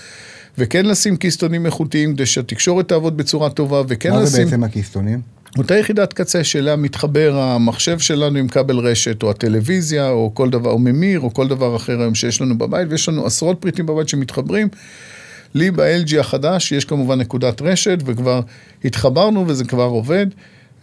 וכן 0.57 0.85
לשים 0.85 1.17
קיסטונים 1.17 1.65
איכותיים 1.65 2.13
כדי 2.13 2.25
שהתקשורת 2.25 2.87
תעבוד 2.87 3.17
בצורה 3.17 3.49
טובה, 3.49 3.81
וכן 3.87 4.09
מה 4.11 4.21
לשים... 4.21 4.29
זה 4.29 4.45
בעצם 4.45 4.63
הקיסטונים? 4.63 5.21
אותה 5.57 5.77
יחידת 5.77 6.13
קצה 6.13 6.43
שאליה 6.43 6.75
מתחבר 6.75 7.39
המחשב 7.39 7.99
שלנו 7.99 8.39
עם 8.39 8.47
כבל 8.47 8.77
רשת, 8.77 9.23
או 9.23 9.29
הטלוויזיה, 9.29 10.09
או 10.09 10.31
כל 10.33 10.49
דבר, 10.49 10.69
או 10.69 10.79
ממיר, 10.79 11.19
או 11.19 11.33
כל 11.33 11.47
דבר 11.47 11.75
אחר 11.75 12.01
היום 12.01 12.15
שיש 12.15 12.41
לנו 12.41 12.57
בבית, 12.57 12.87
ויש 12.89 13.09
לנו 13.09 13.25
עשרות 13.25 13.57
פריטים 13.61 13.85
בבית 13.85 14.09
שמתחברים. 14.09 14.67
לי 15.53 15.71
ב-LG 15.71 16.19
החדש 16.19 16.71
יש 16.71 16.85
כמובן 16.85 17.19
נקודת 17.19 17.61
רשת, 17.61 17.97
וכבר 18.05 18.41
התחברנו 18.85 19.47
וזה 19.47 19.65
כבר 19.65 19.83
עובד. 19.83 20.27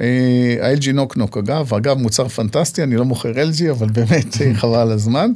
אה, 0.00 0.06
ה-LG 0.60 0.92
נוקנוק 0.92 1.36
אגב, 1.36 1.74
אגב 1.74 1.98
מוצר 1.98 2.28
פנטסטי, 2.28 2.82
אני 2.82 2.96
לא 2.96 3.04
מוכר 3.04 3.32
LG, 3.32 3.70
אבל 3.70 3.88
באמת 3.88 4.40
אה, 4.40 4.54
חבל 4.60 4.78
על 4.78 4.90
הזמן. 4.92 5.32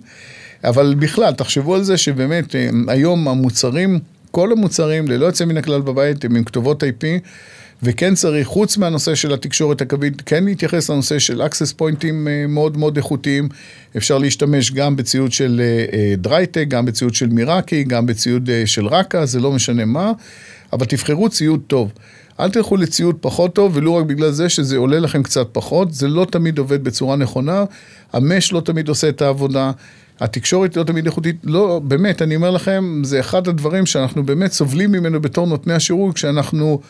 אבל 0.64 0.94
בכלל, 0.98 1.32
תחשבו 1.32 1.74
על 1.74 1.82
זה 1.82 1.96
שבאמת 1.96 2.54
אה, 2.54 2.68
היום 2.88 3.28
המוצרים, 3.28 3.98
כל 4.30 4.52
המוצרים, 4.52 5.08
ללא 5.08 5.26
יוצא 5.26 5.44
מן 5.44 5.56
הכלל 5.56 5.80
בבית, 5.80 6.24
הם 6.24 6.36
עם 6.36 6.44
כתובות 6.44 6.82
IP. 6.82 7.06
וכן 7.82 8.14
צריך, 8.14 8.46
חוץ 8.46 8.76
מהנושא 8.76 9.14
של 9.14 9.32
התקשורת 9.32 9.80
הקווית, 9.80 10.22
כן 10.26 10.44
להתייחס 10.44 10.90
לנושא 10.90 11.18
של 11.18 11.42
access 11.42 11.74
פוינטים 11.76 12.28
מאוד 12.48 12.76
מאוד 12.76 12.96
איכותיים. 12.96 13.48
אפשר 13.96 14.18
להשתמש 14.18 14.72
גם 14.72 14.96
בציוד 14.96 15.32
של 15.32 15.60
דרייטק, 16.18 16.64
גם 16.68 16.84
בציוד 16.84 17.14
של 17.14 17.26
מיראקי, 17.26 17.84
גם 17.84 18.06
בציוד 18.06 18.50
של 18.64 18.86
ראקה, 18.86 19.26
זה 19.26 19.40
לא 19.40 19.52
משנה 19.52 19.84
מה, 19.84 20.12
אבל 20.72 20.86
תבחרו 20.86 21.28
ציוד 21.28 21.60
טוב. 21.66 21.92
אל 22.40 22.50
תלכו 22.50 22.76
לציוד 22.76 23.16
פחות 23.20 23.54
טוב, 23.54 23.76
ולו 23.76 23.96
רק 23.96 24.04
בגלל 24.04 24.30
זה 24.30 24.48
שזה 24.48 24.76
עולה 24.76 24.98
לכם 24.98 25.22
קצת 25.22 25.48
פחות, 25.52 25.92
זה 25.94 26.08
לא 26.08 26.26
תמיד 26.30 26.58
עובד 26.58 26.84
בצורה 26.84 27.16
נכונה, 27.16 27.64
ה 28.12 28.20
mesh 28.20 28.52
לא 28.52 28.60
תמיד 28.60 28.88
עושה 28.88 29.08
את 29.08 29.22
העבודה. 29.22 29.70
התקשורת 30.20 30.76
לא 30.76 30.82
תמיד 30.82 31.06
איכותית, 31.06 31.36
לא, 31.44 31.80
באמת, 31.84 32.22
אני 32.22 32.36
אומר 32.36 32.50
לכם, 32.50 33.02
זה 33.04 33.20
אחד 33.20 33.48
הדברים 33.48 33.86
שאנחנו 33.86 34.22
באמת 34.22 34.52
סובלים 34.52 34.92
ממנו 34.92 35.20
בתור 35.20 35.46
נותני 35.46 35.74
השירות, 35.74 36.14
כשאנחנו 36.14 36.80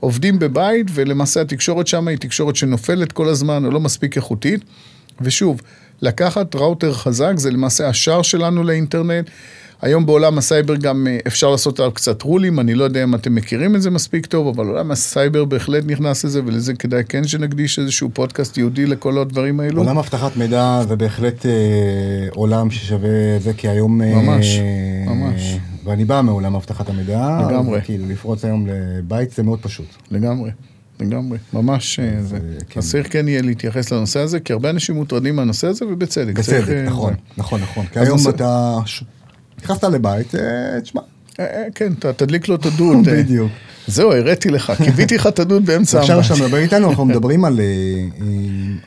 עובדים 0.00 0.38
בבית, 0.38 0.86
ולמעשה 0.94 1.40
התקשורת 1.40 1.86
שם 1.86 2.08
היא 2.08 2.18
תקשורת 2.18 2.56
שנופלת 2.56 3.12
כל 3.12 3.28
הזמן, 3.28 3.64
או 3.64 3.70
לא 3.70 3.80
מספיק 3.80 4.16
איכותית. 4.16 4.60
ושוב, 5.20 5.60
לקחת 6.02 6.54
ראוטר 6.54 6.92
חזק, 6.92 7.32
זה 7.36 7.50
למעשה 7.50 7.88
השער 7.88 8.22
שלנו 8.22 8.64
לאינטרנט. 8.64 9.30
היום 9.82 10.06
בעולם 10.06 10.38
הסייבר 10.38 10.76
גם 10.76 11.06
אה, 11.10 11.18
אפשר 11.26 11.50
לעשות 11.50 11.80
עליו 11.80 11.92
קצת 11.92 12.22
רולים, 12.22 12.60
אני 12.60 12.74
לא 12.74 12.84
יודע 12.84 13.04
אם 13.04 13.14
אתם 13.14 13.34
מכירים 13.34 13.76
את 13.76 13.82
זה 13.82 13.90
מספיק 13.90 14.26
טוב, 14.26 14.48
אבל 14.48 14.66
עולם 14.66 14.90
הסייבר 14.90 15.44
בהחלט 15.44 15.84
נכנס 15.86 16.24
לזה, 16.24 16.40
ולזה 16.46 16.74
כדאי 16.74 17.02
כן 17.08 17.24
שנקדיש 17.24 17.78
איזשהו 17.78 18.10
פודקאסט 18.12 18.56
ייעודי 18.56 18.86
לכל 18.86 19.18
הדברים 19.18 19.60
האלו. 19.60 19.82
עולם 19.82 19.98
אבטחת 19.98 20.36
מידע 20.36 20.82
זה 20.88 20.96
בהחלט 20.96 21.46
אה, 21.46 21.50
עולם 22.34 22.70
ששווה 22.70 23.38
זה, 23.38 23.52
כי 23.52 23.68
היום... 23.68 24.02
אה, 24.02 24.14
ממש, 24.14 24.58
ממש. 25.06 25.56
ואני 25.88 26.04
בא 26.04 26.20
מעולם 26.20 26.54
אבטחת 26.54 26.88
המידע. 26.88 27.40
לגמרי. 27.50 27.80
כאילו 27.82 28.08
לפרוץ 28.08 28.44
היום 28.44 28.66
לבית 28.66 29.30
זה 29.30 29.42
מאוד 29.42 29.58
פשוט. 29.62 29.86
לגמרי. 30.10 30.50
לגמרי, 31.00 31.38
ממש 31.52 32.00
אה, 32.00 32.22
זה. 32.22 32.38
כן. 32.68 32.80
אז 32.80 32.90
צריך 32.90 33.12
כן 33.12 33.28
יהיה 33.28 33.42
להתייחס 33.42 33.92
לנושא 33.92 34.20
הזה, 34.20 34.40
כי 34.40 34.52
הרבה 34.52 34.70
אנשים 34.70 34.94
מוטרדים 34.94 35.36
מהנושא 35.36 35.66
הזה, 35.66 35.86
ובצדק. 35.86 36.34
בצדק, 36.34 36.42
צריך, 36.42 36.68
אה, 36.68 36.82
נכון, 36.82 37.12
זה. 37.12 37.18
נכון, 37.36 37.60
נכון. 37.60 37.86
כי 37.86 37.98
היום. 38.00 38.18
אתה 38.28 38.78
נכנסת 39.62 39.84
לבית, 39.84 40.34
אה, 40.34 40.80
תשמע. 40.80 41.00
כן, 41.74 41.92
אתה 41.98 42.12
תדליק 42.12 42.48
לו 42.48 42.54
את 42.54 42.66
הדוד. 42.66 43.08
בדיוק. 43.08 43.52
זהו, 43.86 44.12
הראתי 44.12 44.50
לך, 44.50 44.72
קיוויתי 44.84 45.14
לך 45.14 45.26
את 45.26 45.38
הדוד 45.38 45.66
באמצע 45.66 46.00
עכשיו 46.00 46.20
כשאתה 46.20 46.44
מדבר 46.44 46.58
איתנו, 46.58 46.90
אנחנו 46.90 47.04
מדברים 47.10 47.44
על 47.44 47.60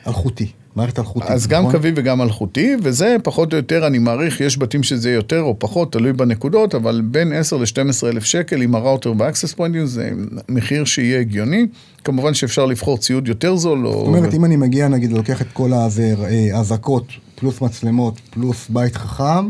אלחוטי. 0.06 0.52
מערכת 0.76 0.98
אלחוטית. 0.98 1.30
אז 1.30 1.46
נכון? 1.52 1.64
גם 1.64 1.70
קווי 1.70 1.92
וגם 1.96 2.22
אלחוטי, 2.22 2.76
וזה 2.82 3.16
פחות 3.22 3.52
או 3.52 3.56
יותר, 3.56 3.86
אני 3.86 3.98
מעריך, 3.98 4.40
יש 4.40 4.58
בתים 4.58 4.82
שזה 4.82 5.10
יותר 5.10 5.40
או 5.40 5.56
פחות, 5.58 5.92
תלוי 5.92 6.12
בנקודות, 6.12 6.74
אבל 6.74 7.02
בין 7.04 7.32
10 7.32 7.56
ל-12 7.56 8.06
אלף 8.06 8.24
שקל 8.24 8.62
עם 8.62 8.74
הראוטר 8.74 9.12
והאקסס 9.18 9.52
פוינטים 9.52 9.86
זה 9.86 10.10
מחיר 10.48 10.84
שיהיה 10.84 11.20
הגיוני. 11.20 11.66
כמובן 12.04 12.34
שאפשר 12.34 12.66
לבחור 12.66 12.98
ציוד 12.98 13.28
יותר 13.28 13.56
זול. 13.56 13.86
זאת 13.86 14.06
אומרת, 14.06 14.32
או... 14.32 14.36
אם 14.36 14.44
אני 14.44 14.56
מגיע, 14.56 14.88
נגיד, 14.88 15.12
לוקח 15.12 15.42
את 15.42 15.46
כל 15.52 15.72
האזעקות, 15.72 17.06
פלוס 17.34 17.60
מצלמות, 17.60 18.20
פלוס 18.30 18.68
בית 18.68 18.96
חכם, 18.96 19.48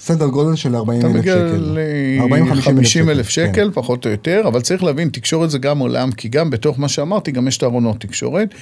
סדר 0.00 0.26
גודל 0.26 0.56
של 0.56 0.76
40 0.76 1.00
אלף 1.06 1.10
שקל. 1.10 1.20
אתה 1.20 2.26
מגיע 2.26 2.54
ל-50 2.54 3.10
אלף 3.10 3.28
שקל, 3.28 3.52
כן. 3.52 3.68
פחות 3.74 4.06
או 4.06 4.10
יותר, 4.10 4.42
אבל 4.46 4.60
צריך 4.60 4.82
להבין, 4.82 5.08
תקשורת 5.08 5.50
זה 5.50 5.58
גם 5.58 5.78
עולם, 5.78 6.12
כי 6.12 6.28
גם 6.28 6.50
בתוך 6.50 6.78
מה 6.78 6.88
שאמרתי, 6.88 7.32
גם 7.32 7.48
יש 7.48 7.56
את 7.56 7.62
הארונות 7.62 8.00
תקשורת. 8.00 8.54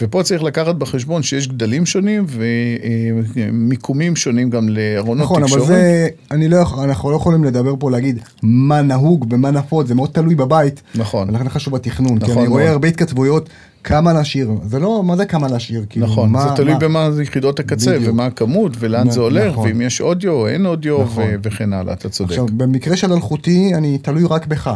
ופה 0.00 0.22
צריך 0.22 0.42
לקחת 0.42 0.74
בחשבון 0.74 1.22
שיש 1.22 1.48
גדלים 1.48 1.86
שונים 1.86 2.26
ומיקומים 2.28 4.16
שונים 4.16 4.50
גם 4.50 4.68
לארונות 4.68 5.24
נכון, 5.24 5.42
תקשורת. 5.42 5.62
נכון, 5.62 5.74
אבל 5.74 5.82
זה, 5.82 6.08
אני 6.30 6.48
לא, 6.48 6.84
אנחנו 6.84 7.10
לא 7.10 7.16
יכולים 7.16 7.44
לדבר 7.44 7.74
פה 7.78 7.90
להגיד 7.90 8.18
מה 8.42 8.82
נהוג 8.82 9.26
ומה 9.30 9.50
נפוץ, 9.50 9.86
זה 9.86 9.94
מאוד 9.94 10.10
תלוי 10.12 10.34
בבית. 10.34 10.82
נכון. 10.94 11.30
ולכן 11.30 11.48
חשוב 11.48 11.74
בתכנון, 11.74 12.18
נכון, 12.20 12.34
כי 12.34 12.40
אני 12.40 12.48
רואה 12.48 12.70
הרבה 12.70 12.88
התכתבויות. 12.88 13.48
כמה 13.84 14.12
להשאיר, 14.12 14.50
זה 14.66 14.78
לא, 14.78 15.02
מה 15.04 15.16
זה 15.16 15.24
כמה 15.24 15.48
להשאיר? 15.48 15.84
כאילו, 15.88 16.06
נכון, 16.06 16.30
מה, 16.30 16.48
זה 16.48 16.56
תלוי 16.56 16.72
מה... 16.72 16.78
במה 16.78 17.10
זה 17.10 17.22
יחידות 17.22 17.60
הקצה, 17.60 17.90
בדיוק. 17.96 18.12
ומה 18.12 18.26
הכמות, 18.26 18.72
ולאן 18.78 19.06
נ, 19.06 19.10
זה 19.10 19.20
הולך, 19.20 19.52
נכון. 19.52 19.68
ואם 19.68 19.80
יש 19.80 20.00
אודיו 20.00 20.32
או 20.32 20.48
אין 20.48 20.66
אודיו, 20.66 21.02
נכון. 21.02 21.24
ו- 21.24 21.34
וכן 21.42 21.72
הלאה, 21.72 21.92
אתה 21.94 22.08
צודק. 22.08 22.30
עכשיו, 22.30 22.46
במקרה 22.46 22.96
של 22.96 23.12
אלחוטי, 23.12 23.74
אני 23.74 23.98
תלוי 23.98 24.24
רק 24.30 24.46
בך. 24.46 24.70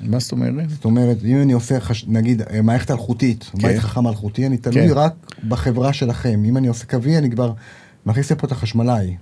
מה 0.00 0.18
זאת 0.18 0.32
אומרת? 0.32 0.70
זאת 0.70 0.84
אומרת, 0.84 1.16
אם 1.24 1.42
אני 1.42 1.52
עושה, 1.52 1.80
חש... 1.80 2.04
נגיד, 2.08 2.42
מערכת 2.62 2.90
אלחוטית, 2.90 3.44
כן. 3.52 3.68
בית 3.68 3.78
חכם 3.78 4.06
אלחוטי, 4.06 4.46
אני 4.46 4.56
תלוי 4.56 4.88
כן. 4.88 4.94
רק 4.94 5.12
בחברה 5.48 5.92
שלכם. 5.92 6.42
אם 6.44 6.56
אני 6.56 6.68
עושה 6.68 6.86
קווי, 6.86 7.18
אני 7.18 7.30
כבר 7.30 7.52
מכניס 8.06 8.32
לפה 8.32 8.46
את 8.46 8.52
החשמלאי. 8.52 9.16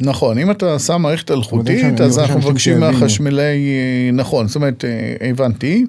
נכון, 0.00 0.38
אם 0.38 0.50
אתה 0.50 0.78
שם 0.78 1.02
מערכת 1.02 1.30
אלחוטית, 1.30 2.00
אז 2.00 2.18
אנחנו 2.18 2.38
מבקשים 2.38 2.80
מהחשמלאי, 2.80 3.68
נכון, 4.12 4.46
זאת 4.46 4.56
אומרת, 4.56 4.84
אה, 4.84 5.28
הבנתי. 5.28 5.86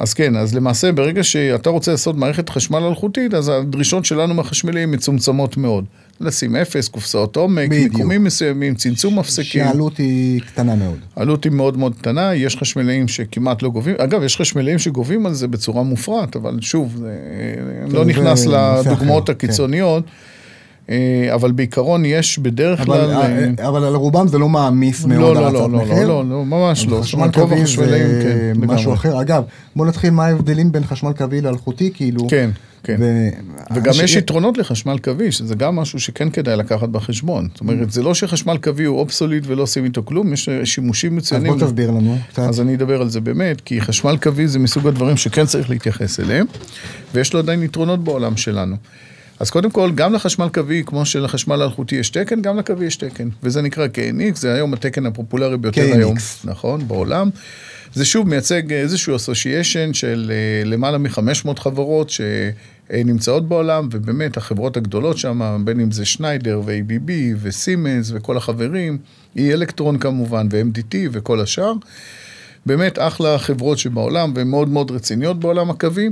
אז 0.00 0.14
כן, 0.14 0.36
אז 0.36 0.54
למעשה 0.54 0.92
ברגע 0.92 1.24
שאתה 1.24 1.70
רוצה 1.70 1.90
לעשות 1.90 2.16
מערכת 2.16 2.48
חשמל 2.48 2.78
אלחוטית, 2.78 3.34
אז 3.34 3.48
הדרישות 3.48 4.04
שלנו 4.04 4.34
מהחשמליים 4.34 4.90
מצומצמות 4.90 5.56
מאוד. 5.56 5.84
לשים 6.20 6.56
אפס, 6.56 6.88
קופסאות 6.88 7.36
עומק, 7.36 7.68
בדיוק. 7.68 7.92
מיקומים 7.92 8.24
מסוימים, 8.24 8.74
צמצום 8.74 9.18
מפסקים. 9.18 9.64
שהעלות 9.64 9.98
היא 9.98 10.40
קטנה 10.40 10.74
מאוד. 10.74 10.98
העלות 11.16 11.44
היא 11.44 11.52
מאוד 11.52 11.78
מאוד 11.78 11.94
קטנה, 11.94 12.34
יש 12.34 12.56
חשמלאים 12.56 13.08
שכמעט 13.08 13.62
לא 13.62 13.68
גובים, 13.68 13.94
אגב, 13.98 14.22
יש 14.22 14.36
חשמלאים 14.36 14.78
שגובים 14.78 15.26
על 15.26 15.34
זה 15.34 15.48
בצורה 15.48 15.82
מופרעת, 15.82 16.36
אבל 16.36 16.58
שוב, 16.60 16.96
זה 16.96 17.16
לא 17.88 18.04
נכנס 18.04 18.46
לדוגמאות 18.46 19.26
כן. 19.26 19.32
הקיצוניות. 19.32 20.04
כן. 20.04 20.10
אה, 20.90 21.34
אבל 21.34 21.52
בעיקרון 21.52 22.04
יש 22.04 22.38
בדרך 22.38 22.84
כלל... 22.84 23.00
אבל, 23.00 23.12
אה, 23.12 23.44
אה, 23.58 23.68
אבל 23.68 23.84
על 23.84 23.94
רובם 23.94 24.28
זה 24.28 24.38
לא 24.38 24.48
מעמיס 24.48 25.02
לא, 25.02 25.08
מאוד 25.08 25.36
לא, 25.36 25.46
על 25.46 25.52
לא, 25.52 25.58
הצעת 25.58 25.70
לא, 25.70 25.78
מחיר. 25.78 26.08
לא, 26.08 26.24
לא, 26.24 26.30
לא, 26.30 26.44
ממש 26.44 26.86
לא. 26.86 27.00
חשמל 27.00 27.28
קווי 27.32 27.66
זה 27.66 28.22
כן, 28.22 28.60
משהו 28.66 28.92
אחר. 28.94 29.20
אגב, 29.20 29.42
בוא 29.76 29.86
נתחיל 29.86 30.10
מה 30.10 30.26
ההבדלים 30.26 30.72
בין 30.72 30.84
חשמל 30.84 31.12
קווי 31.12 31.40
לאלחוטי, 31.40 31.90
כאילו. 31.94 32.28
כן. 32.28 32.50
כן. 32.82 32.96
ו... 33.00 33.28
וגם 33.74 33.92
יש. 34.04 34.16
יתרונות 34.16 34.58
לחשמל 34.58 34.98
קווי, 34.98 35.32
שזה 35.32 35.54
גם 35.54 35.76
משהו 35.76 36.00
שכן 36.00 36.30
כדאי 36.30 36.56
לקחת 36.56 36.88
בחשבון. 36.88 37.48
זאת 37.52 37.60
אומרת, 37.60 37.90
זה 37.90 38.02
לא 38.02 38.14
שחשמל 38.14 38.56
קווי 38.62 38.84
הוא 38.84 38.98
אובסוליט 38.98 39.44
ולא 39.46 39.62
עושים 39.62 39.84
איתו 39.84 40.02
כלום, 40.04 40.32
יש 40.32 40.48
שימושים 40.64 41.16
מצוינים. 41.16 41.52
אז 41.52 41.58
בוא 41.58 41.66
תסביר 41.66 41.90
לנו 41.90 42.18
קצת. 42.28 42.38
אז 42.38 42.60
אני 42.60 42.74
אדבר 42.74 43.00
על 43.00 43.08
זה 43.08 43.20
באמת, 43.20 43.60
כי 43.60 43.80
חשמל 43.80 44.16
קווי 44.16 44.48
זה 44.48 44.58
מסוג 44.58 44.86
הדברים 44.86 45.16
שכן 45.16 45.46
צריך 45.46 45.70
להתייחס 45.70 46.20
אליהם, 46.20 46.46
ויש 47.14 47.32
לו 47.32 47.40
עדיין 47.40 47.62
יתרונות 47.62 48.04
בעולם 48.04 48.36
שלנו. 48.36 48.76
אז 49.40 49.50
קודם 49.50 49.70
כל, 49.70 49.90
גם 49.94 50.12
לחשמל 50.12 50.48
קווי, 50.54 50.82
כמו 50.86 51.06
שלחשמל 51.06 51.62
האלחוטי 51.62 51.96
יש 51.96 52.10
תקן, 52.10 52.42
גם 52.42 52.58
לקווי 52.58 52.86
יש 52.86 52.96
תקן. 52.96 53.28
וזה 53.42 53.62
נקרא 53.62 53.86
KNX, 53.86 54.36
זה 54.36 54.54
היום 54.54 54.74
התקן 54.74 55.06
הפופולרי 55.06 55.58
ביותר 55.58 55.80
KNX. 55.80 55.96
היום, 55.96 56.14
נכון, 56.44 56.88
בעולם. 56.88 57.30
זה 57.94 58.04
שוב 58.04 58.28
מייצג 58.28 58.72
איזשהו 58.72 59.16
אסושיישן 59.16 59.92
של 59.92 60.32
אה, 60.34 60.64
למעלה 60.64 60.98
מ-500 60.98 61.60
חברות 61.60 62.10
שנמצאות 62.10 63.48
בעולם, 63.48 63.88
ובאמת 63.92 64.36
החברות 64.36 64.76
הגדולות 64.76 65.18
שם, 65.18 65.62
בין 65.64 65.80
אם 65.80 65.90
זה 65.90 66.04
שניידר 66.04 66.60
ו-ABB 66.64 67.10
וסימנס 67.42 68.10
וכל 68.14 68.36
החברים, 68.36 68.98
E 69.36 69.40
אלקטרון 69.40 69.98
כמובן, 69.98 70.48
ו-MDT 70.50 70.94
וכל 71.12 71.40
השאר. 71.40 71.72
באמת 72.66 72.98
אחלה 72.98 73.38
חברות 73.38 73.78
שבעולם, 73.78 74.32
והן 74.34 74.48
מאוד 74.48 74.68
מאוד 74.68 74.90
רציניות 74.90 75.40
בעולם 75.40 75.70
הקווי. 75.70 76.10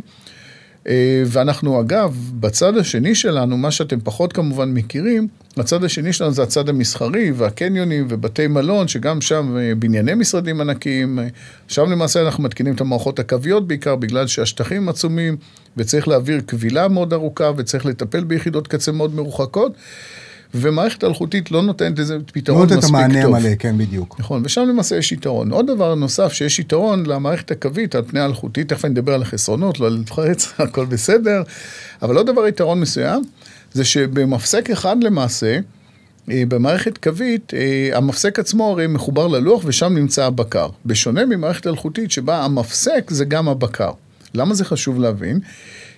אה, 0.88 1.22
ואנחנו 1.26 1.80
אגב, 1.80 2.30
בצד 2.40 2.76
השני 2.76 3.14
שלנו, 3.14 3.56
מה 3.56 3.70
שאתם 3.70 4.00
פחות 4.00 4.32
כמובן 4.32 4.74
מכירים, 4.74 5.28
הצד 5.56 5.84
השני 5.84 6.12
שלנו 6.12 6.32
זה 6.32 6.42
הצד 6.42 6.68
המסחרי 6.68 7.30
והקניונים 7.30 8.06
ובתי 8.08 8.46
מלון, 8.46 8.88
שגם 8.88 9.20
שם 9.20 9.56
אה, 9.56 9.74
בנייני 9.74 10.14
משרדים 10.14 10.60
ענקיים, 10.60 11.18
אה, 11.18 11.26
שם 11.68 11.90
למעשה 11.90 12.22
אנחנו 12.22 12.42
מתקינים 12.42 12.74
את 12.74 12.80
המערכות 12.80 13.18
הקוויות 13.18 13.68
בעיקר, 13.68 13.96
בגלל 13.96 14.26
שהשטחים 14.26 14.88
עצומים, 14.88 15.36
וצריך 15.76 16.08
להעביר 16.08 16.40
קבילה 16.40 16.88
מאוד 16.88 17.12
ארוכה, 17.12 17.50
וצריך 17.56 17.86
לטפל 17.86 18.24
ביחידות 18.24 18.68
קצה 18.68 18.92
מאוד 18.92 19.14
מרוחקות. 19.14 19.72
ומערכת 20.54 21.04
אלחוטית 21.04 21.50
לא 21.50 21.62
נותנת 21.62 21.98
לזה 21.98 22.14
לא 22.14 22.20
פתרון 22.32 22.60
נותן 22.60 22.74
את 22.74 22.78
מספיק 22.78 22.94
המענה 22.94 23.22
טוב. 23.22 23.34
המלא, 23.34 23.54
כן, 23.58 23.78
בדיוק. 23.78 24.16
נכון, 24.18 24.42
ושם 24.44 24.66
למעשה 24.68 24.96
יש 24.96 25.12
יתרון. 25.12 25.52
עוד 25.52 25.66
דבר 25.66 25.94
נוסף 25.94 26.32
שיש 26.32 26.58
יתרון 26.58 27.06
למערכת 27.06 27.50
הקווית 27.50 27.94
על 27.94 28.02
פני 28.06 28.20
האלחוטית, 28.20 28.68
תכף 28.68 28.84
אני 28.84 28.94
אדבר 28.94 29.14
על 29.14 29.22
החסרונות, 29.22 29.80
לא 29.80 29.86
על 29.86 29.98
לפרץ, 30.02 30.52
הכל 30.58 30.84
בסדר, 30.84 31.42
אבל 32.02 32.16
עוד 32.16 32.26
דבר 32.26 32.46
יתרון 32.46 32.80
מסוים, 32.80 33.24
זה 33.72 33.84
שבמפסק 33.84 34.70
אחד 34.70 35.04
למעשה, 35.04 35.58
אה, 36.30 36.42
במערכת 36.48 36.98
קווית, 36.98 37.54
אה, 37.54 37.96
המפסק 37.96 38.38
עצמו 38.38 38.70
הרי 38.70 38.86
מחובר 38.86 39.26
ללוח 39.26 39.62
ושם 39.64 39.94
נמצא 39.94 40.24
הבקר. 40.24 40.68
בשונה 40.86 41.26
ממערכת 41.26 41.66
אלחוטית 41.66 42.10
שבה 42.10 42.44
המפסק 42.44 43.10
זה 43.10 43.24
גם 43.24 43.48
הבקר. 43.48 43.90
למה 44.34 44.54
זה 44.54 44.64
חשוב 44.64 45.00
להבין? 45.00 45.40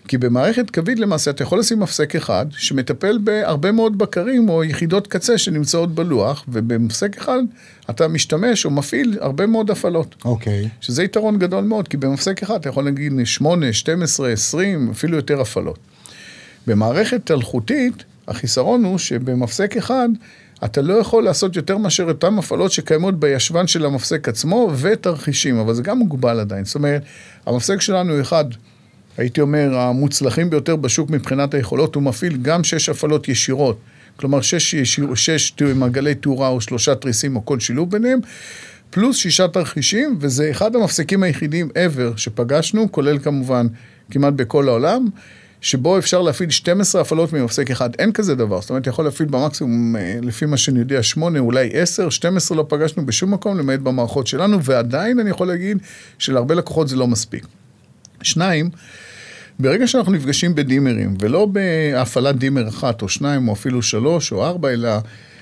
כי 0.09 0.19
במערכת 0.19 0.71
קווית 0.71 0.99
למעשה 0.99 1.31
אתה 1.31 1.43
יכול 1.43 1.59
לשים 1.59 1.81
מפסק 1.81 2.17
אחד 2.17 2.47
שמטפל 2.51 3.19
בהרבה 3.19 3.73
מאוד 3.73 3.99
בקרים 3.99 4.49
או 4.49 4.65
יחידות 4.65 5.07
קצה 5.07 5.39
שנמצאות 5.39 5.95
בלוח, 5.95 6.45
ובמפסק 6.49 7.17
אחד 7.17 7.39
אתה 7.91 8.09
משתמש 8.09 8.65
או 8.65 8.71
מפעיל 8.71 9.19
הרבה 9.21 9.47
מאוד 9.47 9.71
הפעלות. 9.71 10.15
אוקיי. 10.25 10.69
שזה 10.81 11.03
יתרון 11.03 11.39
גדול 11.39 11.65
מאוד, 11.65 11.89
כי 11.89 11.97
במפסק 11.97 12.43
אחד 12.43 12.55
אתה 12.55 12.69
יכול 12.69 12.85
להגיד 12.85 13.13
8, 13.25 13.73
12, 13.73 14.33
20, 14.33 14.91
אפילו 14.91 15.17
יותר 15.17 15.41
הפעלות. 15.41 15.79
במערכת 16.67 17.31
אלחוטית, 17.31 18.05
החיסרון 18.29 18.85
הוא 18.85 18.99
שבמפסק 18.99 19.77
אחד 19.77 20.09
אתה 20.65 20.83
לא 20.83 20.95
יכול 20.95 21.25
לעשות 21.25 21.57
יותר 21.57 21.79
מאשר 21.79 22.05
אותן 22.05 22.39
הפעלות 22.39 22.73
שקיימות 22.73 23.21
בישבן 23.21 23.67
של 23.67 23.87
המפסק 23.87 24.29
עצמו 24.29 24.71
ותרחישים, 24.77 25.59
אבל 25.59 25.75
זה 25.75 25.83
גם 25.83 25.99
מוגבל 25.99 26.41
עדיין. 26.41 26.65
זאת 26.65 26.75
אומרת, 26.75 27.03
המפסק 27.47 27.81
שלנו 27.81 28.13
הוא 28.13 28.21
אחד, 28.21 28.45
הייתי 29.17 29.41
אומר, 29.41 29.79
המוצלחים 29.79 30.51
ביותר 30.51 30.77
בשוק 30.77 31.11
מבחינת 31.11 31.55
היכולות, 31.55 31.95
הוא 31.95 32.03
מפעיל 32.03 32.37
גם 32.43 32.65
שש 32.65 32.89
הפעלות 32.89 33.29
ישירות, 33.29 33.79
כלומר 34.17 34.41
שש, 34.41 34.75
ישיר, 34.75 35.15
שש 35.15 35.53
מעגלי 35.75 36.15
תאורה 36.15 36.49
או 36.49 36.61
שלושה 36.61 36.95
תריסים 36.95 37.37
או 37.37 37.45
כל 37.45 37.61
שילוב 37.61 37.91
ביניהם, 37.91 38.19
פלוס 38.91 39.17
שישה 39.17 39.49
תרחישים, 39.49 40.17
וזה 40.21 40.51
אחד 40.51 40.77
המפסקים 40.77 41.23
היחידים 41.23 41.69
ever 41.69 42.17
שפגשנו, 42.17 42.93
כולל 42.93 43.19
כמובן 43.19 43.67
כמעט 44.11 44.33
בכל 44.33 44.69
העולם. 44.69 45.09
שבו 45.61 45.99
אפשר 45.99 46.23
להפעיל 46.23 46.51
12 46.51 47.01
הפעלות 47.01 47.33
ממפסק 47.33 47.71
אחד, 47.71 47.91
אין 47.99 48.13
כזה 48.13 48.35
דבר. 48.35 48.61
זאת 48.61 48.71
אומרת, 48.71 48.87
יכול 48.87 49.05
להפעיל 49.05 49.29
במקסימום, 49.29 49.97
אה, 49.97 50.19
לפי 50.23 50.47
מה 50.47 50.57
שאני 50.57 50.79
יודע, 50.79 51.03
8, 51.03 51.39
אולי 51.39 51.71
10, 51.73 52.09
12 52.09 52.57
לא 52.57 52.67
פגשנו 52.69 53.07
בשום 53.07 53.35
מקום, 53.35 53.59
למעט 53.59 53.81
במערכות 53.81 54.27
שלנו, 54.27 54.65
ועדיין 54.65 55.19
אני 55.19 55.31
יכול 55.31 55.47
להגיד 55.47 55.79
שלהרבה 56.19 56.55
לקוחות 56.55 56.89
זה 56.89 56.97
לא 56.97 57.07
מספיק. 57.07 57.47
שניים, 58.23 58.71
ברגע 59.59 59.87
שאנחנו 59.87 60.13
נפגשים 60.13 60.55
בדימרים, 60.55 61.15
ולא 61.21 61.47
בהפעלת 61.47 62.37
דימר 62.39 62.69
אחת 62.69 63.03
או 63.03 63.09
שניים, 63.09 63.49
או 63.49 63.53
אפילו 63.53 63.83
שלוש 63.83 64.33
או 64.33 64.45
ארבע, 64.47 64.71
אלא... 64.71 64.91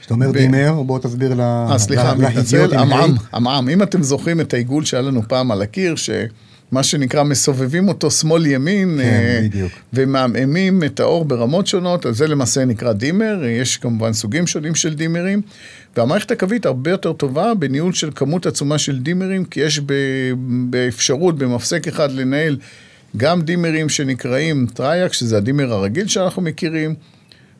כשאתה 0.00 0.14
אומר 0.14 0.28
ב- 0.32 0.32
דימר, 0.32 0.82
בוא 0.82 0.98
תסביר 0.98 1.34
ל- 1.34 1.40
אה, 1.40 1.78
סליחה, 1.78 2.14
מתנצל. 2.14 2.74
עמעם, 2.78 3.10
עמעם. 3.34 3.68
אם 3.68 3.82
אתם 3.82 4.02
זוכרים 4.02 4.40
את 4.40 4.54
העיגול 4.54 4.84
שהיה 4.84 5.02
לנו 5.02 5.22
פעם 5.28 5.50
על 5.50 5.62
הקיר, 5.62 5.94
שמה 5.96 6.82
שנקרא, 6.82 7.22
מסובבים 7.22 7.88
אותו 7.88 8.10
שמאל-ימין, 8.10 8.98
כן, 9.02 9.58
אה. 9.60 9.66
ומעמעמים 9.92 10.84
את 10.84 11.00
האור 11.00 11.24
ברמות 11.24 11.66
שונות, 11.66 12.06
אז 12.06 12.16
זה 12.16 12.26
למעשה 12.26 12.64
נקרא 12.64 12.92
דימר, 12.92 13.44
יש 13.44 13.76
כמובן 13.76 14.12
סוגים 14.12 14.46
שונים 14.46 14.74
של 14.74 14.94
דימרים, 14.94 15.42
והמערכת 15.96 16.30
הקווית 16.30 16.66
הרבה 16.66 16.90
יותר 16.90 17.12
טובה 17.12 17.54
בניהול 17.54 17.92
של 17.92 18.10
כמות 18.14 18.46
עצומה 18.46 18.78
של 18.78 18.98
דימרים, 18.98 19.44
כי 19.44 19.60
יש 19.60 19.80
ב- 19.86 20.32
באפשרות 20.70 21.38
במפסק 21.38 21.88
אחד 21.88 22.12
לנהל 22.12 22.56
גם 23.16 23.42
דימרים 23.42 23.88
שנקראים 23.88 24.66
TRIAC, 24.74 25.12
שזה 25.12 25.36
הדימר 25.36 25.72
הרגיל 25.72 26.08
שאנחנו 26.08 26.42
מכירים, 26.42 26.94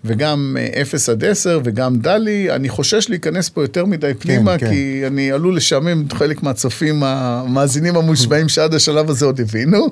וגם 0.04 0.56
אה, 0.60 0.82
0 0.82 1.08
עד 1.08 1.24
10 1.24 1.60
וגם 1.64 1.98
דלי, 1.98 2.50
אני 2.50 2.68
חושש 2.68 3.08
להיכנס 3.08 3.48
פה 3.48 3.62
יותר 3.62 3.84
מדי 3.84 4.12
פנימה, 4.18 4.58
כן. 4.58 4.70
כי 4.70 5.02
אני 5.06 5.32
עלול 5.32 5.56
לשעמם 5.56 6.04
חלק 6.12 6.42
מהצופים, 6.42 7.02
המאזינים 7.02 7.96
המושבעים 7.96 8.48
שעד 8.48 8.74
השלב 8.74 9.10
הזה 9.10 9.26
עוד 9.26 9.40
הבינו, 9.40 9.86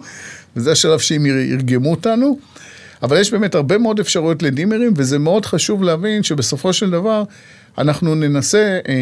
וזה 0.56 0.72
השלב 0.72 0.98
שהם 0.98 1.26
ירגמו 1.26 1.90
אותנו. 1.90 2.38
אבל 3.02 3.20
יש 3.20 3.32
באמת 3.32 3.54
הרבה 3.54 3.78
מאוד 3.78 4.00
אפשרויות 4.00 4.42
לדימרים, 4.42 4.92
וזה 4.96 5.18
מאוד 5.18 5.46
חשוב 5.46 5.82
להבין 5.82 6.22
שבסופו 6.22 6.72
של 6.72 6.90
דבר 6.90 7.22
אנחנו 7.78 8.14
ננסה, 8.14 8.78
אה, 8.88 8.94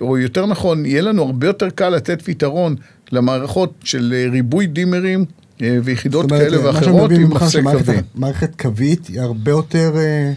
או 0.00 0.18
יותר 0.18 0.46
נכון, 0.46 0.86
יהיה 0.86 1.02
לנו 1.02 1.22
הרבה 1.22 1.46
יותר 1.46 1.70
קל 1.70 1.88
לתת 1.88 2.22
פתרון 2.22 2.76
למערכות 3.12 3.74
של 3.84 4.14
אה, 4.16 4.30
ריבוי 4.30 4.66
דימרים 4.66 5.20
אה, 5.20 5.43
ויחידות 5.60 6.22
זאת 6.22 6.30
אומרת, 6.30 6.42
כאלה 6.44 6.56
שאני 6.56 6.66
ואחרות 6.68 7.10
עם 7.10 7.48
שמערכת- 7.48 7.84
קווי. 7.84 7.96
מערכת 8.14 8.60
קווית 8.60 9.06
היא 9.06 9.20
הרבה 9.20 9.50
יותר, 9.50 9.92
אה, 9.96 10.32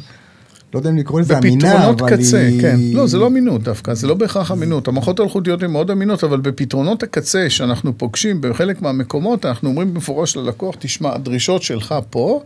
לא 0.74 0.80
יודע 0.80 0.90
אם 0.90 0.98
לקרוא 0.98 1.22
לזה 1.22 1.38
אמינה, 1.38 1.56
בפתרונות 1.74 2.02
אבל 2.02 2.18
קצה, 2.18 2.40
היא... 2.40 2.62
כן. 2.62 2.80
לא, 2.94 3.08
זה 3.08 3.18
לא 3.18 3.28
אמינות 3.28 3.64
דווקא, 3.64 3.94
זה 3.94 4.08
לא 4.08 4.14
בהכרח 4.14 4.52
אמינות. 4.52 4.88
המערכות 4.88 5.20
האלחוטיות 5.20 5.64
הן 5.64 5.72
מאוד 5.72 5.92
אמינות, 5.92 6.24
אבל 6.24 6.40
בפתרונות 6.40 7.04
הקצה 7.04 7.50
שאנחנו 7.50 7.98
פוגשים 7.98 8.42
בחלק 8.42 8.82
מהמקומות, 8.82 9.46
אנחנו 9.46 9.70
אומרים 9.70 9.94
במפורש 9.94 10.38
ללקוח, 10.38 10.76
תשמע, 10.80 11.14
הדרישות 11.16 11.64
שלך 11.64 11.96
פה 12.10 12.42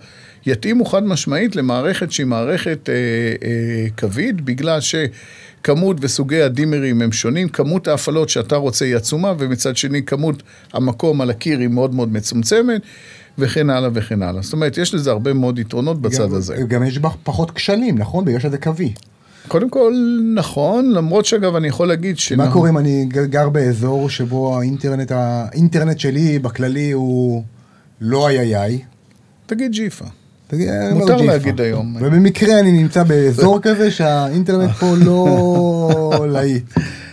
יתאימו 0.46 0.86
חד 0.86 1.04
משמעית 1.04 1.56
למערכת 1.56 2.12
שהיא 2.12 2.26
מערכת 2.28 2.90
אה, 2.90 2.94
אה, 3.48 3.86
קווית, 4.00 4.42
בגלל 4.42 4.80
שכמות 5.62 5.98
וסוגי 6.00 6.42
הדימרים 6.42 7.02
הם 7.02 7.12
שונים, 7.12 7.50
כמות 7.50 7.88
ההפעלות 7.88 8.30
שאתה 8.30 8.56
רוצה 8.56 8.86
היא 8.86 8.96
עצומה, 8.96 9.34
ומצד 9.40 9.78
שני 9.78 10.04
כמות 10.04 10.44
המקום 10.74 11.22
על 11.22 11.30
הקיר 11.30 11.60
היא 11.60 11.68
מאוד 11.68 11.96
מאוד 11.96 12.14
מצומצמת. 12.14 12.82
וכן 13.38 13.70
הלאה 13.70 13.90
וכן 13.94 14.22
הלאה. 14.22 14.42
זאת 14.42 14.54
אומרת, 14.54 14.78
יש 14.78 14.94
לזה 14.94 15.12
הרבה 15.12 15.34
מאוד 15.34 15.60
יתרונות 15.60 16.02
בצד 16.02 16.30
גם- 16.30 16.36
הזה. 16.36 16.56
גם 16.68 16.84
יש 16.84 16.98
בה 17.00 17.10
פחות 17.24 17.52
כשלים, 17.52 17.98
נכון? 17.98 18.26
בגלל 18.26 18.40
שזה 18.40 18.58
קווי. 18.58 18.94
קודם 19.48 19.70
כל, 19.70 19.94
נכון, 20.36 20.92
למרות 20.92 21.26
שאגב, 21.26 21.56
אני 21.56 21.68
יכול 21.68 21.88
להגיד 21.88 22.18
ש... 22.18 22.32
מה 22.32 22.52
קורה 22.52 22.70
אם 22.70 22.78
אני 22.78 23.06
גר 23.06 23.50
באזור 23.50 24.10
שבו 24.10 24.60
האינטרנט, 24.60 25.12
האינטרנט 25.16 26.00
שלי 26.00 26.40
בכללי 26.40 26.92
הוא 26.92 27.44
לא 28.02 28.28
איי-איי? 28.30 28.80
תגיד 29.46 29.72
ג'יפה. 29.72 30.06
מותר. 30.94 31.16
להגיד 31.16 31.62
היום. 31.62 31.96
ובמקרה 32.00 32.60
אני 32.60 32.72
נמצא 32.72 33.04
באזור 33.04 33.60
כזה 33.62 33.92
שהאינטרנט 33.92 34.72
פה 34.72 34.96
לא 35.06 36.26
להיט. 36.34 36.64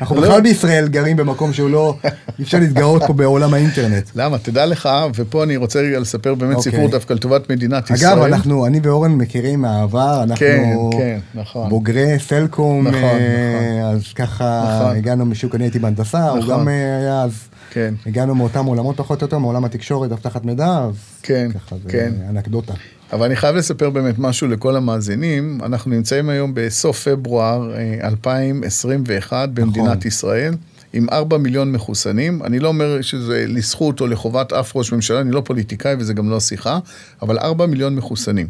אנחנו 0.00 0.16
לא. 0.16 0.22
בכלל 0.22 0.40
בישראל 0.40 0.88
גרים 0.88 1.16
במקום 1.16 1.52
שהוא 1.52 1.70
לא, 1.70 1.94
אי 2.38 2.44
אפשר 2.44 2.58
להתגאות 2.58 3.02
פה 3.06 3.12
בעולם 3.12 3.54
האינטרנט. 3.54 4.10
למה? 4.14 4.38
תדע 4.38 4.66
לך, 4.66 4.88
ופה 5.14 5.44
אני 5.44 5.56
רוצה 5.56 5.80
רגע 5.80 5.98
לספר 5.98 6.34
באמת 6.34 6.56
אוקיי. 6.56 6.72
סיפור 6.72 6.88
דווקא 6.88 7.12
לטובת 7.12 7.50
מדינת 7.50 7.90
ישראל. 7.90 8.12
אגב, 8.12 8.22
אנחנו, 8.22 8.66
אני 8.66 8.80
ואורן 8.82 9.12
מכירים 9.12 9.60
מהעבר, 9.60 10.22
אנחנו 10.22 10.36
כן, 10.36 10.74
כן, 10.98 11.18
נכון. 11.34 11.68
בוגרי 11.68 12.18
סלקום, 12.18 12.88
נכון, 12.88 13.02
אה, 13.02 13.90
אז 13.90 14.12
ככה 14.14 14.78
נכון. 14.80 14.96
הגענו 14.96 15.26
משוק, 15.26 15.54
אני 15.54 15.64
הייתי 15.64 15.78
בהנדסה, 15.78 16.28
הוא 16.28 16.38
נכון. 16.38 16.50
גם 16.50 16.68
אה, 16.68 16.96
היה 16.98 17.22
אז, 17.22 17.32
כן, 17.70 17.94
הגענו 18.06 18.34
מאותם 18.34 18.64
עולמות 18.66 18.96
פחות 18.96 19.22
או 19.22 19.24
יותר, 19.24 19.38
מעולם 19.38 19.64
התקשורת, 19.64 20.12
אבטחת 20.12 20.44
מידע, 20.44 20.66
אז 20.66 20.94
כן, 21.22 21.48
ככה 21.54 21.76
זה 21.84 21.90
כן. 21.90 22.12
אנקדוטה. 22.30 22.74
אבל 23.12 23.26
אני 23.26 23.36
חייב 23.36 23.56
לספר 23.56 23.90
באמת 23.90 24.18
משהו 24.18 24.48
לכל 24.48 24.76
המאזינים. 24.76 25.58
אנחנו 25.62 25.90
נמצאים 25.90 26.28
היום 26.28 26.52
בסוף 26.54 27.08
פברואר 27.08 27.74
אה, 27.74 28.08
2021 28.08 29.48
במדינת 29.48 29.86
נכון. 29.86 30.08
ישראל, 30.08 30.54
עם 30.92 31.06
4 31.12 31.38
מיליון 31.38 31.72
מחוסנים. 31.72 32.42
אני 32.42 32.58
לא 32.58 32.68
אומר 32.68 33.02
שזה 33.02 33.44
לזכות 33.48 34.00
או 34.00 34.06
לחובת 34.06 34.52
אף 34.52 34.76
ראש 34.76 34.92
ממשלה, 34.92 35.20
אני 35.20 35.30
לא 35.30 35.42
פוליטיקאי 35.44 35.94
וזה 35.98 36.14
גם 36.14 36.30
לא 36.30 36.40
שיחה, 36.40 36.78
אבל 37.22 37.38
4 37.38 37.66
מיליון 37.66 37.94
מחוסנים. 37.94 38.46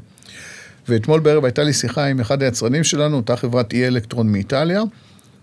ואתמול 0.89 1.21
בערב 1.21 1.45
הייתה 1.45 1.63
לי 1.63 1.73
שיחה 1.73 2.05
עם 2.07 2.21
אחד 2.21 2.43
היצרנים 2.43 2.85
שלנו, 2.85 3.17
אותה 3.17 3.37
חברת 3.37 3.73
אי 3.73 3.87
אלקטרון 3.87 4.33
מאיטליה, 4.33 4.83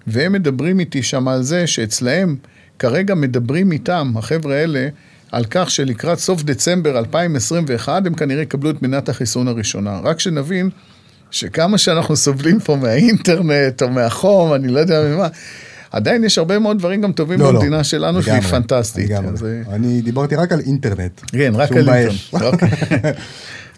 והם 0.08 0.32
מדברים 0.32 0.80
איתי 0.80 1.04
שם 1.04 1.28
על 1.28 1.42
זה 1.42 1.68
שאצלהם, 1.68 2.36
כרגע 2.80 3.16
מדברים 3.16 3.72
איתם, 3.72 4.14
החבר'ה 4.16 4.56
האלה, 4.56 4.88
על 5.36 5.46
כך 5.50 5.72
שלקראת 5.72 6.20
סוף 6.20 6.44
דצמבר 6.44 6.98
2021 7.00 8.06
הם 8.06 8.14
כנראה 8.14 8.42
יקבלו 8.42 8.70
את 8.70 8.82
מנת 8.82 9.10
החיסון 9.10 9.48
הראשונה. 9.48 10.00
רק 10.04 10.20
שנבין 10.20 10.70
שכמה 11.32 11.78
שאנחנו 11.78 12.16
סובלים 12.16 12.60
פה 12.60 12.76
מהאינטרנט 12.76 13.82
או 13.82 13.90
מהחום, 13.90 14.54
אני 14.54 14.68
לא 14.68 14.80
יודע 14.80 15.02
ממה, 15.02 15.28
עדיין 15.92 16.24
יש 16.24 16.38
הרבה 16.38 16.60
מאוד 16.60 16.80
דברים 16.80 17.02
גם 17.02 17.12
טובים 17.12 17.40
לא, 17.40 17.54
לא, 17.54 17.60
במדינה 17.60 17.84
שלנו 17.84 18.24
שהיא 18.24 18.42
פנטסטית. 18.42 19.10
לגמרי. 19.10 19.32
אז, 19.34 19.44
אה, 19.46 19.76
אני 19.76 20.02
דיברתי 20.02 20.36
רק 20.36 20.52
על 20.52 20.60
אינטרנט. 20.60 21.22
כן, 21.28 21.52
רק 21.56 21.72
על. 21.72 21.90
אינטרנט. 21.90 22.44
אוקיי. 22.54 22.70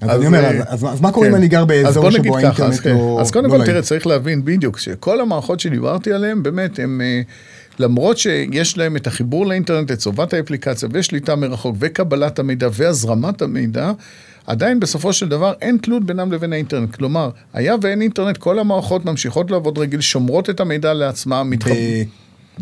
אז 0.02 0.10
אז, 0.10 0.18
אני 0.18 0.26
אומר, 0.28 0.44
אה, 0.44 0.50
אז- 0.50 0.64
אז 0.68 0.86
אז 0.94 1.02
מה 1.02 1.12
קורה 1.12 1.28
אם 1.28 1.32
כן. 1.32 1.38
אני 1.38 1.48
גר 1.48 1.62
אז 1.62 1.68
באזור 1.68 2.12
שבו 2.12 2.34
ככה, 2.34 2.38
אז 2.40 2.44
האינטרנט 2.44 2.80
כן. 2.84 2.90
לא... 2.94 3.18
אז 3.22 3.32
קודם 3.32 3.54
לא 3.54 3.58
כל? 3.58 3.66
תראה, 3.66 3.82
צריך 3.82 4.08
להבין 4.08 4.46
בדיוק 4.46 4.80
שכל 4.80 5.22
המערכות 5.22 5.60
שדיברתי 5.60 6.14
עליהן, 6.14 6.44
באמת, 6.44 6.80
הן, 6.80 7.02
אה, 7.02 7.22
למרות 7.80 8.18
שיש 8.18 8.78
להם 8.78 8.96
את 8.96 9.08
החיבור 9.08 9.46
לאינטרנט, 9.48 9.92
את 9.92 10.00
סובת 10.00 10.34
האפליקציה 10.34 10.90
ושליטה 10.92 11.36
מרחוק 11.36 11.76
וקבלת 11.80 12.40
המידע 12.40 12.70
והזרמת 12.74 13.42
המידע, 13.42 13.92
עדיין 14.48 14.80
בסופו 14.80 15.14
של 15.14 15.28
דבר 15.30 15.54
אין 15.62 15.78
תלות 15.78 16.04
בינם 16.04 16.32
לבין 16.32 16.54
האינטרנט. 16.54 16.96
כלומר, 16.96 17.30
היה 17.54 17.76
ואין 17.82 18.02
אינטרנט, 18.02 18.38
כל 18.38 18.60
המערכות 18.60 19.06
ממשיכות 19.06 19.52
לעבוד 19.52 19.78
רגיל, 19.78 20.02
שומרות 20.02 20.50
את 20.50 20.60
המידע 20.60 20.94
לעצמם, 20.94 21.48
מתחב... 21.50 21.72
ב- 21.74 22.04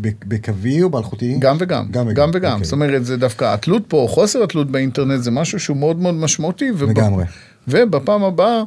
ב- 0.01 0.09
בקווי 0.27 0.81
או 0.83 0.89
באלחוטי? 0.89 1.35
גם 1.39 1.55
וגם, 1.59 1.85
גם 1.91 2.07
וגם, 2.07 2.13
גם 2.15 2.29
וגם. 2.33 2.51
אוקיי. 2.51 2.65
זאת 2.65 2.73
אומרת, 2.73 3.05
זה 3.05 3.17
דווקא 3.17 3.53
התלות 3.53 3.83
פה, 3.87 4.07
חוסר 4.09 4.43
התלות 4.43 4.71
באינטרנט, 4.71 5.23
זה 5.23 5.31
משהו 5.31 5.59
שהוא 5.59 5.77
מאוד 5.77 5.99
מאוד 5.99 6.13
משמעותי. 6.13 6.71
וב- 6.71 6.89
לגמרי. 6.89 7.25
ובפעם 7.67 8.23
הבאה, 8.23 8.57
אה, 8.57 8.63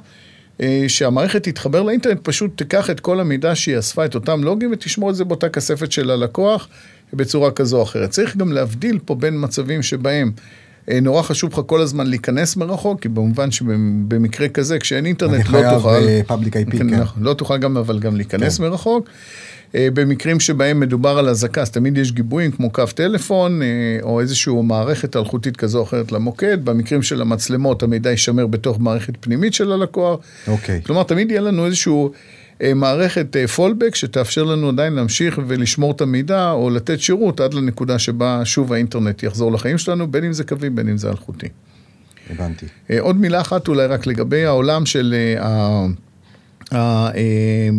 שהמערכת 0.89 1.43
תתחבר 1.43 1.83
לאינטרנט, 1.83 2.19
פשוט 2.23 2.51
תיקח 2.57 2.91
את 2.91 3.01
כל 3.01 3.21
המידע 3.21 3.55
שהיא 3.55 3.79
אספה, 3.79 4.05
את 4.05 4.15
אותם 4.15 4.45
לוגים, 4.45 4.71
ותשמור 4.73 5.11
את 5.11 5.15
זה 5.15 5.25
באותה 5.25 5.49
כספת 5.49 5.93
של 5.93 6.11
הלקוח 6.11 6.69
בצורה 7.13 7.51
כזו 7.51 7.77
או 7.77 7.83
אחרת. 7.83 8.11
צריך 8.11 8.37
גם 8.37 8.53
להבדיל 8.53 8.99
פה 9.05 9.15
בין 9.15 9.45
מצבים 9.45 9.83
שבהם 9.83 10.33
אה, 10.91 11.01
נורא 11.01 11.23
חשוב 11.23 11.53
לך 11.53 11.61
כל 11.67 11.81
הזמן 11.81 12.07
להיכנס 12.07 12.57
מרחוק, 12.57 13.01
כי 13.01 13.09
במובן 13.09 13.51
שבמקרה 13.51 14.49
כזה, 14.49 14.79
כשאין 14.79 15.07
אינטרנט 15.07 15.49
לא 15.49 15.75
תוכל... 15.75 15.89
אני 15.91 16.07
חייב 16.07 16.27
פאבליק 16.27 16.57
איי 16.57 16.65
פי, 16.65 16.79
כן. 16.79 16.87
נכון, 16.87 17.23
לא 17.23 17.35
תוכל 17.35 17.59
גם, 17.59 17.77
אבל 17.77 17.99
גם 17.99 18.17
להיכנס 18.17 18.59
כן. 18.59 18.65
מרחוק. 18.65 19.09
אה, 19.75 19.89
במקרים 19.95 20.41
שבהם 20.41 20.81
מדובר 20.81 21.19
על 21.19 21.29
אזעקה, 21.29 21.63
אז 21.63 21.71
תמיד 21.71 21.99
יש 21.99 22.13
גיבויים 22.13 22.51
כמו 22.51 22.71
קו 22.71 22.85
טלפון, 22.95 23.63
אה, 23.63 23.67
או 24.03 24.21
איזושהי 24.21 24.55
מערכת 24.63 25.17
אלחוטית 25.17 25.57
כזו 25.57 25.79
או 25.79 25.85
אחרת 25.85 26.13
למוקד. 26.13 26.65
במקרים 26.65 27.03
של 27.03 27.21
המצלמות, 27.21 27.83
המידע 27.83 28.11
יישמר 28.11 28.47
בתוך 28.47 28.81
מערכת 28.81 29.15
פנימית 29.21 29.55
של 29.55 29.73
הלקוח. 29.73 30.21
אוקיי. 30.49 30.81
כלומר, 30.87 31.03
תמיד 31.03 31.31
יהיה 31.31 31.41
לנו 31.41 31.67
איזשהו... 31.67 32.13
מערכת 32.75 33.37
פולבק 33.57 33.95
שתאפשר 33.95 34.45
לנו 34.45 34.69
עדיין 34.69 34.93
להמשיך 34.93 35.41
ולשמור 35.47 35.93
את 35.93 36.01
המידע 36.01 36.51
או 36.51 36.71
לתת 36.71 37.01
שירות 37.01 37.41
עד 37.41 37.55
לנקודה 37.55 37.99
שבה 37.99 38.45
שוב 38.45 38.73
האינטרנט 38.73 39.23
יחזור 39.23 39.53
לחיים 39.53 39.79
שלנו, 39.79 40.11
בין 40.11 40.25
אם 40.25 40.33
זה 40.33 40.45
קווי, 40.45 40.71
בין 40.71 40.89
אם 40.89 40.97
זה 40.97 41.11
אלחוטי. 41.11 41.49
הבנתי. 42.31 42.67
עוד 43.01 43.17
מילה 43.17 43.41
אחת 43.41 43.69
אולי 43.69 43.87
רק 43.87 44.07
לגבי 44.07 44.45
העולם 44.45 44.87
של 44.87 45.15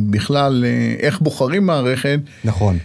בכלל 0.10 0.66
איך 1.00 1.22
בוחרים 1.22 1.66
מערכת. 1.66 2.20
נכון. 2.44 2.78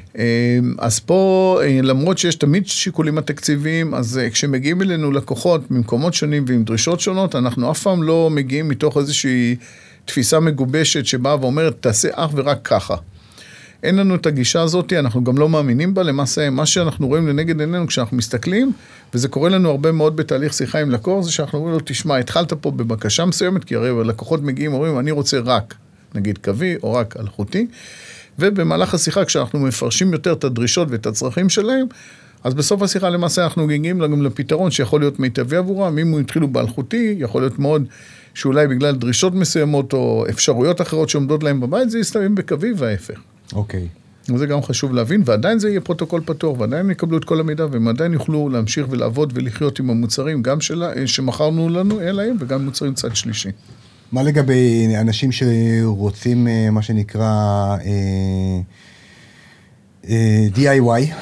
אז 0.78 1.00
פה, 1.00 1.60
למרות 1.82 2.18
שיש 2.18 2.34
תמיד 2.34 2.66
שיקולים 2.66 3.18
התקציביים, 3.18 3.94
אז 3.94 4.20
כשמגיעים 4.32 4.82
אלינו 4.82 5.10
לקוחות 5.12 5.70
ממקומות 5.70 6.14
שונים 6.14 6.44
ועם 6.46 6.64
דרישות 6.64 7.00
שונות, 7.00 7.34
אנחנו 7.34 7.70
אף 7.70 7.82
פעם 7.82 8.02
לא 8.02 8.28
מגיעים 8.32 8.68
מתוך 8.68 8.96
איזושהי 8.96 9.56
תפיסה 10.04 10.40
מגובשת 10.40 11.06
שבאה 11.06 11.40
ואומרת, 11.40 11.76
תעשה 11.80 12.08
אך 12.12 12.30
ורק 12.34 12.58
ככה. 12.64 12.94
אין 13.82 13.96
לנו 13.96 14.14
את 14.14 14.26
הגישה 14.26 14.60
הזאת, 14.62 14.92
אנחנו 14.92 15.24
גם 15.24 15.38
לא 15.38 15.48
מאמינים 15.48 15.94
בה, 15.94 16.02
למעשה 16.02 16.50
מה 16.50 16.66
שאנחנו 16.66 17.06
רואים 17.08 17.28
לנגד 17.28 17.60
עינינו 17.60 17.86
כשאנחנו 17.86 18.16
מסתכלים, 18.16 18.72
וזה 19.14 19.28
קורה 19.28 19.48
לנו 19.48 19.70
הרבה 19.70 19.92
מאוד 19.92 20.16
בתהליך 20.16 20.52
שיחה 20.54 20.80
עם 20.80 20.90
לקוח, 20.90 21.24
זה 21.24 21.32
שאנחנו 21.32 21.58
אומרים 21.58 21.74
לו, 21.74 21.80
תשמע, 21.84 22.16
התחלת 22.16 22.52
פה 22.52 22.70
בבקשה 22.70 23.24
מסוימת, 23.24 23.64
כי 23.64 23.74
הרי 23.74 23.90
לקוחות 24.04 24.42
מגיעים, 24.42 24.72
אומרים, 24.72 24.98
אני 24.98 25.10
רוצה 25.10 25.38
רק, 25.38 25.74
נגיד 26.14 26.38
קווי, 26.38 26.76
או 26.82 26.92
רק 26.92 27.16
אלחוטי, 27.16 27.66
ובמהלך 28.38 28.94
השיחה, 28.94 29.24
כשאנחנו 29.24 29.58
מפרשים 29.58 30.12
יותר 30.12 30.32
את 30.32 30.44
הדרישות 30.44 30.88
ואת 30.90 31.06
הצרכים 31.06 31.48
שלהם, 31.48 31.86
אז 32.44 32.54
בסוף 32.54 32.82
השיחה 32.82 33.08
למעשה 33.08 33.44
אנחנו 33.44 33.66
מגיעים 33.66 33.98
גם 33.98 34.22
לפתרון 34.22 34.70
שיכול 34.70 35.00
להיות 35.00 35.20
מיטבי 35.20 35.56
עבורם, 35.56 35.98
אם 35.98 36.10
הוא 36.10 36.20
התחילו 36.20 36.48
באלחוטי, 36.48 37.14
יכול 37.18 37.42
להיות 37.42 37.58
מאוד 37.58 37.84
שאולי 38.34 38.66
בגלל 38.66 38.94
דרישות 38.94 39.34
מסוימות 39.34 39.92
או 39.92 40.24
אפשרויות 40.30 40.80
אחרות 40.80 41.08
שעומדות 41.08 41.42
להם 41.42 41.60
בבית, 41.60 41.90
זה 41.90 41.98
יסתיים 41.98 42.34
בקווי 42.34 42.72
וההפך. 42.76 43.20
אוקיי. 43.52 43.88
וזה 44.34 44.46
גם 44.46 44.62
חשוב 44.62 44.94
להבין, 44.94 45.22
ועדיין 45.24 45.58
זה 45.58 45.68
יהיה 45.68 45.80
פרוטוקול 45.80 46.20
פתוח, 46.24 46.60
ועדיין 46.60 46.90
יקבלו 46.90 47.18
את 47.18 47.24
כל 47.24 47.40
המידע, 47.40 47.66
והם 47.70 47.88
עדיין 47.88 48.12
יוכלו 48.12 48.48
להמשיך 48.48 48.86
ולעבוד 48.90 49.32
ולחיות 49.36 49.78
עם 49.78 49.90
המוצרים, 49.90 50.42
גם 50.42 50.60
שלה, 50.60 51.06
שמכרנו 51.06 51.68
לנו 51.68 52.00
אליהם, 52.00 52.36
וגם 52.40 52.64
מוצרים 52.64 52.94
צד 52.94 53.16
שלישי. 53.16 53.48
מה 54.14 54.22
לגבי 54.22 54.96
אנשים 55.00 55.30
שרוצים, 55.32 56.48
אה, 56.48 56.70
מה 56.70 56.82
שנקרא, 56.82 57.22
אה, 57.84 58.60
אה, 60.08 60.46
DIY? 60.54 61.14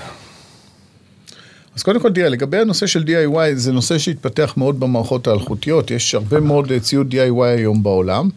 אז 1.76 1.82
קודם 1.82 2.00
כל, 2.00 2.12
תראה, 2.12 2.28
לגבי 2.28 2.58
הנושא 2.58 2.86
של 2.86 3.04
DIY, 3.04 3.54
זה 3.54 3.72
נושא 3.72 3.98
שהתפתח 3.98 4.54
מאוד 4.56 4.80
במערכות 4.80 5.26
האלחוטיות, 5.26 5.90
יש 5.90 6.14
הרבה 6.14 6.40
מאוד 6.40 6.72
ציוד 6.80 7.14
DIY 7.14 7.44
היום 7.44 7.82
בעולם. 7.82 8.28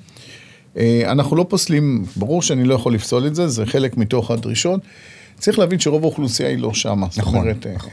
אנחנו 1.06 1.36
לא 1.36 1.45
פוסלים, 1.49 2.06
ברור 2.16 2.41
שאני 2.41 2.64
לא 2.64 2.74
יכול 2.76 2.93
לפסול 2.93 3.28
את 3.28 3.36
זה, 3.36 3.47
זה 3.47 3.66
חלק 3.66 3.97
מתוך 3.97 4.32
הדרישות. 4.32 4.82
צריך 5.39 5.60
להבין 5.60 5.80
שרוב 5.80 6.03
האוכלוסייה 6.03 6.49
היא 6.49 6.58
לא 6.58 6.74
שמה. 6.74 7.08
נכון, 7.18 7.36
אומרת, 7.36 7.68
נכון. 7.76 7.89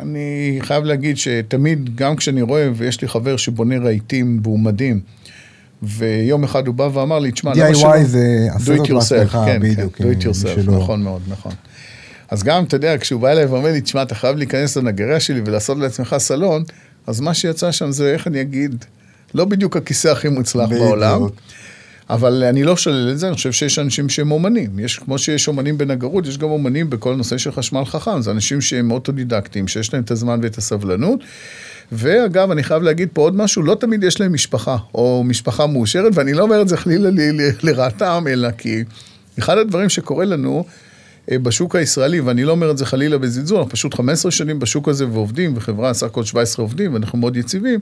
אני 0.00 0.58
חייב 0.60 0.84
להגיד 0.84 1.16
שתמיד, 1.16 1.96
גם 1.96 2.16
כשאני 2.16 2.42
רואה, 2.42 2.68
ויש 2.74 3.02
לי 3.02 3.08
חבר 3.08 3.36
שבונה 3.36 3.78
רהיטים 3.78 4.40
והוא 4.42 4.58
מדהים, 4.58 5.00
ויום 5.82 6.44
אחד 6.44 6.66
הוא 6.66 6.74
בא 6.74 6.88
ואמר 6.94 7.18
לי, 7.18 7.32
תשמע, 7.32 7.52
למה 7.54 7.74
שלא... 7.74 7.94
DIY 7.94 8.04
זה 8.04 8.48
עשה 8.54 8.76
זאת 8.76 8.90
בעצמך, 8.90 9.38
כן, 9.46 9.60
בדיוק. 9.62 9.96
כן, 9.96 10.04
do 10.04 10.06
it 10.06 10.24
yourself, 10.24 10.70
נכון 10.70 11.02
מאוד, 11.02 11.22
נכון. 11.28 11.52
אז 12.28 12.42
גם, 12.42 12.64
אתה 12.64 12.76
יודע, 12.76 12.98
כשהוא 12.98 13.20
בא 13.20 13.28
אליי 13.28 13.44
ואומר 13.44 13.72
לי, 13.72 13.80
תשמע, 13.80 14.02
אתה 14.02 14.14
חייב 14.14 14.36
להיכנס 14.36 14.76
לנגריה 14.76 15.20
שלי 15.20 15.40
ולעשות 15.46 15.78
לעצמך 15.78 16.16
סלון, 16.18 16.64
אז 17.06 17.20
מה 17.20 17.34
שיצא 17.34 17.72
שם 17.72 17.90
זה, 17.90 18.12
איך 18.12 18.26
אני 18.26 18.40
אגיד, 18.40 18.84
לא 19.34 19.44
בדיוק 19.44 19.76
הכיסא 19.76 20.08
הכי 20.08 20.28
מוצלח 20.28 20.68
בעולם. 20.68 21.22
אבל 22.10 22.44
אני 22.44 22.64
לא 22.64 22.76
שולל 22.76 23.10
את 23.12 23.18
זה, 23.18 23.26
אני 23.26 23.34
חושב 23.34 23.52
שיש 23.52 23.78
אנשים 23.78 24.08
שהם 24.08 24.32
אומנים. 24.32 24.78
יש, 24.78 24.98
כמו 24.98 25.18
שיש 25.18 25.48
אומנים 25.48 25.78
בנגרות, 25.78 26.26
יש 26.26 26.38
גם 26.38 26.48
אומנים 26.48 26.90
בכל 26.90 27.14
נושא 27.14 27.38
של 27.38 27.52
חשמל 27.52 27.84
חכם. 27.84 28.22
זה 28.22 28.30
אנשים 28.30 28.60
שהם 28.60 28.90
אוטודידקטים, 28.90 29.68
שיש 29.68 29.94
להם 29.94 30.02
את 30.02 30.10
הזמן 30.10 30.40
ואת 30.42 30.58
הסבלנות. 30.58 31.20
ואגב, 31.92 32.50
אני 32.50 32.62
חייב 32.62 32.82
להגיד 32.82 33.08
פה 33.12 33.22
עוד 33.22 33.36
משהו, 33.36 33.62
לא 33.62 33.74
תמיד 33.74 34.04
יש 34.04 34.20
להם 34.20 34.32
משפחה, 34.32 34.76
או 34.94 35.24
משפחה 35.24 35.66
מאושרת, 35.66 36.12
ואני 36.14 36.32
לא 36.32 36.42
אומר 36.42 36.62
את 36.62 36.68
זה 36.68 36.76
חלילה 36.76 37.10
לרעתם, 37.62 38.24
אלא 38.28 38.50
כי 38.50 38.84
אחד 39.38 39.58
הדברים 39.58 39.88
שקורה 39.88 40.24
לנו, 40.24 40.64
אה, 41.30 41.38
בשוק 41.38 41.76
הישראלי, 41.76 42.20
ואני 42.20 42.44
לא 42.44 42.52
אומר 42.52 42.70
את 42.70 42.78
זה 42.78 42.86
חלילה 42.86 43.18
בזלזול, 43.18 43.58
אנחנו 43.58 43.70
פשוט 43.70 43.94
15 43.94 44.30
שנים 44.30 44.58
בשוק 44.58 44.88
הזה 44.88 45.06
ועובדים, 45.08 45.52
וחברה 45.56 45.94
סך 45.94 46.06
הכל 46.06 46.24
17 46.24 46.62
עובדים, 46.62 46.94
ואנחנו 46.94 47.18
מאוד 47.18 47.36
יציבים, 47.36 47.80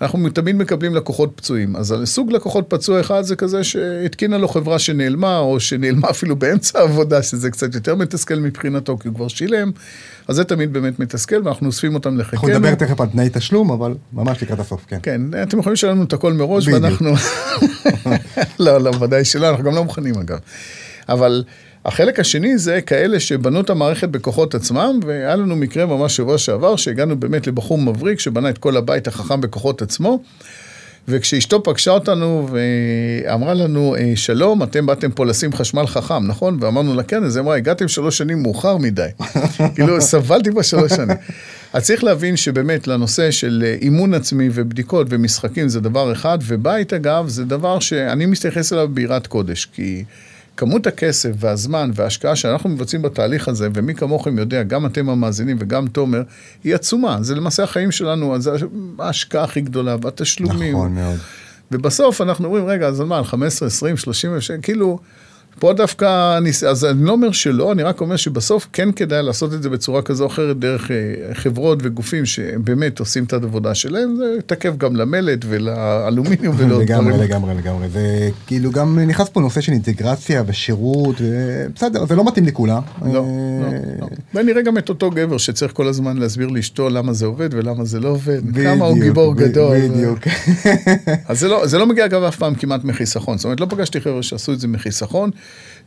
אנחנו 0.00 0.28
תמיד 0.30 0.56
מקבלים 0.56 0.94
לקוחות 0.94 1.32
פצועים. 1.34 1.76
אז 1.76 1.94
סוג 2.04 2.32
לקוחות 2.32 2.64
פצוע 2.68 3.00
אחד 3.00 3.22
זה 3.22 3.36
כזה 3.36 3.64
שהתקינה 3.64 4.38
לו 4.38 4.48
חברה 4.48 4.78
שנעלמה, 4.78 5.38
או 5.38 5.60
שנעלמה 5.60 6.10
אפילו 6.14 6.36
באמצע 6.36 6.78
העבודה, 6.78 7.22
שזה 7.22 7.50
קצת 7.50 7.74
יותר 7.74 7.94
מתסכל 7.94 8.34
מבחינתו, 8.34 8.98
כי 8.98 9.08
הוא 9.08 9.14
כבר 9.14 9.28
שילם. 9.28 9.70
אז 10.28 10.36
זה 10.36 10.44
תמיד 10.44 10.72
באמת 10.72 10.98
מתסכל, 10.98 11.42
ואנחנו 11.44 11.66
אוספים 11.66 11.94
אותם 11.94 12.18
לחיקנו. 12.18 12.48
אנחנו 12.48 12.58
נדבר 12.58 12.74
תכף 12.74 13.00
על 13.00 13.08
תנאי 13.08 13.28
תשלום, 13.32 13.70
אבל 13.70 13.94
ממש 14.12 14.42
לקראת 14.42 14.58
הסוף, 14.58 14.84
כן. 14.88 14.98
כן, 15.02 15.20
אתם 15.42 15.58
יכולים 15.58 15.72
לשלם 15.72 15.90
לנו 15.90 16.04
את 16.04 16.12
הכל 16.12 16.32
מראש, 16.32 16.68
ואנחנו... 16.68 17.14
לא, 18.58 18.78
לא, 18.80 18.90
ודאי 19.00 19.24
שלא, 19.24 19.48
אנחנו 19.50 19.64
גם 19.64 19.74
לא 19.74 19.84
מוכנים 19.84 20.14
אגב. 20.14 20.38
אבל... 21.08 21.44
החלק 21.84 22.20
השני 22.20 22.58
זה 22.58 22.80
כאלה 22.80 23.20
שבנו 23.20 23.60
את 23.60 23.70
המערכת 23.70 24.08
בכוחות 24.08 24.54
עצמם, 24.54 25.00
והיה 25.06 25.36
לנו 25.36 25.56
מקרה 25.56 25.86
ממש 25.86 26.16
שבוע 26.16 26.38
שעבר, 26.38 26.76
שהגענו 26.76 27.20
באמת 27.20 27.46
לבחור 27.46 27.78
מבריק 27.78 28.20
שבנה 28.20 28.50
את 28.50 28.58
כל 28.58 28.76
הבית 28.76 29.08
החכם 29.08 29.40
בכוחות 29.40 29.82
עצמו, 29.82 30.22
וכשאשתו 31.08 31.62
פגשה 31.62 31.90
אותנו 31.90 32.48
ואמרה 32.50 33.54
לנו, 33.54 33.96
אה, 33.96 34.12
שלום, 34.14 34.62
אתם 34.62 34.86
באתם 34.86 35.10
פה 35.10 35.26
לשים 35.26 35.52
חשמל 35.52 35.86
חכם, 35.86 36.26
נכון? 36.26 36.58
ואמרנו 36.60 36.94
לה, 36.94 37.02
כן, 37.02 37.24
אז 37.24 37.36
היא 37.36 37.42
אמרה, 37.42 37.56
הגעתם 37.56 37.88
שלוש 37.88 38.18
שנים 38.18 38.42
מאוחר 38.42 38.76
מדי. 38.76 39.08
כאילו, 39.74 40.00
סבלתי 40.00 40.50
כבר 40.50 40.62
שלוש 40.62 40.92
שנים. 40.92 41.16
אז 41.72 41.84
צריך 41.84 42.04
להבין 42.04 42.36
שבאמת 42.36 42.86
לנושא 42.86 43.30
של 43.30 43.62
אה, 43.66 43.76
אימון 43.82 44.14
עצמי 44.14 44.48
ובדיקות 44.52 45.06
ומשחקים 45.10 45.68
זה 45.68 45.80
דבר 45.80 46.12
אחד, 46.12 46.38
ובית 46.46 46.92
אגב 46.92 47.28
זה 47.28 47.44
דבר 47.44 47.80
שאני 47.80 48.26
מתייחס 48.26 48.72
אליו 48.72 48.88
ביראת 48.88 49.26
קודש, 49.26 49.68
כי... 49.72 50.04
כמות 50.60 50.86
הכסף 50.86 51.30
והזמן 51.38 51.90
וההשקעה 51.94 52.36
שאנחנו 52.36 52.70
מבצעים 52.70 53.02
בתהליך 53.02 53.48
הזה, 53.48 53.68
ומי 53.74 53.94
כמוכם 53.94 54.38
יודע, 54.38 54.62
גם 54.62 54.86
אתם 54.86 55.08
המאזינים 55.08 55.56
וגם 55.60 55.86
תומר, 55.86 56.22
היא 56.64 56.74
עצומה. 56.74 57.18
זה 57.20 57.34
למעשה 57.34 57.62
החיים 57.62 57.90
שלנו, 57.90 58.40
זה 58.40 58.50
ההשקעה 58.98 59.44
הכי 59.44 59.60
גדולה, 59.60 59.96
והתשלומים. 60.02 60.72
נכון 60.74 60.94
מאוד. 60.94 61.18
ובסוף 61.72 62.20
אנחנו 62.20 62.46
אומרים, 62.46 62.66
רגע, 62.66 62.86
אז 62.86 63.00
מה, 63.00 63.18
על 63.18 63.24
15, 63.24 63.66
20, 63.68 63.96
30 63.96 64.34
אלף 64.34 64.42
שקל, 64.42 64.58
כאילו... 64.62 64.98
פה 65.58 65.72
דווקא, 65.72 66.38
אני, 66.38 66.50
אז 66.68 66.84
אני 66.84 67.04
לא 67.04 67.12
אומר 67.12 67.32
שלא, 67.32 67.72
אני 67.72 67.82
רק 67.82 68.00
אומר 68.00 68.16
שבסוף 68.16 68.68
כן 68.72 68.92
כדאי 68.92 69.22
לעשות 69.22 69.54
את 69.54 69.62
זה 69.62 69.70
בצורה 69.70 70.02
כזו 70.02 70.24
או 70.24 70.28
אחרת 70.28 70.58
דרך 70.58 70.90
אה, 70.90 70.96
חברות 71.34 71.78
וגופים 71.82 72.26
שבאמת 72.26 72.98
עושים 72.98 73.24
את 73.24 73.32
העבודה 73.32 73.74
שלהם, 73.74 74.16
זה 74.16 74.36
תקף 74.46 74.76
גם 74.76 74.96
למלט 74.96 75.38
ולאלומיניום 75.48 76.54
ולעוד 76.58 76.82
דברים. 76.82 77.08
לגמרי, 77.08 77.24
לגמרי, 77.24 77.54
לגמרי, 77.54 77.88
וכאילו 77.92 78.70
גם 78.70 78.98
נכנס 78.98 79.28
פה 79.28 79.40
נושא 79.40 79.60
של 79.60 79.72
אינטגרציה 79.72 80.42
ושירות, 80.46 81.16
בסדר, 81.74 82.06
זה 82.06 82.16
לא 82.16 82.24
מתאים 82.24 82.44
לכולם. 82.44 82.82
לא, 83.04 83.12
לא, 83.12 83.22
לא. 84.00 84.06
ונראה 84.34 84.62
גם 84.62 84.78
את 84.78 84.88
אותו 84.88 85.10
גבר 85.10 85.38
שצריך 85.38 85.72
כל 85.72 85.88
הזמן 85.88 86.16
להסביר 86.16 86.48
לאשתו 86.48 86.88
למה 86.88 87.12
זה 87.12 87.26
עובד 87.26 87.48
ולמה 87.52 87.84
זה 87.84 88.00
לא 88.00 88.08
עובד, 88.08 88.40
כמה 88.64 88.84
הוא 88.84 88.98
גיבור 88.98 89.34
גדול. 89.36 89.76
בדיוק. 89.88 90.18
אז 91.28 91.44
לא, 91.44 91.66
זה 91.66 91.78
לא 91.78 91.86
מגיע 91.86 92.04
אגב 92.04 92.22
אף 92.22 92.36
פעם 92.36 92.54
כמעט 92.54 92.84
מחיסכון, 92.84 93.38
זאת 93.38 93.44
אומרת 93.44 93.60
לא 93.60 93.66
פגשתי 93.66 94.00
חבר'ה 94.00 94.22
שעשו 94.22 94.52
את 94.52 94.60
זה 94.60 94.68
מחיסכון. 94.68 95.30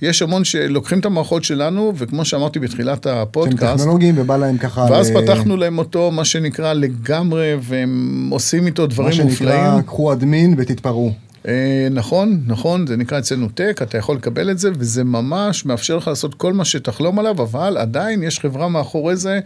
יש 0.04 0.22
המון 0.22 0.44
שלוקחים 0.44 1.00
את 1.00 1.06
המערכות 1.06 1.44
שלנו, 1.44 1.94
וכמו 1.96 2.26
שאמרתי 2.26 2.60
בתחילת 2.60 3.08
הפודקאסט, 3.08 3.64
הם 3.64 3.78
טכנולוגיים 3.78 4.16
ובא 4.18 4.38
להם 4.38 4.58
ככה... 4.58 4.88
ואז 4.92 5.12
ל... 5.12 5.22
פתחנו 5.22 5.58
להם 5.58 5.78
אותו, 5.78 6.12
מה 6.12 6.26
שנקרא, 6.26 6.74
לגמרי, 6.74 7.56
והם 7.62 8.28
עושים 8.32 8.66
איתו 8.66 8.88
דברים 8.88 9.22
מופלאים. 9.22 9.60
מה 9.60 9.70
שנקרא, 9.72 9.82
קחו 9.82 10.14
אדמין 10.14 10.56
ותתפרעו. 10.58 11.12
אה, 11.48 11.88
נכון, 11.92 12.42
נכון, 12.48 12.88
זה 12.88 12.98
נקרא 12.98 13.20
אצלנו 13.20 13.50
טק, 13.50 13.80
אתה 13.82 13.98
יכול 13.98 14.16
לקבל 14.16 14.52
את 14.52 14.60
זה, 14.60 14.70
וזה 14.78 15.04
ממש 15.04 15.66
מאפשר 15.66 15.98
לך 15.98 16.08
לעשות 16.08 16.36
כל 16.36 16.54
מה 16.54 16.66
שתחלום 16.66 17.20
עליו, 17.20 17.42
אבל 17.42 17.78
עדיין 17.78 18.24
יש 18.24 18.40
חברה 18.40 18.70
מאחורי 18.70 19.16
זה, 19.16 19.40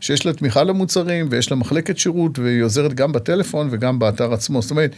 שיש 0.00 0.26
לה 0.26 0.32
תמיכה 0.32 0.64
למוצרים, 0.64 1.26
ויש 1.30 1.50
לה 1.50 1.56
מחלקת 1.56 1.98
שירות, 1.98 2.38
והיא 2.38 2.62
עוזרת 2.62 2.94
גם 2.94 3.12
בטלפון 3.12 3.68
וגם 3.70 3.98
באתר 3.98 4.32
עצמו. 4.32 4.62
זאת 4.62 4.70
אומרת, 4.70 4.94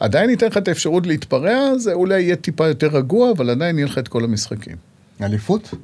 עדיין 0.00 0.30
ייתן 0.30 0.46
לך 0.46 0.56
את 0.56 0.68
האפשרות 0.68 1.06
להתפרע, 1.06 1.78
זה 1.78 1.92
אולי 1.92 2.22
יהיה 2.22 2.36
טיפה 2.36 2.66
יותר 2.66 2.86
רגוע, 2.86 3.30
אבל 3.30 3.50
עדיין 3.50 3.78
יהיה 3.78 3.86
לך 3.86 3.98
את 3.98 4.08
כל 4.08 4.24
המשחקים. 4.24 4.76
אליפות? 5.22 5.74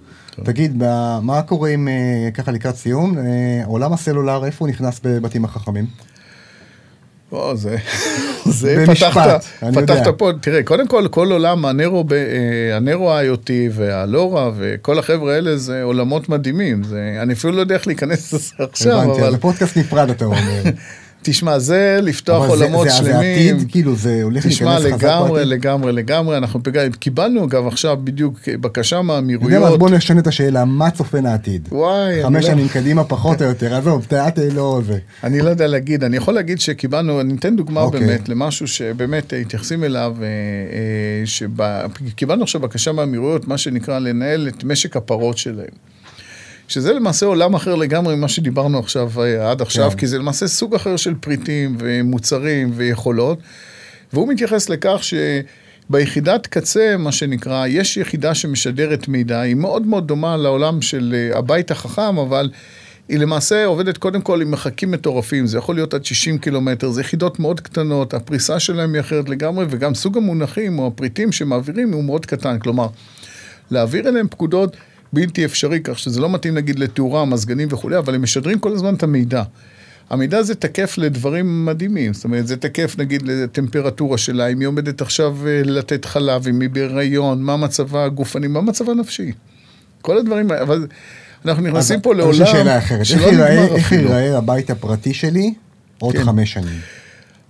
תגיד, 0.45 0.83
מה 1.23 1.43
קורה 1.43 1.71
עם, 1.71 1.89
אה, 1.89 2.31
ככה 2.35 2.53
לקראת 2.53 2.77
סיום, 2.77 3.19
אה, 3.19 3.25
עולם 3.67 3.93
הסלולר, 3.93 4.45
איפה 4.45 4.65
הוא 4.65 4.69
נכנס 4.69 5.01
בבתים 5.05 5.45
החכמים? 5.45 5.87
או, 7.33 7.57
זה, 7.57 7.77
זה 8.61 8.85
במשפט, 8.87 9.11
פתחת, 9.11 9.45
אני 9.63 9.77
פתחת 9.77 9.97
יודע. 9.97 10.13
פה, 10.19 10.31
תראה, 10.41 10.63
קודם 10.63 10.89
כל, 10.89 11.09
כל 11.11 11.33
עולם 11.33 11.67
הנרו, 11.67 12.05
אה, 12.13 12.77
הנרו 12.77 13.19
IoT 13.19 13.51
והלורה 13.73 14.51
וכל 14.57 14.99
החבר'ה 14.99 15.35
האלה 15.35 15.57
זה 15.57 15.83
עולמות 15.83 16.29
מדהימים, 16.29 16.85
זה, 16.85 17.19
אני 17.23 17.33
אפילו 17.33 17.53
לא 17.53 17.61
יודע 17.61 17.75
איך 17.75 17.87
להיכנס 17.87 18.33
לזה 18.33 18.55
עכשיו, 18.59 19.01
הבנתי, 19.01 19.21
אבל 19.23 19.31
זה 19.31 19.39
פודקאסט 19.39 19.77
נפרד 19.77 20.11
אתה 20.11 20.25
אומר. 20.25 20.63
תשמע, 21.23 21.59
זה 21.59 21.99
לפתוח 22.03 22.45
אבל 22.49 22.59
זה- 22.59 22.65
עולמות 22.65 22.85
זה- 22.89 22.91
זה 22.91 22.97
שלמים. 22.97 23.57
עתיד, 23.57 23.71
כאילו 23.71 23.97
זה 23.97 24.21
הולך 24.23 24.47
תשמע, 24.47 24.79
להיכנס 24.79 24.93
חזק 24.95 25.05
לגמרי, 25.05 25.31
בעתיד. 25.33 25.49
לגמרי, 25.49 25.93
לגמרי, 25.93 26.37
אנחנו 26.37 26.63
פג- 26.63 26.95
קיבלנו 26.99 27.45
אגב 27.45 27.67
עכשיו 27.67 27.99
בדיוק 28.05 28.39
בקשה 28.61 28.97
אתה 28.97 29.03
יודע 29.03 29.07
מה, 29.07 29.15
אז 29.15 29.23
מהאמירויות. 29.25 29.79
בוא 29.79 29.91
נשנה 29.91 30.21
את 30.21 30.27
השאלה, 30.27 30.65
מה 30.65 30.91
צופן 30.91 31.27
העתיד? 31.27 31.69
וואי, 31.73 32.23
חמש 32.23 32.45
לא- 32.45 32.51
שנים 32.51 32.69
קדימה 32.69 33.05
פחות 33.05 33.43
או 33.43 33.47
יותר, 33.47 33.75
עזוב, 33.75 34.05
תיאת 34.09 34.39
לא 34.55 34.81
זה. 34.87 34.99
אני 35.25 35.41
לא 35.41 35.49
יודע 35.51 35.67
להגיד, 35.67 36.05
אני 36.05 36.17
יכול 36.17 36.35
להגיד 36.35 36.61
שקיבלנו, 36.61 37.21
אני 37.21 37.35
אתן 37.35 37.57
דוגמה 37.57 37.81
אוקיי. 37.81 38.01
באמת 38.01 38.29
למשהו 38.29 38.67
שבאמת 38.67 39.35
אה, 39.35 39.41
מתייחסים 39.41 39.85
אליו, 39.85 40.17
שקיבלנו 41.25 42.43
עכשיו 42.43 42.61
בקשה 42.61 42.93
מהאמירויות, 42.93 43.49
מה 43.49 43.59
שנקרא 43.59 43.99
לנהל 43.99 44.49
את 44.49 44.65
משק 44.65 44.97
הפרות 44.97 45.39
שלהם. 45.39 45.91
שזה 46.71 46.93
למעשה 46.93 47.27
עולם 47.27 47.55
אחר 47.55 47.75
לגמרי 47.75 48.17
ממה 48.17 48.29
שדיברנו 48.29 48.79
עכשיו, 48.79 49.11
אה, 49.23 49.51
עד 49.51 49.63
עכשיו, 49.63 49.91
כן. 49.91 49.97
כי 49.97 50.07
זה 50.07 50.19
למעשה 50.19 50.47
סוג 50.47 50.75
אחר 50.75 50.97
של 50.97 51.15
פריטים 51.15 51.77
ומוצרים 51.79 52.71
ויכולות, 52.75 53.39
והוא 54.13 54.29
מתייחס 54.29 54.69
לכך 54.69 55.01
שביחידת 55.89 56.47
קצה, 56.47 56.97
מה 56.99 57.13
שנקרא, 57.13 57.67
יש 57.67 57.97
יחידה 57.97 58.35
שמשדרת 58.35 59.09
מידע, 59.09 59.41
היא 59.41 59.55
מאוד 59.55 59.87
מאוד 59.87 60.07
דומה 60.07 60.37
לעולם 60.37 60.83
של 60.83 61.15
אה, 61.15 61.39
הבית 61.39 61.71
החכם, 61.71 62.19
אבל 62.19 62.51
היא 63.09 63.19
למעשה 63.19 63.65
עובדת 63.65 63.99
קודם 63.99 64.21
כל 64.21 64.43
עם 64.43 64.51
מרחקים 64.51 64.91
מטורפים, 64.91 65.47
זה 65.47 65.59
יכול 65.59 65.75
להיות 65.75 65.95
עד 65.95 66.05
60 66.05 66.39
קילומטר, 66.39 66.91
זה 66.91 67.01
יחידות 67.01 67.41
מאוד 67.41 67.61
קטנות, 67.61 68.15
הפריסה 68.15 68.61
שלהם 68.61 68.95
היא 68.95 69.01
אחרת 69.01 69.29
לגמרי, 69.29 69.67
וגם 69.71 69.95
סוג 69.95 70.17
המונחים 70.17 70.79
או 70.79 70.87
הפריטים 70.87 71.33
שמעבירים 71.33 71.93
הוא 71.93 72.05
מאוד 72.05 72.27
קטן, 72.27 72.59
כלומר, 72.59 72.87
להעביר 73.71 74.09
אליהם 74.09 74.29
פקודות 74.29 74.77
בלתי 75.13 75.45
אפשרי, 75.45 75.81
כך 75.85 75.99
שזה 75.99 76.21
לא 76.21 76.31
מתאים 76.31 76.55
נגיד 76.55 76.79
לתאורה, 76.79 77.25
מזגנים 77.25 77.69
וכולי, 77.71 77.99
אבל 77.99 78.15
הם 78.15 78.23
משדרים 78.23 78.59
כל 78.59 78.73
הזמן 78.73 78.95
את 78.95 79.03
המידע. 79.03 79.43
המידע 80.11 80.39
הזה 80.39 80.55
תקף 80.55 80.99
לדברים 80.99 81.67
מדהימים, 81.67 82.15
זאת 82.15 82.25
אומרת, 82.25 82.47
זה 82.47 82.57
תקף 82.57 82.95
נגיד 82.99 83.23
לטמפרטורה 83.23 84.19
שלה, 84.19 84.47
אם 84.47 84.61
היא 84.61 84.69
עומדת 84.69 85.01
עכשיו 85.01 85.37
אה, 85.47 85.63
לתת 85.65 86.05
חלב, 86.05 86.49
אם 86.49 86.61
היא 86.61 86.71
בהיריון, 86.71 87.43
מה 87.43 87.57
מצבה 87.57 88.05
הגופני, 88.05 88.47
מה 88.47 88.61
מצבה 88.61 88.93
הנפשי. 88.93 89.33
כל 90.03 90.19
הדברים 90.19 90.51
האלה, 90.51 90.63
אבל 90.63 90.87
אנחנו 91.45 91.63
נכנסים 91.63 91.97
אז 91.97 92.03
פה 92.03 92.15
לעולם 92.15 92.47
שאלה 92.47 92.79
אחרת, 92.79 92.99
איך 92.99 93.09
שלא 93.09 93.33
נגמר 93.33 93.75
איך 93.75 93.87
אפילו. 93.87 94.11
ייראה 94.11 94.39
הבית 94.39 94.71
הפרטי 94.71 95.15
שלי 95.15 95.55
עוד 95.99 96.17
כן. 96.17 96.25
חמש 96.25 96.53
שנים? 96.53 97.00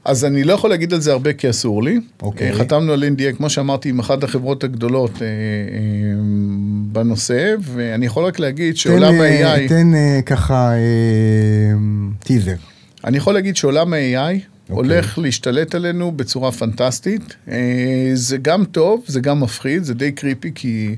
אז 0.05 0.25
אני 0.25 0.45
לא 0.45 0.53
יכול 0.53 0.71
להגיד 0.71 0.95
על 0.95 1.01
זה 1.01 1.13
הרבה 1.13 1.33
כי 1.33 1.51
אסור 1.51 1.83
לי. 1.83 2.01
אוקיי. 2.23 2.51
אה, 2.51 2.55
חתמנו 2.59 2.93
על 2.93 3.05
NDA, 3.05 3.37
כמו 3.37 3.51
שאמרתי, 3.51 3.89
עם 3.89 3.99
אחת 3.99 4.25
החברות 4.25 4.65
הגדולות 4.65 5.23
אה, 5.23 5.27
אה, 5.27 5.31
בנושא, 6.93 7.55
ואני 7.61 8.07
יכול 8.07 8.25
רק 8.25 8.39
להגיד 8.39 8.77
שעולם 8.77 9.21
אה, 9.21 9.53
ה-AI, 9.53 9.69
תן 9.69 9.95
אה, 9.95 10.21
ככה 10.27 10.73
אה, 10.73 10.79
טיזר. 12.19 12.55
אני 13.05 13.17
יכול 13.17 13.35
להגיד 13.35 13.57
שעולם 13.57 13.93
ה-AI 13.93 14.17
אוקיי. 14.17 14.43
הולך 14.69 15.19
להשתלט 15.19 15.75
עלינו 15.75 16.13
בצורה 16.13 16.53
פנטסטית. 16.53 17.37
זה 18.15 18.37
גם 18.43 18.65
טוב, 18.65 19.05
זה 19.07 19.21
גם 19.21 19.41
מפחיד, 19.41 19.85
זה 19.85 19.95
די 19.95 20.13
קריפי, 20.13 20.51
כי 20.55 20.97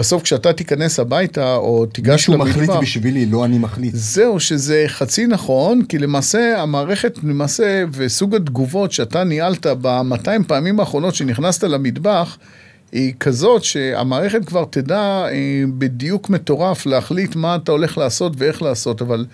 בסוף 0.00 0.22
כשאתה 0.22 0.52
תיכנס 0.52 1.00
הביתה 1.00 1.54
או 1.54 1.86
תיגש 1.86 2.12
מישהו 2.12 2.34
למטבח... 2.34 2.50
מחליט 2.50 2.70
בשבילי, 2.82 3.26
לא 3.26 3.44
אני 3.44 3.58
מחליט. 3.58 3.94
זהו, 3.94 4.40
שזה 4.40 4.84
חצי 4.86 5.26
נכון, 5.26 5.84
כי 5.84 5.98
למעשה 5.98 6.62
המערכת, 6.62 7.18
למעשה, 7.22 7.84
וסוג 7.92 8.34
התגובות 8.34 8.92
שאתה 8.92 9.24
ניהלת 9.24 9.66
ב-200 9.66 10.44
פעמים 10.46 10.80
האחרונות 10.80 11.14
שנכנסת 11.14 11.64
למטבח, 11.64 12.38
היא 12.92 13.14
כזאת 13.20 13.64
שהמערכת 13.64 14.44
כבר 14.44 14.64
תדע 14.70 14.98
אה, 14.98 15.62
בדיוק 15.78 16.30
מטורף 16.30 16.86
להחליט 16.86 17.36
מה 17.36 17.56
אתה 17.56 17.72
הולך 17.72 17.98
לעשות 17.98 18.32
ואיך 18.36 18.62
לעשות, 18.62 19.02
אבל 19.02 19.26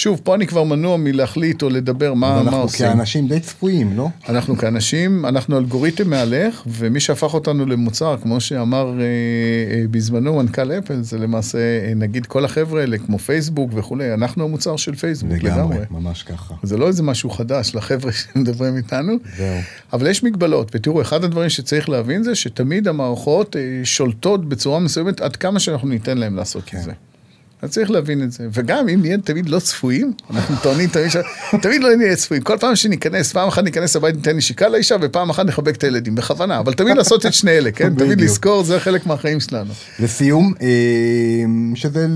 שוב, 0.00 0.20
פה 0.24 0.34
אני 0.34 0.46
כבר 0.46 0.64
מנוע 0.64 0.96
מלהחליט 0.96 1.62
או 1.62 1.68
לדבר 1.68 2.14
מה, 2.14 2.34
מה 2.34 2.40
אנחנו 2.40 2.60
עושים. 2.60 2.86
כאנשים 2.86 3.28
די 3.28 3.40
צפויים, 3.40 3.96
לא? 3.96 4.08
אנחנו 4.28 4.56
כאנשים, 4.56 5.26
אנחנו 5.26 5.58
אלגוריתם 5.58 6.10
מהלך, 6.10 6.62
ומי 6.66 7.00
שהפך 7.00 7.34
אותנו 7.34 7.66
למוצר, 7.66 8.16
כמו 8.22 8.40
שאמר 8.40 9.00
אה, 9.00 9.04
אה, 9.04 9.84
בזמנו 9.90 10.36
מנכ"ל 10.36 10.72
אפל, 10.72 11.02
זה 11.02 11.18
למעשה, 11.18 11.58
אה, 11.58 11.92
נגיד 11.96 12.26
כל 12.26 12.44
החבר'ה 12.44 12.80
האלה, 12.80 12.98
כמו 12.98 13.18
פייסבוק 13.18 13.70
וכולי, 13.74 14.14
אנחנו 14.14 14.44
המוצר 14.44 14.76
של 14.76 14.94
פייסבוק 14.94 15.32
לגמרי. 15.32 15.76
לגמרי, 15.76 15.78
ממש 15.90 16.22
ככה. 16.22 16.54
זה 16.62 16.76
לא 16.76 16.86
איזה 16.88 17.02
משהו 17.02 17.30
חדש 17.30 17.74
לחבר'ה 17.74 18.12
שמדברים 18.20 18.76
איתנו, 18.76 19.12
זהו. 19.36 19.58
אבל 19.92 20.06
יש 20.06 20.24
מגבלות, 20.24 20.70
ותראו, 20.74 21.02
אחד 21.02 21.24
הדברים 21.24 21.48
שצריך 21.48 21.88
להבין 21.88 22.22
זה 22.22 22.34
שתמיד 22.34 22.88
המערכות 22.88 23.56
אה, 23.56 23.80
שולטות 23.84 24.48
בצורה 24.48 24.78
מסוימת 24.78 25.20
עד 25.20 25.36
כמה 25.36 25.60
שאנחנו 25.60 25.88
ניתן 25.88 26.18
להם 26.18 26.36
לעשות 26.36 26.62
כן. 26.66 26.78
את 26.78 26.82
זה. 26.82 26.92
אז 27.62 27.70
צריך 27.70 27.90
להבין 27.90 28.22
את 28.22 28.32
זה. 28.32 28.46
וגם 28.52 28.88
אם 28.88 29.00
נהיה 29.00 29.18
תמיד 29.18 29.48
לא 29.48 29.58
צפויים, 29.58 30.12
אנחנו 30.30 30.56
טוענים 30.62 30.88
תמיד, 30.88 31.08
ש... 31.08 31.16
תמיד 31.62 31.82
לא 31.82 31.96
נהיה 31.96 32.16
צפויים. 32.16 32.42
כל 32.42 32.56
פעם 32.60 32.76
שניכנס, 32.76 33.32
פעם 33.32 33.48
אחת 33.48 33.64
ניכנס 33.64 33.96
לבית 33.96 34.14
ניתן 34.16 34.36
נשיקה 34.36 34.68
לאישה, 34.68 34.96
ופעם 35.00 35.30
אחת 35.30 35.46
נחבק 35.46 35.76
את 35.76 35.84
הילדים, 35.84 36.14
בכוונה. 36.14 36.58
אבל 36.58 36.72
תמיד 36.72 36.96
לעשות 36.96 37.26
את 37.26 37.34
שני 37.34 37.50
אלה, 37.50 37.72
כן? 37.72 37.94
תמיד. 37.94 38.20
לזכור, 38.20 38.64
זה 38.64 38.80
חלק 38.80 39.06
מהחיים 39.06 39.40
שלנו. 39.40 39.72
לסיום, 39.98 40.52
אה, 40.62 40.68
שזה 41.74 42.06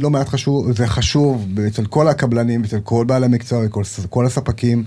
לא 0.00 0.10
מעט 0.10 0.28
חשוב, 0.28 0.72
זה 0.76 0.86
חשוב 0.86 1.46
אצל 1.66 1.86
כל 1.86 2.08
הקבלנים, 2.08 2.64
אצל 2.64 2.80
כל 2.80 3.04
בעלי 3.04 3.26
המקצוע, 3.26 3.62
כל 4.10 4.26
הספקים. 4.26 4.84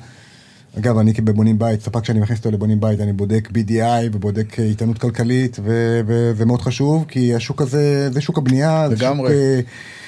אגב, 0.78 0.98
אני 0.98 1.14
כבבונים 1.14 1.60
בית, 1.60 1.82
ספק 1.82 2.06
שאני 2.06 2.20
מכניס 2.20 2.40
אותו 2.40 2.52
לבונים 2.52 2.80
בית, 2.80 3.00
אני 3.00 3.14
בודק 3.14 3.50
BDI 3.54 4.06
ובודק 4.12 4.60
אה, 4.60 4.64
איתנות 4.64 4.98
כלכלית, 4.98 5.60
וזה 6.06 6.46
מאוד 6.46 6.62
חשוב, 6.62 7.06
כי 7.08 7.36
השוק 7.36 7.62
הזה, 7.62 8.10
זה 8.12 8.22
שוק 8.22 8.38
הבנייה, 8.38 8.88
לגמרי. 8.88 9.34
אה, 9.34 9.60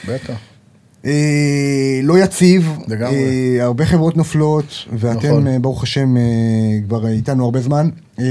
בטח. 0.07 0.33
אה, 1.05 1.99
לא 2.03 2.19
יציב, 2.19 2.77
לגמרי. 2.87 3.15
אה, 3.15 3.63
הרבה 3.63 3.85
חברות 3.85 4.17
נופלות, 4.17 4.85
ואתם, 4.93 5.27
נכון. 5.27 5.47
אה, 5.47 5.59
ברוך 5.59 5.83
השם, 5.83 6.17
אה, 6.17 6.21
כבר 6.87 7.07
איתנו 7.07 7.45
הרבה 7.45 7.61
זמן. 7.61 7.89
אה, 8.19 8.25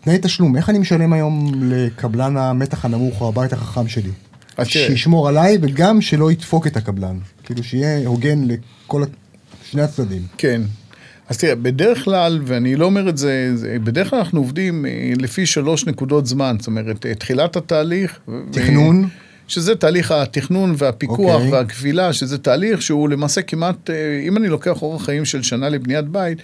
תנאי 0.00 0.18
תשלום, 0.22 0.56
איך 0.56 0.70
אני 0.70 0.78
משלם 0.78 1.12
היום 1.12 1.52
לקבלן 1.62 2.36
המתח 2.36 2.84
הנמוך 2.84 3.20
או 3.20 3.28
הבית 3.28 3.52
החכם 3.52 3.88
שלי? 3.88 4.10
שישמור 4.64 5.28
עליי 5.28 5.58
וגם 5.60 6.00
שלא 6.00 6.32
ידפוק 6.32 6.66
את 6.66 6.76
הקבלן. 6.76 7.18
כאילו 7.44 7.62
שיהיה 7.64 8.08
הוגן 8.08 8.44
לכל 8.44 9.04
שני 9.70 9.82
הצדדים. 9.82 10.22
כן. 10.38 10.62
אז 11.28 11.38
תראה, 11.38 11.54
בדרך 11.54 12.04
כלל, 12.04 12.40
ואני 12.44 12.76
לא 12.76 12.84
אומר 12.84 13.08
את 13.08 13.18
זה, 13.18 13.50
זה 13.54 13.76
בדרך 13.84 14.10
כלל 14.10 14.18
אנחנו 14.18 14.40
עובדים 14.40 14.86
אה, 14.86 15.12
לפי 15.18 15.46
שלוש 15.46 15.86
נקודות 15.86 16.26
זמן, 16.26 16.56
זאת 16.58 16.66
אומרת, 16.66 17.06
אה, 17.06 17.14
תחילת 17.14 17.56
התהליך. 17.56 18.18
תכנון. 18.50 19.08
שזה 19.48 19.74
תהליך 19.74 20.10
התכנון 20.10 20.74
והפיקוח 20.78 21.34
אוקיי. 21.34 21.48
okay. 21.48 21.52
והגבילה, 21.52 22.12
שזה 22.12 22.38
תהליך 22.38 22.82
שהוא 22.82 23.08
למעשה 23.08 23.42
כמעט, 23.42 23.90
אה, 23.90 24.20
אם 24.28 24.36
אני 24.36 24.48
לוקח 24.48 24.82
אורח 24.82 25.04
חיים 25.04 25.24
של 25.24 25.42
שנה 25.42 25.68
לבניית 25.68 26.04
בית, 26.04 26.38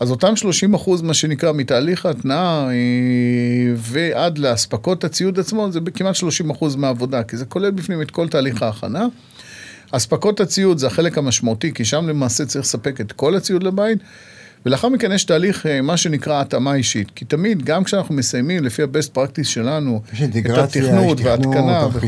אז 0.00 0.10
אותם 0.10 0.36
30 0.36 0.74
אחוז, 0.74 1.02
מה 1.02 1.14
שנקרא, 1.14 1.52
מתהליך 1.52 2.06
ההתנעה 2.06 2.68
ועד 3.76 4.38
לאספקות 4.38 5.04
הציוד 5.04 5.38
עצמו, 5.38 5.72
זה 5.72 5.80
כמעט 5.94 6.14
30 6.14 6.50
אחוז 6.50 6.76
מהעבודה, 6.76 7.22
כי 7.22 7.36
זה 7.36 7.44
כולל 7.44 7.70
בפנים 7.70 8.02
את 8.02 8.10
כל 8.10 8.28
תהליך 8.28 8.62
ההכנה. 8.62 9.06
אספקות 9.92 10.40
הציוד 10.40 10.78
זה 10.78 10.86
החלק 10.86 11.18
המשמעותי, 11.18 11.72
כי 11.74 11.84
שם 11.84 12.08
למעשה 12.08 12.46
צריך 12.46 12.64
לספק 12.64 13.00
את 13.00 13.12
כל 13.12 13.36
הציוד 13.36 13.62
לבית, 13.62 13.98
ולאחר 14.66 14.88
מכן 14.88 15.12
יש 15.12 15.24
תהליך, 15.24 15.66
אה, 15.66 15.80
מה 15.82 15.96
שנקרא 15.96 16.40
התאמה 16.40 16.74
אישית. 16.74 17.10
כי 17.14 17.24
תמיד, 17.24 17.64
גם 17.64 17.84
כשאנחנו 17.84 18.14
מסיימים, 18.14 18.64
לפי 18.64 18.82
ה-best 18.82 19.16
practice 19.16 19.44
שלנו, 19.44 20.02
את 20.24 20.46
התכנות 20.58 21.20
וההתקנה 21.20 21.86
וכו'. 21.92 22.06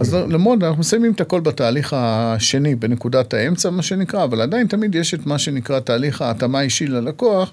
אז. 0.00 0.14
למוד, 0.14 0.64
אנחנו 0.64 0.80
מסיימים 0.80 1.12
את 1.12 1.20
הכל 1.20 1.40
בתהליך 1.40 1.92
השני, 1.96 2.74
בנקודת 2.74 3.34
האמצע, 3.34 3.70
מה 3.70 3.82
שנקרא, 3.82 4.24
אבל 4.24 4.40
עדיין 4.40 4.66
תמיד 4.66 4.94
יש 4.94 5.14
את 5.14 5.26
מה 5.26 5.38
שנקרא 5.38 5.80
תהליך 5.80 6.22
ההתאמה 6.22 6.58
האישי 6.58 6.86
ללקוח. 6.86 7.52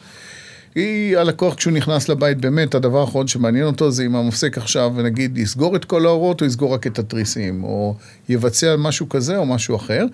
היא, 0.75 1.17
הלקוח 1.17 1.55
כשהוא 1.55 1.73
נכנס 1.73 2.09
לבית, 2.09 2.41
באמת, 2.41 2.75
הדבר 2.75 3.01
האחרון 3.01 3.27
שמעניין 3.27 3.65
אותו 3.65 3.91
זה 3.91 4.05
אם 4.05 4.15
המפסק 4.15 4.57
עכשיו, 4.57 4.93
נגיד, 5.03 5.37
יסגור 5.37 5.75
את 5.75 5.85
כל 5.85 6.05
האורות 6.05 6.41
או 6.41 6.45
יסגור 6.45 6.73
רק 6.73 6.87
את 6.87 6.99
התריסים, 6.99 7.63
או 7.63 7.95
יבצע 8.29 8.75
משהו 8.75 9.09
כזה 9.09 9.37
או 9.37 9.45
משהו 9.45 9.75
אחר. 9.75 10.05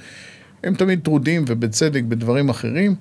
הם 0.63 0.75
תמיד 0.75 0.99
טרודים, 1.03 1.45
ובצדק, 1.47 2.03
בדברים 2.03 2.49
אחרים. 2.49 2.95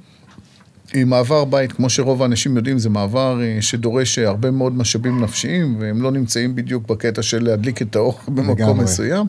מעבר 0.95 1.45
בית, 1.45 1.73
כמו 1.73 1.91
שרוב 1.91 2.23
האנשים 2.23 2.57
יודעים, 2.57 2.79
זה 2.79 2.91
מעבר 2.91 3.41
אה, 3.43 3.59
שדורש 3.61 4.19
אה, 4.19 4.29
הרבה 4.29 4.51
מאוד 4.51 4.77
משאבים 4.77 5.21
נפשיים, 5.21 5.77
והם 5.81 6.03
לא 6.03 6.11
נמצאים 6.11 6.55
בדיוק 6.55 6.89
בקטע 6.89 7.23
של 7.23 7.45
להדליק 7.45 7.83
את 7.83 7.97
האור 7.97 8.21
במקום 8.29 8.55
לגמרי. 8.55 8.85
מסוים. 8.85 9.27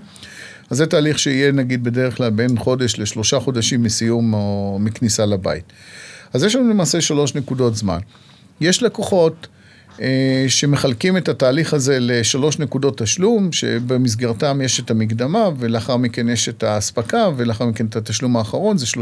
אז 0.69 0.77
זה 0.77 0.85
תהליך 0.85 1.19
שיהיה 1.19 1.51
נגיד 1.51 1.83
בדרך 1.83 2.17
כלל 2.17 2.29
בין 2.29 2.57
חודש 2.57 2.99
לשלושה 2.99 3.39
חודשים 3.39 3.83
מסיום 3.83 4.33
או 4.33 4.77
מכניסה 4.81 5.25
לבית. 5.25 5.73
אז 6.33 6.43
יש 6.43 6.55
לנו 6.55 6.69
למעשה 6.69 7.01
שלוש 7.01 7.35
נקודות 7.35 7.75
זמן. 7.75 7.99
יש 8.61 8.83
לקוחות 8.83 9.47
אה, 10.01 10.45
שמחלקים 10.47 11.17
את 11.17 11.29
התהליך 11.29 11.73
הזה 11.73 11.97
לשלוש 11.99 12.59
נקודות 12.59 13.01
תשלום, 13.01 13.51
שבמסגרתם 13.51 14.61
יש 14.63 14.79
את 14.79 14.91
המקדמה, 14.91 15.49
ולאחר 15.59 15.97
מכן 15.97 16.29
יש 16.29 16.49
את 16.49 16.63
האספקה, 16.63 17.29
ולאחר 17.37 17.65
מכן 17.65 17.85
את 17.85 17.95
התשלום 17.95 18.37
האחרון, 18.37 18.77
זה 18.77 18.85
30-60-10. 18.85 18.99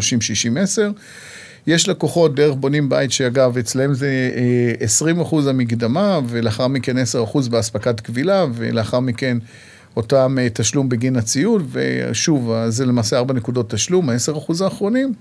יש 1.67 1.89
לקוחות 1.89 2.35
דרך 2.35 2.55
בונים 2.55 2.89
בית, 2.89 3.11
שאגב, 3.11 3.57
אצלם 3.57 3.93
זה 3.93 4.31
20 4.79 5.17
אה, 5.17 5.23
אחוז 5.23 5.47
המקדמה, 5.47 6.19
ולאחר 6.27 6.67
מכן 6.67 6.97
10 6.97 7.23
אחוז 7.23 7.47
באספקת 7.47 7.99
קבילה, 7.99 8.45
ולאחר 8.53 8.99
מכן 8.99 9.37
אותם 9.97 10.37
אה, 10.39 10.47
תשלום 10.53 10.89
בגין 10.89 11.15
הציוד, 11.15 11.69
ושוב, 11.71 12.51
זה 12.67 12.85
למעשה 12.85 13.17
4 13.17 13.33
נקודות 13.33 13.69
תשלום, 13.69 14.09
ה-10 14.09 14.37
אחוז 14.37 14.61
האחרונים. 14.61 15.13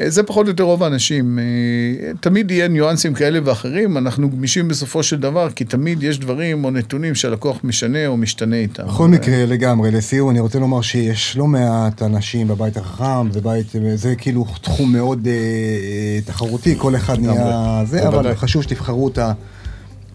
אה, 0.00 0.10
זה 0.10 0.22
פחות 0.22 0.46
או 0.46 0.50
יותר 0.50 0.62
רוב 0.62 0.82
האנשים. 0.82 1.38
אה, 1.38 2.12
תמיד 2.20 2.50
יהיה 2.50 2.68
ניואנסים 2.68 3.14
כאלה 3.14 3.38
ואחרים, 3.44 3.98
אנחנו 3.98 4.30
גמישים 4.30 4.68
בסופו 4.68 5.02
של 5.02 5.20
דבר, 5.20 5.50
כי 5.50 5.64
תמיד 5.64 6.02
יש 6.02 6.18
דברים 6.18 6.64
או 6.64 6.70
נתונים 6.70 7.14
שהלקוח 7.14 7.60
משנה 7.64 8.06
או 8.06 8.16
משתנה 8.16 8.56
איתם. 8.56 8.86
בכל 8.86 9.08
מקרה, 9.08 9.46
לגמרי. 9.46 9.90
לסיום, 9.90 10.30
אני 10.30 10.40
רוצה 10.40 10.58
לומר 10.58 10.80
שיש 10.80 11.36
לא 11.36 11.46
מעט 11.46 12.02
אנשים 12.02 12.48
בבית 12.48 12.76
החכם, 12.76 13.32
זה 13.32 13.40
בית, 13.40 13.66
זה 13.94 14.14
כאילו 14.14 14.46
תחום 14.62 14.92
מאוד 14.92 15.26
אה, 15.26 16.20
תחרותי, 16.24 16.74
כל 16.78 16.96
אחד 16.96 17.20
נהיה 17.20 17.82
זה, 17.84 18.08
אבל 18.08 18.34
חשוב 18.34 18.62
שתבחרו 18.62 19.08
את 19.08 19.18
ה... 19.18 19.32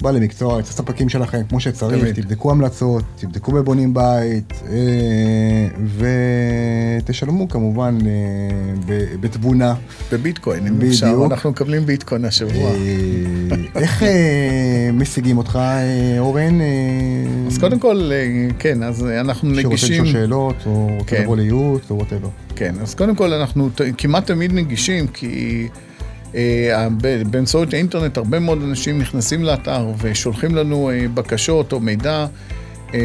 בעלי 0.02 0.20
מקצוע, 0.20 0.60
את 0.60 0.64
הספקים 0.66 1.10
שלכם 1.10 1.42
כמו 1.50 1.60
שצריך, 1.60 2.02
תמיד. 2.02 2.16
תבדקו 2.16 2.52
המלצות, 2.52 3.04
תבדקו 3.16 3.52
בבונים 3.52 3.94
בית, 3.94 4.54
אה, 4.70 5.68
ותשלמו 7.04 7.50
כמובן 7.50 7.98
אה, 8.06 9.06
בתבונה. 9.20 9.74
בביטקוין, 10.12 10.68
אם 10.68 10.82
אפשר, 10.88 11.28
אנחנו 11.32 11.50
מקבלים 11.52 11.86
ביטקוין 11.86 12.26
השבוע. 12.26 12.72
אה, 12.72 13.56
איך 13.76 14.04
משיגים 14.94 15.38
אותך, 15.38 15.60
אורן? 16.20 16.60
אז 17.48 17.58
קודם 17.58 17.80
כל, 17.80 18.12
כן, 18.60 18.84
אז 18.84 19.06
אנחנו 19.06 19.50
נגישים... 19.50 19.78
שרוצה 19.78 19.94
לשאול 19.94 20.08
שאלות, 20.08 20.56
או 20.66 20.88
רוצה 21.00 21.16
כן. 21.16 21.24
לבוא 21.24 21.36
לייעוץ, 21.36 21.92
או 21.92 21.96
whatever. 21.96 22.30
כן, 22.56 22.76
אז 22.82 22.96
קודם 22.96 23.16
כל 23.16 23.34
אנחנו 23.34 23.70
כמעט 23.98 24.28
תמיד 24.28 24.54
נגישים, 24.54 25.08
כי... 25.08 25.68
אה, 26.36 26.88
באמצעות 27.32 27.74
האינטרנט 27.74 28.18
הרבה 28.18 28.40
מאוד 28.40 28.62
אנשים 28.64 29.00
נכנסים 29.00 29.44
לאתר 29.44 29.88
ושולחים 29.98 30.56
לנו 30.56 30.90
אה, 30.90 31.06
בקשות 31.14 31.74
או 31.74 31.80
מידע, 31.80 32.26
אה, 32.94 33.00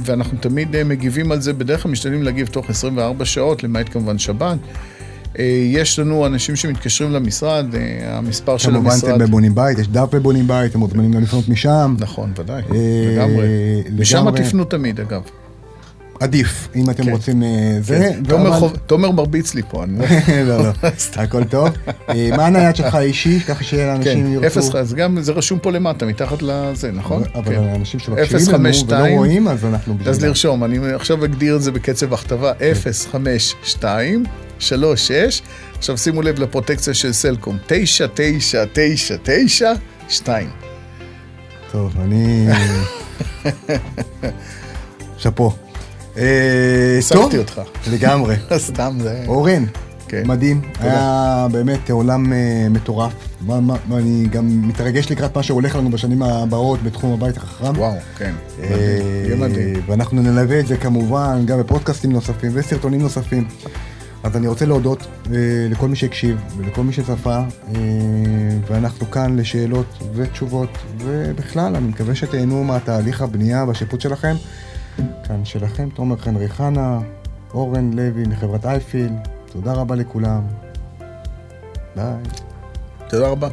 ואנחנו 0.00 0.38
תמיד 0.38 0.82
מגיבים 0.82 1.32
על 1.32 1.40
זה, 1.40 1.52
בדרך 1.52 1.82
כלל 1.82 1.92
משתדלים 1.92 2.22
להגיב 2.22 2.46
תוך 2.46 2.70
24 2.70 3.24
שעות, 3.24 3.64
למעט 3.64 3.86
כמובן 3.92 4.18
שבת. 4.18 4.58
יש 5.68 5.98
לנו 5.98 6.26
אנשים 6.26 6.56
שמתקשרים 6.56 7.12
למשרד, 7.12 7.66
המספר 8.04 8.56
של 8.56 8.76
המשרד... 8.76 9.00
כמובן 9.00 9.14
אתם 9.14 9.26
בבונים 9.26 9.54
בית, 9.54 9.78
יש 9.78 9.88
דף 9.88 10.08
בבונים 10.12 10.48
בית, 10.48 10.70
אתם 10.70 10.78
מוזמנים 10.78 11.12
גם 11.12 11.22
לפנות 11.22 11.48
משם. 11.48 11.96
נכון, 11.98 12.32
ודאי, 12.38 12.62
לגמרי. 13.16 13.46
משם 13.98 14.30
תפנו 14.36 14.64
תמיד, 14.64 15.00
אגב. 15.00 15.22
עדיף, 16.20 16.68
אם 16.76 16.90
אתם 16.90 17.04
כן. 17.04 17.10
רוצים 17.10 17.42
אה, 17.42 17.48
זה. 17.80 18.10
כן. 18.26 18.68
תומר 18.86 19.10
מרביץ 19.10 19.54
לי 19.54 19.62
פה. 19.70 19.84
לא, 20.48 20.58
לא, 20.58 20.70
הכל 21.16 21.44
טוב. 21.44 21.68
אה, 22.08 22.30
מה 22.36 22.46
הנייד 22.46 22.76
שלך 22.76 22.94
האישי, 22.94 23.40
ככה 23.40 23.64
שאנשים 23.64 24.32
ירצו... 24.32 24.40
כן, 24.40 24.46
אפס, 24.46 24.74
אז 24.74 24.94
גם 24.94 25.20
זה 25.20 25.32
רשום 25.32 25.58
פה 25.58 25.72
למטה, 25.72 26.06
מתחת 26.06 26.42
לזה, 26.42 26.92
נכון? 26.92 27.22
אבל. 27.34 27.56
אנשים 27.56 28.00
שמקשיבים 28.00 28.54
לנו 28.54 28.68
ולא 28.88 29.16
רואים, 29.16 29.48
אז 29.48 29.64
אנחנו... 29.64 29.96
אז 30.06 30.24
לרשום, 30.24 30.64
אני 30.64 30.78
עכשיו 30.94 31.24
אגדיר 31.24 31.56
את 31.56 31.62
זה 31.62 31.72
בקצב 31.72 32.14
הכתבה, 32.14 32.52
052 33.12 34.24
36, 34.58 35.42
עכשיו 35.78 35.98
שימו 35.98 36.22
לב 36.22 36.38
לפרוטקציה 36.38 36.94
של 36.94 37.12
סלקום, 37.12 37.58
9999 37.66 39.72
טוב, 41.72 41.92
אני... 42.00 42.48
שאפו. 45.18 45.65
הוספתי 46.96 47.38
אותך. 47.38 47.60
לגמרי. 47.90 48.36
סתם 48.56 48.98
זה... 49.00 49.24
אורן, 49.28 49.64
כן. 50.08 50.22
מדהים, 50.26 50.60
היה 50.80 51.46
באמת 51.52 51.90
עולם 51.90 52.32
אה, 52.32 52.66
מטורף. 52.70 53.12
אני 53.92 54.26
גם 54.30 54.68
מתרגש 54.68 55.10
לקראת 55.10 55.36
מה 55.36 55.42
שהולך 55.42 55.76
לנו 55.76 55.90
בשנים 55.90 56.22
הבאות 56.22 56.82
בתחום 56.82 57.12
הבית 57.12 57.36
החכם. 57.36 57.78
וואו, 57.78 57.94
כן, 58.18 58.34
אה. 58.62 58.68
ואנחנו 59.86 60.22
נלווה 60.22 60.60
את 60.60 60.66
זה 60.66 60.76
כמובן 60.76 61.42
גם 61.46 61.58
בפודקאסטים 61.58 62.12
נוספים 62.12 62.50
וסרטונים 62.54 63.00
נוספים. 63.00 63.48
אז 64.22 64.36
אני 64.36 64.46
רוצה 64.46 64.66
להודות 64.66 65.06
אה, 65.26 65.36
לכל 65.70 65.88
מי 65.88 65.96
שהקשיב 65.96 66.36
ולכל 66.56 66.82
מי 66.82 66.92
שצפה, 66.92 67.40
ואנחנו 68.68 69.10
כאן 69.10 69.36
לשאלות 69.36 69.98
ותשובות, 70.14 70.78
ובכלל, 70.98 71.76
אני 71.76 71.88
מקווה 71.88 72.14
שתהנו 72.14 72.64
מהתהליך 72.64 73.22
הבנייה 73.22 73.64
והשיפוט 73.64 74.00
שלכם. 74.00 74.36
כאן 75.28 75.44
שלכם, 75.44 75.88
תומר 75.94 76.16
חנרי 76.16 76.48
חנה, 76.48 76.98
אורן 77.54 77.92
לוי 77.92 78.22
מחברת 78.22 78.66
אייפיל, 78.66 79.12
תודה 79.52 79.72
רבה 79.72 79.94
לכולם. 79.94 80.42
ביי. 81.96 82.14
תודה 83.08 83.28
רבה. 83.28 83.48